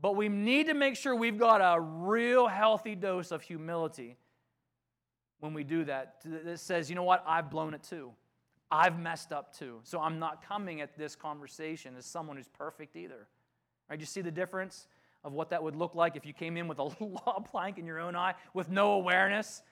But 0.00 0.16
we 0.16 0.28
need 0.28 0.68
to 0.68 0.74
make 0.74 0.96
sure 0.96 1.14
we've 1.14 1.38
got 1.38 1.60
a 1.60 1.80
real 1.80 2.46
healthy 2.46 2.94
dose 2.94 3.30
of 3.30 3.42
humility 3.42 4.16
when 5.40 5.54
we 5.54 5.64
do 5.64 5.84
that. 5.84 6.22
That 6.24 6.60
says, 6.60 6.88
you 6.88 6.96
know 6.96 7.02
what, 7.02 7.24
I've 7.26 7.50
blown 7.50 7.74
it 7.74 7.82
too. 7.82 8.12
I've 8.70 8.98
messed 8.98 9.32
up 9.32 9.56
too. 9.56 9.80
So 9.84 10.00
I'm 10.00 10.18
not 10.18 10.46
coming 10.46 10.80
at 10.80 10.96
this 10.98 11.16
conversation 11.16 11.94
as 11.96 12.04
someone 12.04 12.36
who's 12.36 12.48
perfect 12.48 12.96
either. 12.96 13.26
Right? 13.88 13.98
You 13.98 14.06
see 14.06 14.20
the 14.20 14.30
difference 14.30 14.86
of 15.24 15.32
what 15.32 15.50
that 15.50 15.62
would 15.62 15.74
look 15.74 15.94
like 15.94 16.16
if 16.16 16.26
you 16.26 16.32
came 16.32 16.56
in 16.56 16.68
with 16.68 16.78
a 16.78 16.82
law 17.00 17.42
plank 17.50 17.78
in 17.78 17.86
your 17.86 17.98
own 17.98 18.14
eye 18.14 18.34
with 18.54 18.68
no 18.68 18.92
awareness 18.92 19.62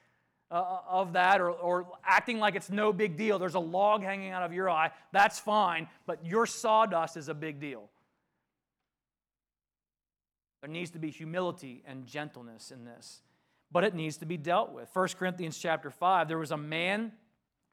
uh, 0.51 0.79
of 0.89 1.13
that 1.15 1.41
or, 1.41 1.51
or 1.51 1.87
acting 2.05 2.39
like 2.39 2.55
it's 2.55 2.71
no 2.71 2.93
big 2.93 3.17
deal. 3.17 3.39
There's 3.39 3.55
a 3.55 3.61
log 3.61 4.03
hanging 4.03 4.31
out 4.31 4.43
of 4.43 4.53
your 4.53 4.71
eye. 4.71 4.91
That's 5.13 5.39
fine, 5.39 5.89
but 6.07 6.25
your 6.25 6.47
sawdust 6.47 7.17
is 7.17 7.29
a 7.29 7.35
big 7.35 7.61
deal. 7.61 7.89
There 10.61 10.71
needs 10.71 10.91
to 10.93 10.99
be 10.99 11.11
humility 11.11 11.83
and 11.87 12.07
gentleness 12.07 12.71
in 12.71 12.85
this, 12.85 13.21
but 13.71 13.85
it 13.85 13.95
needs 13.95 14.19
to 14.19 14.27
be 14.27 14.37
dealt 14.37 14.73
with. 14.73 14.89
1 14.93 15.09
Corinthians 15.19 15.59
chapter 15.59 15.91
5, 15.91 16.29
there 16.29 16.39
was 16.39 16.51
a 16.51 16.57
man 16.57 17.13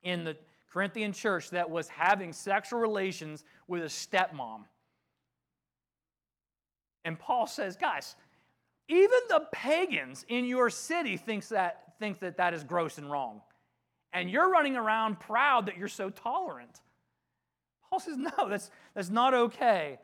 in 0.02 0.24
the 0.24 0.36
Corinthian 0.72 1.14
church 1.14 1.52
that 1.52 1.70
was 1.70 1.88
having 1.88 2.34
sexual 2.34 2.80
relations 2.80 3.44
with 3.68 3.84
a 3.84 3.88
stepmom. 3.88 4.64
And 7.06 7.20
Paul 7.20 7.48
says, 7.48 7.76
guys, 7.76 8.16
even 8.88 9.20
the 9.30 9.48
pagans 9.52 10.26
in 10.28 10.46
your 10.46 10.70
city 10.70 11.18
thinks 11.18 11.50
that, 11.50 11.94
think 12.00 12.20
that 12.20 12.38
that 12.38 12.54
is 12.54 12.64
gross 12.64 12.98
and 12.98 13.10
wrong. 13.10 13.42
And 14.12 14.30
you're 14.30 14.50
running 14.50 14.76
around 14.76 15.20
proud 15.20 15.68
that 15.68 15.78
you're 15.78 15.88
so 15.88 16.10
tolerant. 16.10 16.82
Paul 17.90 18.00
says, 18.00 18.18
no, 18.18 18.50
that's, 18.50 18.72
that's 18.96 19.10
not 19.10 19.34
okay. 19.34 20.00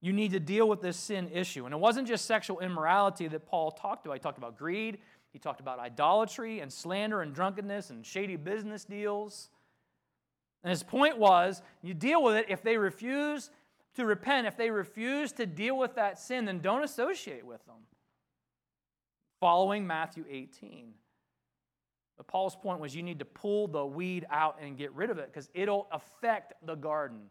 You 0.00 0.12
need 0.12 0.30
to 0.32 0.40
deal 0.40 0.68
with 0.68 0.80
this 0.80 0.96
sin 0.96 1.28
issue. 1.32 1.64
And 1.64 1.74
it 1.74 1.78
wasn't 1.78 2.06
just 2.06 2.26
sexual 2.26 2.60
immorality 2.60 3.26
that 3.28 3.46
Paul 3.46 3.72
talked 3.72 4.06
about. 4.06 4.14
He 4.14 4.20
talked 4.20 4.38
about 4.38 4.56
greed, 4.56 4.98
he 5.32 5.38
talked 5.38 5.60
about 5.60 5.78
idolatry 5.78 6.60
and 6.60 6.72
slander 6.72 7.20
and 7.20 7.34
drunkenness 7.34 7.90
and 7.90 8.04
shady 8.04 8.36
business 8.36 8.84
deals. 8.84 9.50
And 10.62 10.70
his 10.70 10.82
point 10.82 11.18
was 11.18 11.62
you 11.82 11.94
deal 11.94 12.22
with 12.22 12.36
it. 12.36 12.46
If 12.48 12.62
they 12.62 12.76
refuse 12.76 13.50
to 13.94 14.04
repent, 14.04 14.46
if 14.46 14.56
they 14.56 14.70
refuse 14.70 15.32
to 15.32 15.46
deal 15.46 15.76
with 15.76 15.96
that 15.96 16.18
sin, 16.18 16.44
then 16.44 16.60
don't 16.60 16.84
associate 16.84 17.44
with 17.44 17.64
them. 17.66 17.76
Following 19.40 19.86
Matthew 19.86 20.24
18. 20.28 20.92
But 22.16 22.26
Paul's 22.26 22.56
point 22.56 22.80
was 22.80 22.96
you 22.96 23.02
need 23.02 23.20
to 23.20 23.24
pull 23.24 23.68
the 23.68 23.84
weed 23.84 24.26
out 24.30 24.58
and 24.60 24.76
get 24.76 24.92
rid 24.92 25.10
of 25.10 25.18
it 25.18 25.32
because 25.32 25.48
it'll 25.54 25.86
affect 25.92 26.54
the 26.66 26.74
garden 26.74 27.30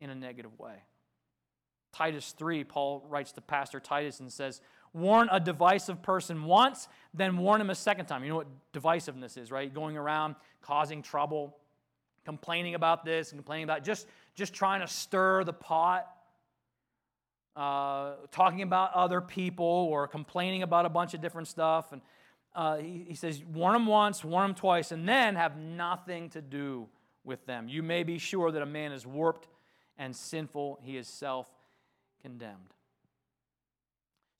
in 0.00 0.10
a 0.10 0.14
negative 0.14 0.58
way. 0.58 0.74
Titus 1.94 2.34
3, 2.36 2.64
Paul 2.64 3.04
writes 3.08 3.30
to 3.32 3.40
Pastor 3.40 3.78
Titus 3.78 4.18
and 4.18 4.32
says, 4.32 4.60
Warn 4.92 5.28
a 5.30 5.38
divisive 5.38 6.02
person 6.02 6.44
once, 6.44 6.88
then 7.12 7.36
warn 7.36 7.60
him 7.60 7.70
a 7.70 7.74
second 7.74 8.06
time. 8.06 8.22
You 8.22 8.30
know 8.30 8.36
what 8.36 8.48
divisiveness 8.72 9.38
is, 9.38 9.50
right? 9.50 9.72
Going 9.72 9.96
around 9.96 10.34
causing 10.60 11.02
trouble, 11.02 11.56
complaining 12.24 12.74
about 12.74 13.04
this 13.04 13.30
and 13.30 13.38
complaining 13.38 13.64
about 13.64 13.84
just, 13.84 14.06
just 14.34 14.54
trying 14.54 14.80
to 14.80 14.88
stir 14.88 15.44
the 15.44 15.52
pot, 15.52 16.08
uh, 17.56 18.12
talking 18.30 18.62
about 18.62 18.92
other 18.94 19.20
people 19.20 19.66
or 19.66 20.08
complaining 20.08 20.62
about 20.62 20.86
a 20.86 20.90
bunch 20.90 21.14
of 21.14 21.20
different 21.20 21.46
stuff. 21.46 21.92
And 21.92 22.00
uh, 22.54 22.76
he, 22.76 23.04
he 23.08 23.14
says, 23.14 23.42
warn 23.44 23.72
them 23.72 23.86
once, 23.86 24.24
warn 24.24 24.48
them 24.48 24.54
twice, 24.54 24.90
and 24.90 25.08
then 25.08 25.36
have 25.36 25.56
nothing 25.56 26.30
to 26.30 26.42
do 26.42 26.88
with 27.24 27.44
them. 27.46 27.68
You 27.68 27.82
may 27.82 28.02
be 28.02 28.18
sure 28.18 28.50
that 28.50 28.62
a 28.62 28.66
man 28.66 28.92
is 28.92 29.06
warped 29.06 29.48
and 29.96 30.14
sinful, 30.14 30.80
he 30.82 30.96
is 30.96 31.06
self 31.06 31.46
condemned. 32.24 32.72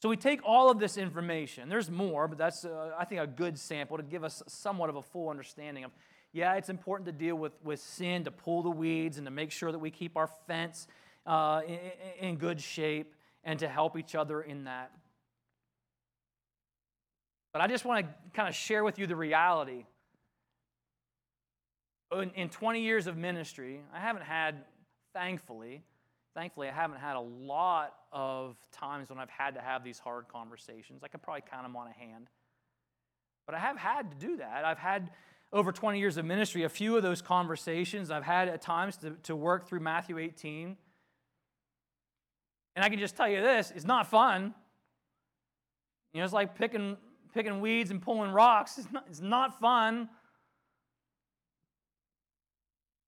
So 0.03 0.09
we 0.09 0.16
take 0.16 0.41
all 0.45 0.70
of 0.70 0.78
this 0.78 0.97
information. 0.97 1.68
There's 1.68 1.91
more, 1.91 2.28
but 2.28 2.39
that's, 2.39 2.64
uh, 2.64 2.93
I 2.99 3.05
think, 3.05 3.20
a 3.20 3.26
good 3.26 3.59
sample 3.59 3.97
to 3.97 4.03
give 4.03 4.24
us 4.24 4.43
somewhat 4.47 4.91
of 4.91 4.97
a 4.97 5.03
full 5.03 5.28
understanding 5.28 5.85
of 5.85 5.93
yeah, 6.35 6.55
it's 6.55 6.68
important 6.68 7.07
to 7.07 7.12
deal 7.12 7.37
with, 7.37 7.53
with 7.62 7.78
sin, 7.78 8.24
to 8.24 8.32
pull 8.32 8.62
the 8.62 8.70
weeds, 8.70 9.18
and 9.18 9.26
to 9.26 9.30
make 9.30 9.53
sure 9.53 9.70
that 9.70 9.78
we 9.78 9.91
keep 9.91 10.16
our 10.16 10.28
fence 10.49 10.89
uh, 11.26 11.61
in, 11.66 11.78
in 12.28 12.37
good 12.37 12.61
shape, 12.61 13.14
and 13.45 13.61
to 13.61 13.68
help 13.68 13.97
each 13.97 14.16
other 14.16 14.43
in 14.43 14.64
that. 14.64 14.91
But 17.53 17.62
I 17.62 17.68
just 17.68 17.85
want 17.85 18.05
to 18.05 18.12
kind 18.32 18.49
of 18.49 18.55
share 18.57 18.82
with 18.82 18.99
you 18.99 19.07
the 19.07 19.14
reality. 19.14 19.87
In, 22.12 22.30
in 22.30 22.49
20 22.49 22.82
years 22.82 23.07
of 23.07 23.16
ministry, 23.16 23.80
I 23.95 24.01
haven't 24.01 24.24
had, 24.24 24.57
thankfully, 25.12 25.82
thankfully, 26.35 26.68
I 26.68 26.72
haven't 26.72 26.99
had 26.99 27.16
a 27.16 27.20
lot 27.20 27.95
of 28.12 28.57
times 28.72 29.11
when 29.11 29.18
I've 29.18 29.30
had 29.30 29.55
to 29.55 29.61
have 29.61 29.85
these 29.85 29.99
hard 29.99 30.28
conversations. 30.28 31.03
I 31.03 31.09
could 31.09 31.22
probably 31.22 31.43
count 31.51 31.64
them 31.64 31.76
on 31.76 31.87
a 31.87 31.93
hand. 31.93 32.28
But 33.47 33.55
I 33.55 33.59
have 33.59 33.76
had 33.76 34.11
to 34.11 34.26
do 34.26 34.37
that. 34.39 34.64
I've 34.64 34.78
had 34.78 35.11
over 35.53 35.70
20 35.70 35.99
years 35.99 36.16
of 36.16 36.24
ministry, 36.24 36.64
a 36.64 36.68
few 36.68 36.97
of 36.97 37.03
those 37.03 37.22
conversations 37.22 38.11
I've 38.11 38.24
had 38.24 38.49
at 38.49 38.61
times 38.61 38.97
to, 38.99 39.11
to 39.24 39.37
work 39.37 39.68
through 39.68 39.80
Matthew 39.80 40.18
18. 40.18 40.76
And 42.76 42.85
I 42.85 42.89
can 42.89 42.99
just 42.99 43.16
tell 43.16 43.28
you 43.28 43.41
this 43.41 43.72
it's 43.74 43.85
not 43.85 44.11
fun. 44.11 44.55
You 46.12 46.20
know, 46.20 46.24
it's 46.24 46.32
like 46.32 46.57
picking, 46.57 46.97
picking 47.32 47.61
weeds 47.61 47.91
and 47.91 48.03
pulling 48.03 48.30
rocks. 48.30 48.78
It's 48.78 48.91
not, 48.91 49.05
it's 49.09 49.20
not 49.20 49.61
fun. 49.61 50.09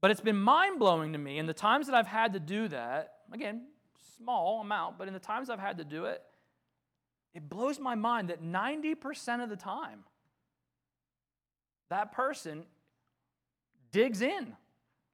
But 0.01 0.11
it's 0.11 0.21
been 0.21 0.39
mind 0.39 0.79
blowing 0.79 1.13
to 1.15 1.19
me. 1.19 1.39
In 1.39 1.47
the 1.47 1.55
times 1.55 1.87
that 1.87 1.97
I've 1.97 2.07
had 2.07 2.35
to 2.35 2.41
do 2.41 2.69
that, 2.69 3.16
again, 3.33 3.67
small 4.17 4.61
amount, 4.61 4.99
but 4.99 5.09
in 5.09 5.15
the 5.15 5.21
times 5.21 5.51
I've 5.51 5.59
had 5.59 5.79
to 5.79 5.85
do 5.85 6.07
it, 6.07 6.23
it 7.35 7.49
blows 7.49 7.79
my 7.79 7.95
mind 7.95 8.31
that 8.31 8.43
90% 8.43 9.43
of 9.43 9.51
the 9.51 9.57
time, 9.57 10.05
that 11.91 12.13
person 12.13 12.65
digs 13.93 14.23
in. 14.23 14.55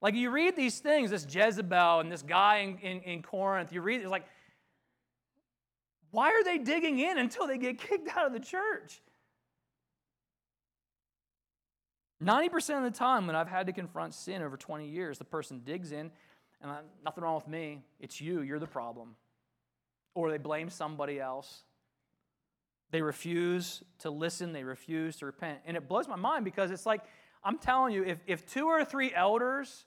Like 0.00 0.14
you 0.14 0.30
read 0.30 0.56
these 0.56 0.78
things, 0.78 1.10
this 1.10 1.26
Jezebel 1.28 2.00
and 2.00 2.10
this 2.10 2.22
guy 2.22 2.58
in, 2.58 2.78
in, 2.78 3.00
in 3.02 3.22
Corinth, 3.22 3.72
you 3.72 3.80
read 3.80 4.00
it's 4.00 4.10
like, 4.10 4.26
why 6.10 6.28
are 6.30 6.44
they 6.44 6.58
digging 6.58 6.98
in 6.98 7.18
until 7.18 7.46
they 7.46 7.58
get 7.58 7.78
kicked 7.88 8.08
out 8.16 8.26
of 8.26 8.32
the 8.32 8.40
church? 8.40 9.00
90% 12.22 12.78
of 12.78 12.84
the 12.84 12.96
time 12.96 13.26
when 13.26 13.34
I've 13.34 13.48
had 13.48 13.66
to 13.66 13.72
confront 13.72 14.14
sin 14.14 14.42
over 14.42 14.56
20 14.56 14.86
years, 14.86 15.18
the 15.18 15.24
person 15.24 15.60
digs 15.64 15.90
in, 15.90 16.10
and 16.62 16.70
I, 16.70 16.80
nothing 17.04 17.24
wrong 17.24 17.34
with 17.34 17.48
me. 17.48 17.82
It's 18.00 18.20
you, 18.20 18.40
you're 18.40 18.58
the 18.58 18.66
problem. 18.66 19.16
Or 20.14 20.30
they 20.30 20.38
blame 20.38 20.70
somebody 20.70 21.18
else. 21.20 21.62
They 22.90 23.02
refuse 23.02 23.82
to 24.00 24.10
listen, 24.10 24.52
they 24.52 24.64
refuse 24.64 25.16
to 25.16 25.26
repent. 25.26 25.60
And 25.66 25.76
it 25.76 25.88
blows 25.88 26.06
my 26.06 26.16
mind 26.16 26.44
because 26.44 26.70
it's 26.70 26.86
like, 26.86 27.02
I'm 27.42 27.58
telling 27.58 27.92
you, 27.92 28.04
if, 28.04 28.18
if 28.26 28.46
two 28.46 28.66
or 28.66 28.84
three 28.84 29.12
elders, 29.14 29.84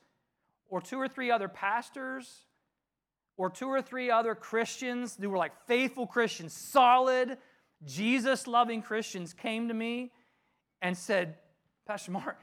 or 0.67 0.81
two 0.81 0.99
or 0.99 1.07
three 1.07 1.31
other 1.31 1.47
pastors, 1.47 2.45
or 3.37 3.49
two 3.49 3.67
or 3.67 3.81
three 3.81 4.09
other 4.09 4.33
Christians 4.35 5.17
who 5.19 5.29
were 5.29 5.37
like 5.37 5.53
faithful 5.67 6.07
Christians, 6.07 6.53
solid, 6.53 7.37
Jesus 7.85 8.47
loving 8.47 8.81
Christians 8.81 9.33
came 9.33 9.67
to 9.67 9.73
me 9.73 10.11
and 10.81 10.97
said, 10.97 11.35
Pastor 11.85 12.11
Mark, 12.11 12.39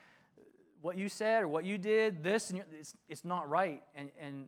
what 0.83 0.99
you 0.99 1.09
said 1.09 1.45
or 1.45 1.49
what 1.49 1.65
you 1.65 1.79
did, 1.79 2.23
this, 2.23 2.51
and 2.51 2.63
it's, 2.79 2.95
it's 3.09 3.25
not 3.25 3.49
right. 3.49 3.83
And, 3.95 4.11
and 4.21 4.47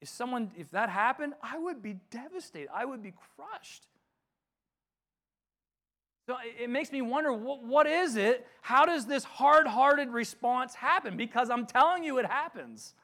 if 0.00 0.08
someone, 0.08 0.50
if 0.58 0.70
that 0.72 0.90
happened, 0.90 1.32
I 1.42 1.56
would 1.56 1.80
be 1.80 1.94
devastated. 2.10 2.68
I 2.74 2.84
would 2.84 3.02
be 3.02 3.14
crushed. 3.36 3.86
So 6.26 6.36
it 6.60 6.70
makes 6.70 6.90
me 6.90 7.02
wonder 7.02 7.32
what, 7.32 7.62
what 7.62 7.86
is 7.86 8.16
it? 8.16 8.46
How 8.62 8.84
does 8.84 9.06
this 9.06 9.24
hard 9.24 9.66
hearted 9.66 10.08
response 10.08 10.74
happen? 10.74 11.16
Because 11.16 11.50
I'm 11.50 11.66
telling 11.66 12.02
you, 12.02 12.18
it 12.18 12.26
happens. 12.26 12.94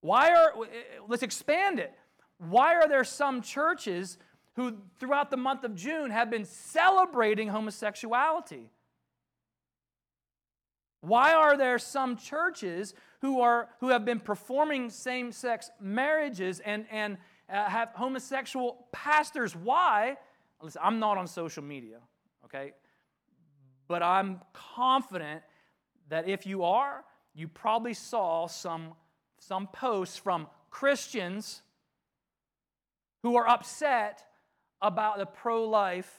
Why 0.00 0.30
are, 0.32 0.52
eh, 0.64 0.66
eh, 0.66 1.00
let's 1.08 1.22
expand 1.22 1.78
it. 1.78 1.92
Why 2.38 2.74
are 2.74 2.88
there 2.88 3.04
some 3.04 3.40
churches 3.40 4.18
who, 4.56 4.76
throughout 4.98 5.30
the 5.30 5.36
month 5.36 5.64
of 5.64 5.74
June, 5.74 6.10
have 6.10 6.28
been 6.28 6.44
celebrating 6.44 7.48
homosexuality? 7.48 8.68
Why 11.06 11.34
are 11.34 11.56
there 11.56 11.78
some 11.78 12.16
churches 12.16 12.92
who, 13.20 13.40
are, 13.40 13.68
who 13.80 13.90
have 13.90 14.04
been 14.04 14.18
performing 14.18 14.90
same 14.90 15.30
sex 15.30 15.70
marriages 15.80 16.60
and, 16.60 16.86
and 16.90 17.18
uh, 17.48 17.68
have 17.68 17.90
homosexual 17.94 18.86
pastors? 18.90 19.54
Why? 19.54 20.16
Listen, 20.60 20.80
I'm 20.84 20.98
not 20.98 21.16
on 21.16 21.28
social 21.28 21.62
media, 21.62 21.98
okay? 22.44 22.72
But 23.86 24.02
I'm 24.02 24.40
confident 24.52 25.42
that 26.08 26.28
if 26.28 26.44
you 26.44 26.64
are, 26.64 27.04
you 27.34 27.46
probably 27.46 27.94
saw 27.94 28.48
some, 28.48 28.94
some 29.38 29.68
posts 29.68 30.16
from 30.16 30.48
Christians 30.70 31.62
who 33.22 33.36
are 33.36 33.48
upset 33.48 34.24
about 34.82 35.18
the 35.18 35.26
pro 35.26 35.68
life 35.68 36.12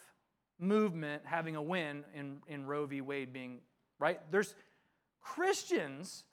movement 0.60 1.24
having 1.26 1.56
a 1.56 1.62
win 1.62 2.06
in, 2.16 2.38
in 2.48 2.66
Roe 2.66 2.86
v. 2.86 3.02
Wade 3.02 3.34
being, 3.34 3.60
right? 4.00 4.20
There's 4.32 4.56
Christians 5.34 6.24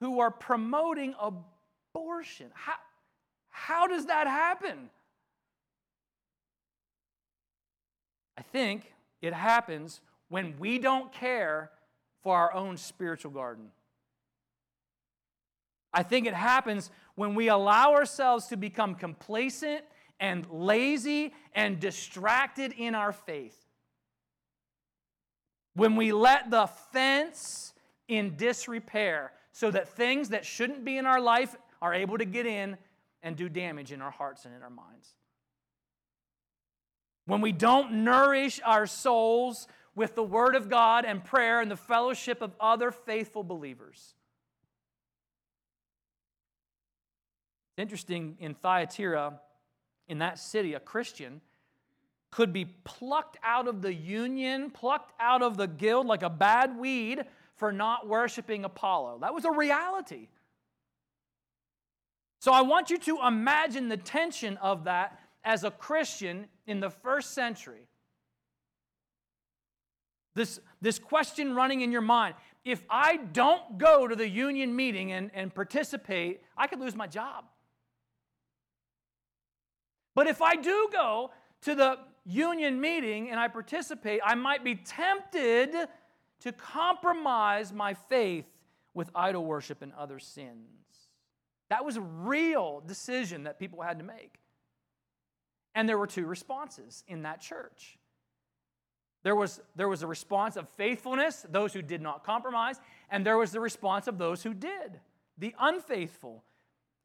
who 0.00 0.20
are 0.20 0.30
promoting 0.30 1.14
abortion. 1.20 2.48
How, 2.54 2.74
how 3.50 3.86
does 3.86 4.06
that 4.06 4.26
happen? 4.26 4.90
I 8.36 8.42
think 8.42 8.92
it 9.20 9.32
happens 9.32 10.00
when 10.28 10.58
we 10.58 10.78
don't 10.78 11.12
care 11.12 11.70
for 12.22 12.36
our 12.36 12.52
own 12.52 12.76
spiritual 12.76 13.30
garden. 13.30 13.68
I 15.94 16.02
think 16.02 16.26
it 16.26 16.34
happens 16.34 16.90
when 17.14 17.34
we 17.34 17.48
allow 17.48 17.92
ourselves 17.92 18.46
to 18.48 18.56
become 18.56 18.94
complacent 18.94 19.84
and 20.18 20.46
lazy 20.50 21.32
and 21.54 21.78
distracted 21.78 22.72
in 22.72 22.94
our 22.94 23.12
faith. 23.12 23.61
When 25.74 25.96
we 25.96 26.12
let 26.12 26.50
the 26.50 26.66
fence 26.92 27.72
in 28.08 28.36
disrepair 28.36 29.32
so 29.52 29.70
that 29.70 29.88
things 29.88 30.30
that 30.30 30.44
shouldn't 30.44 30.84
be 30.84 30.98
in 30.98 31.06
our 31.06 31.20
life 31.20 31.56
are 31.80 31.94
able 31.94 32.18
to 32.18 32.24
get 32.24 32.46
in 32.46 32.76
and 33.22 33.36
do 33.36 33.48
damage 33.48 33.92
in 33.92 34.00
our 34.00 34.10
hearts 34.10 34.44
and 34.44 34.54
in 34.54 34.62
our 34.62 34.70
minds 34.70 35.14
when 37.26 37.40
we 37.40 37.52
don't 37.52 37.92
nourish 37.92 38.60
our 38.64 38.86
souls 38.86 39.68
with 39.94 40.14
the 40.14 40.22
Word 40.22 40.54
of 40.54 40.68
God 40.68 41.04
and 41.04 41.22
prayer 41.22 41.60
and 41.60 41.70
the 41.70 41.76
fellowship 41.76 42.42
of 42.42 42.54
other 42.58 42.90
faithful 42.90 43.44
believers. 43.44 44.14
It's 47.70 47.82
interesting 47.82 48.36
in 48.40 48.54
Thyatira, 48.54 49.40
in 50.08 50.18
that 50.18 50.38
city, 50.38 50.74
a 50.74 50.80
Christian 50.80 51.40
could 52.32 52.52
be 52.52 52.64
plucked 52.64 53.36
out 53.44 53.68
of 53.68 53.82
the 53.82 53.94
union, 53.94 54.70
plucked 54.70 55.12
out 55.20 55.42
of 55.42 55.56
the 55.56 55.68
guild 55.68 56.06
like 56.06 56.22
a 56.22 56.30
bad 56.30 56.76
weed 56.76 57.24
for 57.56 57.70
not 57.70 58.08
worshiping 58.08 58.64
Apollo. 58.64 59.18
That 59.20 59.34
was 59.34 59.44
a 59.44 59.52
reality. 59.52 60.28
So 62.40 62.50
I 62.52 62.62
want 62.62 62.90
you 62.90 62.98
to 62.98 63.18
imagine 63.24 63.88
the 63.88 63.98
tension 63.98 64.56
of 64.56 64.84
that 64.84 65.20
as 65.44 65.62
a 65.62 65.70
Christian 65.70 66.46
in 66.66 66.80
the 66.80 66.90
first 66.90 67.34
century. 67.34 67.86
This, 70.34 70.58
this 70.80 70.98
question 70.98 71.54
running 71.54 71.82
in 71.82 71.92
your 71.92 72.00
mind 72.00 72.34
if 72.64 72.82
I 72.88 73.16
don't 73.16 73.76
go 73.76 74.06
to 74.06 74.16
the 74.16 74.28
union 74.28 74.74
meeting 74.74 75.12
and, 75.12 75.30
and 75.34 75.52
participate, 75.52 76.40
I 76.56 76.66
could 76.68 76.80
lose 76.80 76.94
my 76.94 77.08
job. 77.08 77.44
But 80.14 80.28
if 80.28 80.40
I 80.40 80.56
do 80.56 80.88
go 80.92 81.32
to 81.62 81.74
the 81.74 81.98
union 82.24 82.80
meeting 82.80 83.30
and 83.30 83.38
I 83.38 83.48
participate, 83.48 84.20
I 84.24 84.34
might 84.34 84.64
be 84.64 84.74
tempted 84.74 85.70
to 86.40 86.52
compromise 86.52 87.72
my 87.72 87.94
faith 87.94 88.46
with 88.94 89.10
idol 89.14 89.44
worship 89.44 89.82
and 89.82 89.92
other 89.94 90.18
sins. 90.18 90.68
That 91.70 91.84
was 91.84 91.96
a 91.96 92.02
real 92.02 92.82
decision 92.86 93.44
that 93.44 93.58
people 93.58 93.80
had 93.80 93.98
to 93.98 94.04
make. 94.04 94.38
And 95.74 95.88
there 95.88 95.96
were 95.96 96.06
two 96.06 96.26
responses 96.26 97.02
in 97.08 97.22
that 97.22 97.40
church. 97.40 97.98
There 99.22 99.36
was, 99.36 99.60
there 99.76 99.88
was 99.88 100.02
a 100.02 100.06
response 100.06 100.56
of 100.56 100.68
faithfulness, 100.70 101.46
those 101.48 101.72
who 101.72 101.80
did 101.80 102.02
not 102.02 102.24
compromise, 102.24 102.80
and 103.08 103.24
there 103.24 103.38
was 103.38 103.52
the 103.52 103.60
response 103.60 104.08
of 104.08 104.18
those 104.18 104.42
who 104.42 104.52
did, 104.52 105.00
the 105.38 105.54
unfaithful. 105.60 106.42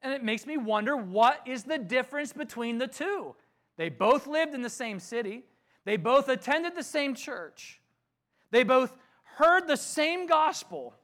And 0.02 0.14
it 0.14 0.24
makes 0.24 0.46
me 0.46 0.58
wonder 0.58 0.98
what 0.98 1.42
is 1.46 1.64
the 1.64 1.78
difference 1.78 2.34
between 2.34 2.78
the 2.80 2.88
two? 2.88 3.36
They 3.78 3.90
both 3.90 4.28
lived 4.28 4.54
in 4.54 4.62
the 4.62 4.70
same 4.70 5.00
city, 5.00 5.44
they 5.86 5.98
both 5.98 6.28
attended 6.30 6.76
the 6.76 6.84
same 6.84 7.16
church, 7.16 7.80
they 8.52 8.64
both 8.64 8.94
heard 9.38 9.68
the 9.68 9.78
same 9.78 10.28
gospel. 10.28 10.96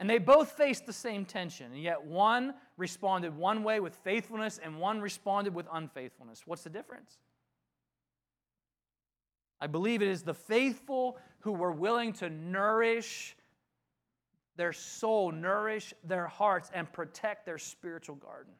And 0.00 0.10
they 0.10 0.18
both 0.18 0.52
faced 0.52 0.86
the 0.86 0.92
same 0.92 1.24
tension, 1.24 1.72
and 1.72 1.80
yet 1.80 2.04
one 2.04 2.54
responded 2.76 3.34
one 3.34 3.62
way 3.62 3.80
with 3.80 3.94
faithfulness 3.94 4.58
and 4.62 4.78
one 4.78 5.00
responded 5.00 5.54
with 5.54 5.66
unfaithfulness. 5.72 6.42
What's 6.44 6.64
the 6.64 6.70
difference? 6.70 7.16
I 9.60 9.66
believe 9.66 10.02
it 10.02 10.08
is 10.08 10.22
the 10.22 10.34
faithful 10.34 11.16
who 11.40 11.52
were 11.52 11.72
willing 11.72 12.12
to 12.14 12.28
nourish 12.28 13.36
their 14.56 14.72
soul, 14.72 15.32
nourish 15.32 15.94
their 16.04 16.26
hearts, 16.26 16.70
and 16.74 16.92
protect 16.92 17.46
their 17.46 17.58
spiritual 17.58 18.16
garden. 18.16 18.52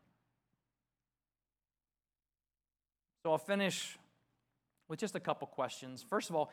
So 3.24 3.32
I'll 3.32 3.38
finish 3.38 3.96
with 4.86 5.00
just 5.00 5.14
a 5.14 5.20
couple 5.20 5.46
questions. 5.46 6.04
First 6.10 6.28
of 6.28 6.36
all, 6.36 6.52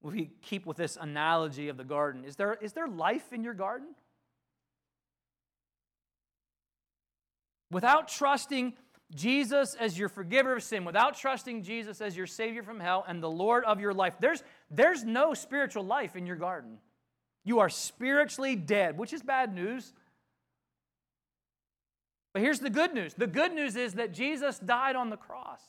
we 0.00 0.30
keep 0.40 0.64
with 0.64 0.78
this 0.78 0.96
analogy 0.98 1.68
of 1.68 1.76
the 1.76 1.84
garden, 1.84 2.24
is 2.24 2.36
there, 2.36 2.56
is 2.62 2.72
there 2.72 2.88
life 2.88 3.34
in 3.34 3.44
your 3.44 3.52
garden? 3.52 3.88
Without 7.70 8.08
trusting 8.08 8.72
Jesus 9.14 9.74
as 9.74 9.98
your 9.98 10.08
forgiver 10.08 10.56
of 10.56 10.62
sin, 10.62 10.86
without 10.86 11.14
trusting 11.14 11.62
Jesus 11.62 12.00
as 12.00 12.16
your 12.16 12.26
Savior 12.26 12.62
from 12.62 12.80
hell 12.80 13.04
and 13.06 13.22
the 13.22 13.30
Lord 13.30 13.64
of 13.64 13.80
your 13.80 13.92
life, 13.92 14.14
there's, 14.18 14.42
there's 14.70 15.04
no 15.04 15.34
spiritual 15.34 15.84
life 15.84 16.16
in 16.16 16.24
your 16.24 16.36
garden. 16.36 16.78
You 17.44 17.58
are 17.58 17.68
spiritually 17.68 18.56
dead, 18.56 18.96
which 18.96 19.12
is 19.12 19.22
bad 19.22 19.54
news. 19.54 19.92
But 22.32 22.42
here's 22.42 22.60
the 22.60 22.70
good 22.70 22.94
news 22.94 23.14
the 23.14 23.26
good 23.26 23.52
news 23.52 23.76
is 23.76 23.94
that 23.94 24.12
Jesus 24.12 24.58
died 24.58 24.96
on 24.96 25.10
the 25.10 25.16
cross 25.16 25.60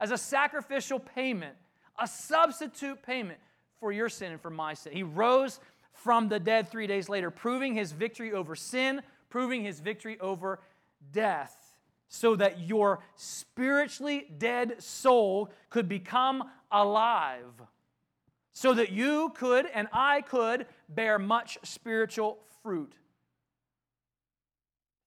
as 0.00 0.10
a 0.10 0.18
sacrificial 0.18 0.98
payment, 0.98 1.56
a 1.98 2.06
substitute 2.06 3.02
payment 3.02 3.38
for 3.78 3.92
your 3.92 4.08
sin 4.08 4.32
and 4.32 4.40
for 4.40 4.50
my 4.50 4.74
sin. 4.74 4.92
He 4.92 5.02
rose 5.02 5.60
from 5.92 6.28
the 6.28 6.40
dead 6.40 6.68
three 6.68 6.86
days 6.86 7.08
later, 7.08 7.30
proving 7.30 7.74
his 7.74 7.92
victory 7.92 8.32
over 8.32 8.54
sin, 8.54 9.02
proving 9.28 9.62
his 9.62 9.80
victory 9.80 10.18
over 10.20 10.60
death 11.12 11.70
so 12.10 12.34
that 12.36 12.60
your 12.60 12.98
spiritually 13.14 14.26
dead 14.36 14.82
soul 14.82 15.48
could 15.70 15.88
become 15.88 16.42
alive, 16.70 17.62
so 18.52 18.74
that 18.74 18.90
you 18.90 19.32
could 19.36 19.64
and 19.72 19.86
I 19.92 20.20
could 20.20 20.66
bear 20.88 21.20
much 21.20 21.56
spiritual 21.62 22.38
fruit. 22.62 22.94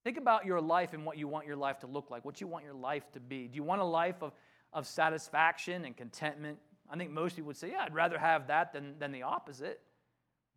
Think 0.03 0.17
about 0.17 0.45
your 0.45 0.59
life 0.59 0.93
and 0.93 1.05
what 1.05 1.17
you 1.17 1.27
want 1.27 1.47
your 1.47 1.55
life 1.55 1.79
to 1.79 1.87
look 1.87 2.11
like, 2.11 2.25
what 2.25 2.41
you 2.41 2.47
want 2.47 2.65
your 2.65 2.73
life 2.73 3.09
to 3.13 3.19
be. 3.19 3.47
Do 3.47 3.55
you 3.55 3.63
want 3.63 3.81
a 3.81 3.85
life 3.85 4.21
of, 4.21 4.33
of 4.73 4.85
satisfaction 4.85 5.85
and 5.85 5.95
contentment? 5.95 6.57
I 6.89 6.97
think 6.97 7.11
most 7.11 7.35
people 7.35 7.47
would 7.47 7.57
say, 7.57 7.71
yeah, 7.71 7.83
I'd 7.85 7.93
rather 7.93 8.19
have 8.19 8.47
that 8.47 8.73
than, 8.73 8.95
than 8.99 9.11
the 9.11 9.23
opposite. 9.23 9.79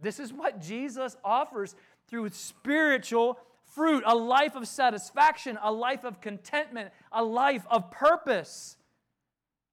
This 0.00 0.18
is 0.18 0.32
what 0.32 0.60
Jesus 0.60 1.16
offers 1.24 1.76
through 2.08 2.28
spiritual 2.30 3.38
fruit, 3.74 4.02
a 4.06 4.14
life 4.14 4.56
of 4.56 4.66
satisfaction, 4.66 5.58
a 5.62 5.72
life 5.72 6.04
of 6.04 6.20
contentment, 6.20 6.90
a 7.12 7.24
life 7.24 7.64
of 7.70 7.90
purpose, 7.90 8.76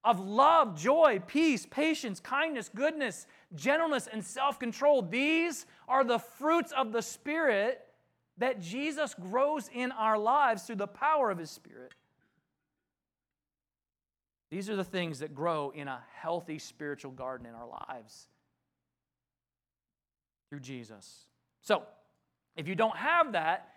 of 0.04 0.20
love, 0.20 0.80
joy, 0.80 1.22
peace, 1.26 1.66
patience, 1.66 2.20
kindness, 2.20 2.70
goodness, 2.74 3.26
gentleness, 3.56 4.08
and 4.12 4.24
self 4.24 4.60
control. 4.60 5.02
These 5.02 5.66
are 5.88 6.04
the 6.04 6.20
fruits 6.20 6.72
of 6.72 6.92
the 6.92 7.02
Spirit 7.02 7.82
that 8.38 8.60
Jesus 8.60 9.14
grows 9.14 9.70
in 9.74 9.92
our 9.92 10.18
lives 10.18 10.64
through 10.64 10.78
the 10.78 10.88
power 10.88 11.30
of 11.30 11.38
His 11.38 11.52
Spirit. 11.52 11.94
These 14.50 14.70
are 14.70 14.76
the 14.76 14.84
things 14.84 15.20
that 15.20 15.34
grow 15.34 15.72
in 15.72 15.88
a 15.88 16.04
healthy 16.14 16.60
spiritual 16.60 17.12
garden 17.12 17.48
in 17.48 17.54
our 17.54 17.68
lives 17.68 18.28
through 20.50 20.60
Jesus. 20.60 21.26
So, 21.62 21.84
if 22.56 22.68
you 22.68 22.76
don't 22.76 22.96
have 22.96 23.32
that, 23.32 23.70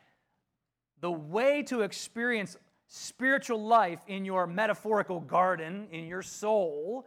the 1.01 1.11
way 1.11 1.63
to 1.65 1.81
experience 1.81 2.57
spiritual 2.89 3.65
life 3.65 4.01
in 4.07 4.25
your 4.25 4.47
metaphorical 4.47 5.21
garden, 5.21 5.89
in 5.91 6.07
your 6.07 6.23
soul, 6.23 7.07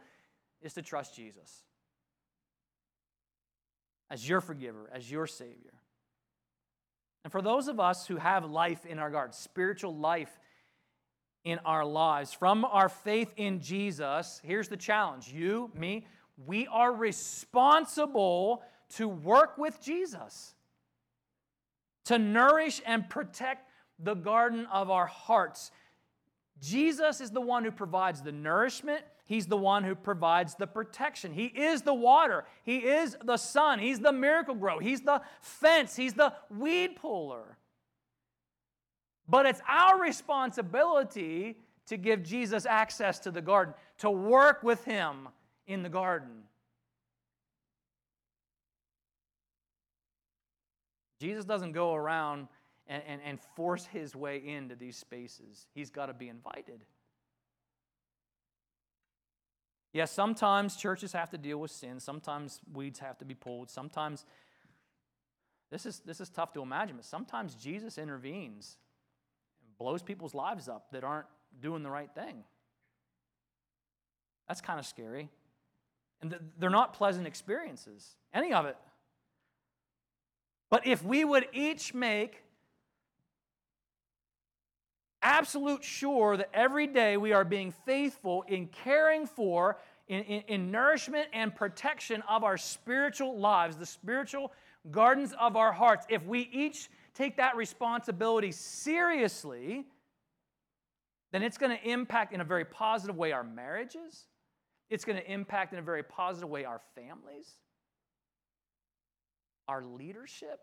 is 0.61 0.73
to 0.73 0.81
trust 0.81 1.15
Jesus 1.15 1.63
as 4.09 4.27
your 4.27 4.41
forgiver, 4.41 4.89
as 4.91 5.11
your 5.11 5.27
Savior. 5.27 5.73
And 7.23 7.31
for 7.31 7.41
those 7.41 7.67
of 7.67 7.79
us 7.79 8.07
who 8.07 8.17
have 8.17 8.45
life 8.45 8.85
in 8.85 8.99
our 8.99 9.09
garden, 9.09 9.33
spiritual 9.33 9.95
life 9.95 10.39
in 11.43 11.59
our 11.65 11.85
lives, 11.85 12.33
from 12.33 12.65
our 12.65 12.89
faith 12.89 13.33
in 13.37 13.59
Jesus, 13.59 14.41
here's 14.43 14.67
the 14.67 14.77
challenge 14.77 15.29
you, 15.29 15.71
me, 15.75 16.05
we 16.45 16.67
are 16.67 16.93
responsible 16.93 18.63
to 18.95 19.07
work 19.07 19.57
with 19.57 19.81
Jesus, 19.81 20.53
to 22.05 22.17
nourish 22.17 22.81
and 22.85 23.09
protect 23.09 23.69
the 23.99 24.13
garden 24.13 24.65
of 24.71 24.89
our 24.89 25.05
hearts. 25.05 25.71
Jesus 26.61 27.21
is 27.21 27.31
the 27.31 27.41
one 27.41 27.63
who 27.63 27.71
provides 27.71 28.21
the 28.21 28.31
nourishment. 28.31 29.03
He's 29.29 29.45
the 29.45 29.57
one 29.57 29.83
who 29.83 29.93
provides 29.93 30.55
the 30.55 30.65
protection. 30.65 31.31
He 31.31 31.45
is 31.45 31.83
the 31.83 31.93
water. 31.93 32.45
He 32.63 32.77
is 32.77 33.15
the 33.23 33.37
sun. 33.37 33.77
He's 33.77 33.99
the 33.99 34.11
Miracle-Gro. 34.11 34.79
He's 34.79 35.01
the 35.01 35.21
fence. 35.39 35.95
He's 35.95 36.15
the 36.15 36.33
weed 36.49 36.95
puller. 36.95 37.59
But 39.27 39.45
it's 39.45 39.61
our 39.69 40.01
responsibility 40.01 41.59
to 41.85 41.95
give 41.95 42.23
Jesus 42.23 42.65
access 42.65 43.19
to 43.19 43.29
the 43.29 43.39
garden, 43.39 43.75
to 43.99 44.09
work 44.09 44.63
with 44.63 44.83
him 44.83 45.29
in 45.67 45.83
the 45.83 45.89
garden. 45.89 46.45
Jesus 51.21 51.45
doesn't 51.45 51.73
go 51.73 51.93
around 51.93 52.47
and, 52.87 53.03
and, 53.07 53.21
and 53.23 53.39
force 53.55 53.85
his 53.85 54.15
way 54.15 54.41
into 54.43 54.75
these 54.75 54.97
spaces, 54.97 55.67
he's 55.75 55.91
got 55.91 56.07
to 56.07 56.15
be 56.15 56.29
invited. 56.29 56.83
Yes, 59.91 60.11
sometimes 60.11 60.75
churches 60.75 61.13
have 61.13 61.31
to 61.31 61.37
deal 61.37 61.57
with 61.57 61.71
sin. 61.71 61.99
Sometimes 61.99 62.61
weeds 62.71 62.99
have 62.99 63.17
to 63.19 63.25
be 63.25 63.33
pulled. 63.33 63.69
Sometimes, 63.69 64.25
this 65.71 65.85
is, 65.85 65.99
this 66.05 66.21
is 66.21 66.29
tough 66.29 66.53
to 66.53 66.61
imagine, 66.61 66.95
but 66.95 67.05
sometimes 67.05 67.55
Jesus 67.55 67.97
intervenes 67.97 68.77
and 69.65 69.77
blows 69.77 70.03
people's 70.03 70.35
lives 70.35 70.67
up 70.67 70.91
that 70.91 71.03
aren't 71.03 71.27
doing 71.59 71.81
the 71.81 71.89
right 71.89 72.09
thing. 72.13 72.43
That's 74.47 74.61
kind 74.61 74.79
of 74.79 74.85
scary. 74.85 75.29
And 76.21 76.37
they're 76.59 76.69
not 76.69 76.93
pleasant 76.93 77.25
experiences, 77.25 78.15
any 78.33 78.53
of 78.53 78.65
it. 78.65 78.77
But 80.69 80.85
if 80.85 81.03
we 81.03 81.23
would 81.23 81.47
each 81.51 81.93
make 81.93 82.43
absolute 85.29 85.83
sure 85.83 86.35
that 86.37 86.49
every 86.55 86.87
day 86.87 87.15
we 87.15 87.33
are 87.33 87.45
being 87.45 87.71
faithful 87.85 88.43
in 88.47 88.65
caring 88.67 89.27
for, 89.27 89.77
in, 90.07 90.23
in, 90.23 90.41
in, 90.47 90.71
nourishment 90.71 91.27
and 91.33 91.55
protection 91.55 92.23
of 92.27 92.43
our 92.43 92.57
spiritual 92.57 93.39
lives, 93.39 93.77
the 93.77 93.85
spiritual 93.85 94.51
gardens 94.89 95.33
of 95.39 95.55
our 95.55 95.71
hearts, 95.71 96.07
if 96.09 96.25
we 96.25 96.49
each 96.51 96.89
take 97.13 97.37
that 97.37 97.55
responsibility 97.55 98.51
seriously, 98.51 99.85
then 101.31 101.43
it's 101.43 101.59
going 101.59 101.77
to 101.77 101.87
impact 101.87 102.33
in 102.33 102.41
a 102.41 102.43
very 102.43 102.65
positive 102.65 103.15
way 103.15 103.31
our 103.31 103.43
marriages. 103.43 104.25
It's 104.89 105.05
going 105.05 105.19
to 105.19 105.31
impact 105.31 105.73
in 105.73 105.79
a 105.79 105.83
very 105.83 106.01
positive 106.01 106.49
way 106.49 106.65
our 106.65 106.81
families, 106.95 107.53
our 109.67 109.83
leadership. 109.83 110.59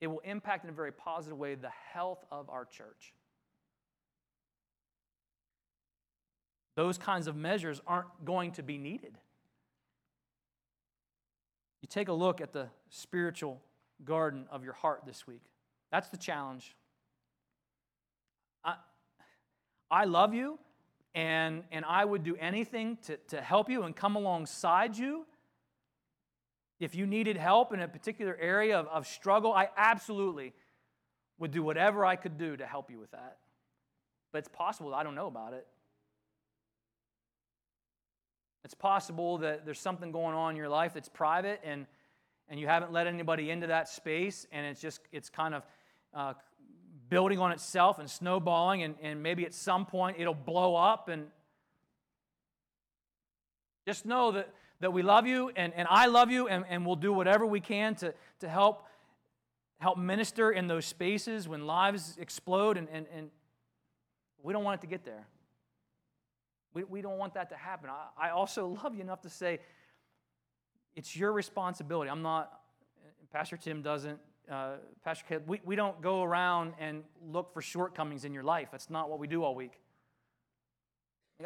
It 0.00 0.08
will 0.08 0.22
impact 0.24 0.64
in 0.64 0.70
a 0.70 0.72
very 0.74 0.90
positive 0.90 1.38
way 1.38 1.54
the 1.54 1.70
health 1.92 2.24
of 2.32 2.50
our 2.50 2.64
church. 2.64 3.14
Those 6.76 6.98
kinds 6.98 7.26
of 7.26 7.34
measures 7.34 7.80
aren't 7.86 8.24
going 8.24 8.52
to 8.52 8.62
be 8.62 8.78
needed. 8.78 9.18
You 11.80 11.88
take 11.88 12.08
a 12.08 12.12
look 12.12 12.40
at 12.40 12.52
the 12.52 12.68
spiritual 12.90 13.60
garden 14.04 14.46
of 14.50 14.62
your 14.62 14.74
heart 14.74 15.02
this 15.06 15.26
week. 15.26 15.42
That's 15.90 16.10
the 16.10 16.16
challenge. 16.16 16.76
I, 18.62 18.74
I 19.90 20.04
love 20.04 20.34
you, 20.34 20.58
and, 21.14 21.64
and 21.72 21.84
I 21.84 22.04
would 22.04 22.24
do 22.24 22.36
anything 22.36 22.98
to, 23.06 23.16
to 23.28 23.40
help 23.40 23.70
you 23.70 23.84
and 23.84 23.96
come 23.96 24.16
alongside 24.16 24.98
you. 24.98 25.24
If 26.78 26.94
you 26.94 27.06
needed 27.06 27.38
help 27.38 27.72
in 27.72 27.80
a 27.80 27.88
particular 27.88 28.36
area 28.38 28.78
of, 28.78 28.86
of 28.88 29.06
struggle, 29.06 29.52
I 29.52 29.70
absolutely 29.78 30.52
would 31.38 31.52
do 31.52 31.62
whatever 31.62 32.04
I 32.04 32.16
could 32.16 32.36
do 32.36 32.56
to 32.56 32.66
help 32.66 32.90
you 32.90 32.98
with 32.98 33.12
that. 33.12 33.38
But 34.32 34.38
it's 34.38 34.48
possible 34.48 34.94
I 34.94 35.02
don't 35.02 35.14
know 35.14 35.26
about 35.26 35.54
it. 35.54 35.66
It's 38.66 38.74
possible 38.74 39.38
that 39.38 39.64
there's 39.64 39.78
something 39.78 40.10
going 40.10 40.34
on 40.34 40.50
in 40.50 40.56
your 40.56 40.68
life 40.68 40.94
that's 40.94 41.08
private 41.08 41.60
and, 41.62 41.86
and 42.48 42.58
you 42.58 42.66
haven't 42.66 42.90
let 42.90 43.06
anybody 43.06 43.52
into 43.52 43.68
that 43.68 43.88
space 43.88 44.44
and 44.50 44.66
it's 44.66 44.80
just, 44.80 44.98
it's 45.12 45.30
kind 45.30 45.54
of 45.54 45.62
uh, 46.12 46.34
building 47.08 47.38
on 47.38 47.52
itself 47.52 48.00
and 48.00 48.10
snowballing 48.10 48.82
and, 48.82 48.96
and 49.00 49.22
maybe 49.22 49.46
at 49.46 49.54
some 49.54 49.86
point 49.86 50.16
it'll 50.18 50.34
blow 50.34 50.74
up 50.74 51.08
and 51.08 51.28
just 53.86 54.04
know 54.04 54.32
that, 54.32 54.52
that 54.80 54.92
we 54.92 55.02
love 55.02 55.28
you 55.28 55.52
and, 55.54 55.72
and 55.76 55.86
I 55.88 56.06
love 56.06 56.32
you 56.32 56.48
and, 56.48 56.64
and 56.68 56.84
we'll 56.84 56.96
do 56.96 57.12
whatever 57.12 57.46
we 57.46 57.60
can 57.60 57.94
to, 57.94 58.14
to 58.40 58.48
help 58.48 58.84
help 59.78 59.96
minister 59.96 60.50
in 60.50 60.66
those 60.66 60.86
spaces 60.86 61.46
when 61.46 61.68
lives 61.68 62.16
explode 62.18 62.78
and, 62.78 62.88
and, 62.92 63.06
and 63.14 63.30
we 64.42 64.52
don't 64.52 64.64
want 64.64 64.80
it 64.80 64.80
to 64.80 64.88
get 64.88 65.04
there. 65.04 65.24
We, 66.76 66.84
we 66.84 67.00
don't 67.00 67.16
want 67.16 67.32
that 67.34 67.48
to 67.48 67.56
happen. 67.56 67.88
I, 67.88 68.28
I 68.28 68.30
also 68.32 68.66
love 68.84 68.94
you 68.94 69.00
enough 69.00 69.22
to 69.22 69.30
say 69.30 69.60
it's 70.94 71.16
your 71.16 71.32
responsibility. 71.32 72.10
I'm 72.10 72.20
not, 72.20 72.52
Pastor 73.32 73.56
Tim 73.56 73.80
doesn't, 73.80 74.18
uh, 74.50 74.74
Pastor 75.02 75.24
Caleb, 75.26 75.48
we, 75.48 75.60
we 75.64 75.74
don't 75.74 76.02
go 76.02 76.22
around 76.22 76.74
and 76.78 77.02
look 77.26 77.54
for 77.54 77.62
shortcomings 77.62 78.26
in 78.26 78.34
your 78.34 78.42
life. 78.42 78.68
That's 78.70 78.90
not 78.90 79.08
what 79.08 79.18
we 79.18 79.26
do 79.26 79.42
all 79.42 79.54
week. 79.54 79.72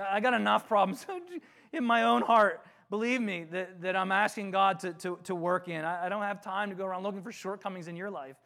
I 0.01 0.19
got 0.19 0.35
enough 0.35 0.67
problems 0.67 1.07
in 1.73 1.85
my 1.85 2.03
own 2.03 2.23
heart, 2.23 2.67
believe 2.91 3.21
me, 3.21 3.45
that, 3.53 3.83
that 3.83 3.95
I'm 3.95 4.11
asking 4.11 4.51
God 4.51 4.81
to, 4.81 4.95
to, 4.95 5.19
to 5.25 5.35
work 5.37 5.69
in. 5.69 5.85
I, 5.85 6.07
I 6.07 6.09
don't 6.09 6.23
have 6.23 6.43
time 6.43 6.71
to 6.71 6.75
go 6.75 6.87
around 6.87 7.05
looking 7.05 7.23
for 7.23 7.31
shortcomings 7.31 7.87
in 7.87 7.95
your 7.95 8.11
life. 8.11 8.37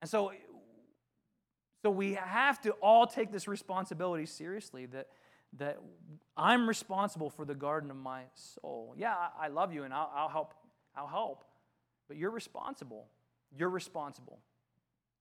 And 0.00 0.10
so 0.10 0.32
so 1.82 1.90
we 1.90 2.14
have 2.14 2.60
to 2.62 2.70
all 2.80 3.06
take 3.06 3.32
this 3.32 3.48
responsibility 3.48 4.24
seriously 4.24 4.86
that, 4.86 5.08
that 5.58 5.80
I'm 6.36 6.68
responsible 6.68 7.28
for 7.28 7.44
the 7.44 7.56
garden 7.56 7.90
of 7.90 7.96
my 7.96 8.22
soul. 8.34 8.94
Yeah, 8.96 9.14
I, 9.38 9.48
love 9.48 9.74
you 9.74 9.82
and 9.82 9.92
I'll, 9.92 10.10
I'll 10.14 10.28
help. 10.28 10.54
I'll 10.94 11.08
help. 11.08 11.44
But 12.06 12.16
you're 12.16 12.30
responsible. 12.30 13.08
You're 13.56 13.68
responsible 13.68 14.38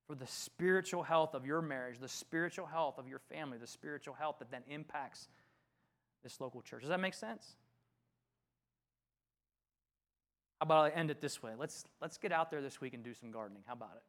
for 0.08 0.14
the 0.14 0.28
spiritual 0.28 1.02
health 1.02 1.34
of 1.34 1.46
your 1.46 1.62
marriage, 1.62 1.98
the 2.00 2.08
spiritual 2.08 2.68
health 2.68 3.00
of 3.00 3.08
your 3.08 3.20
family, 3.20 3.58
the 3.58 3.68
spiritual 3.68 4.14
health 4.14 4.36
that 4.40 4.52
then 4.52 4.62
impacts 4.68 5.30
this 6.24 6.40
local 6.40 6.62
church. 6.62 6.82
Does 6.82 6.90
that 6.90 7.00
make 7.00 7.16
sense? 7.16 7.56
How 10.60 10.66
about 10.66 10.86
I 10.86 10.90
end 10.90 11.10
it 11.10 11.22
this 11.22 11.42
way? 11.42 11.54
Let's, 11.58 11.86
let's 12.02 12.20
get 12.20 12.32
out 12.32 12.52
there 12.52 12.62
this 12.62 12.80
week 12.80 12.94
and 12.94 13.04
do 13.04 13.16
some 13.16 13.32
gardening. 13.32 13.64
How 13.66 13.74
about 13.74 13.94
it? 13.96 14.04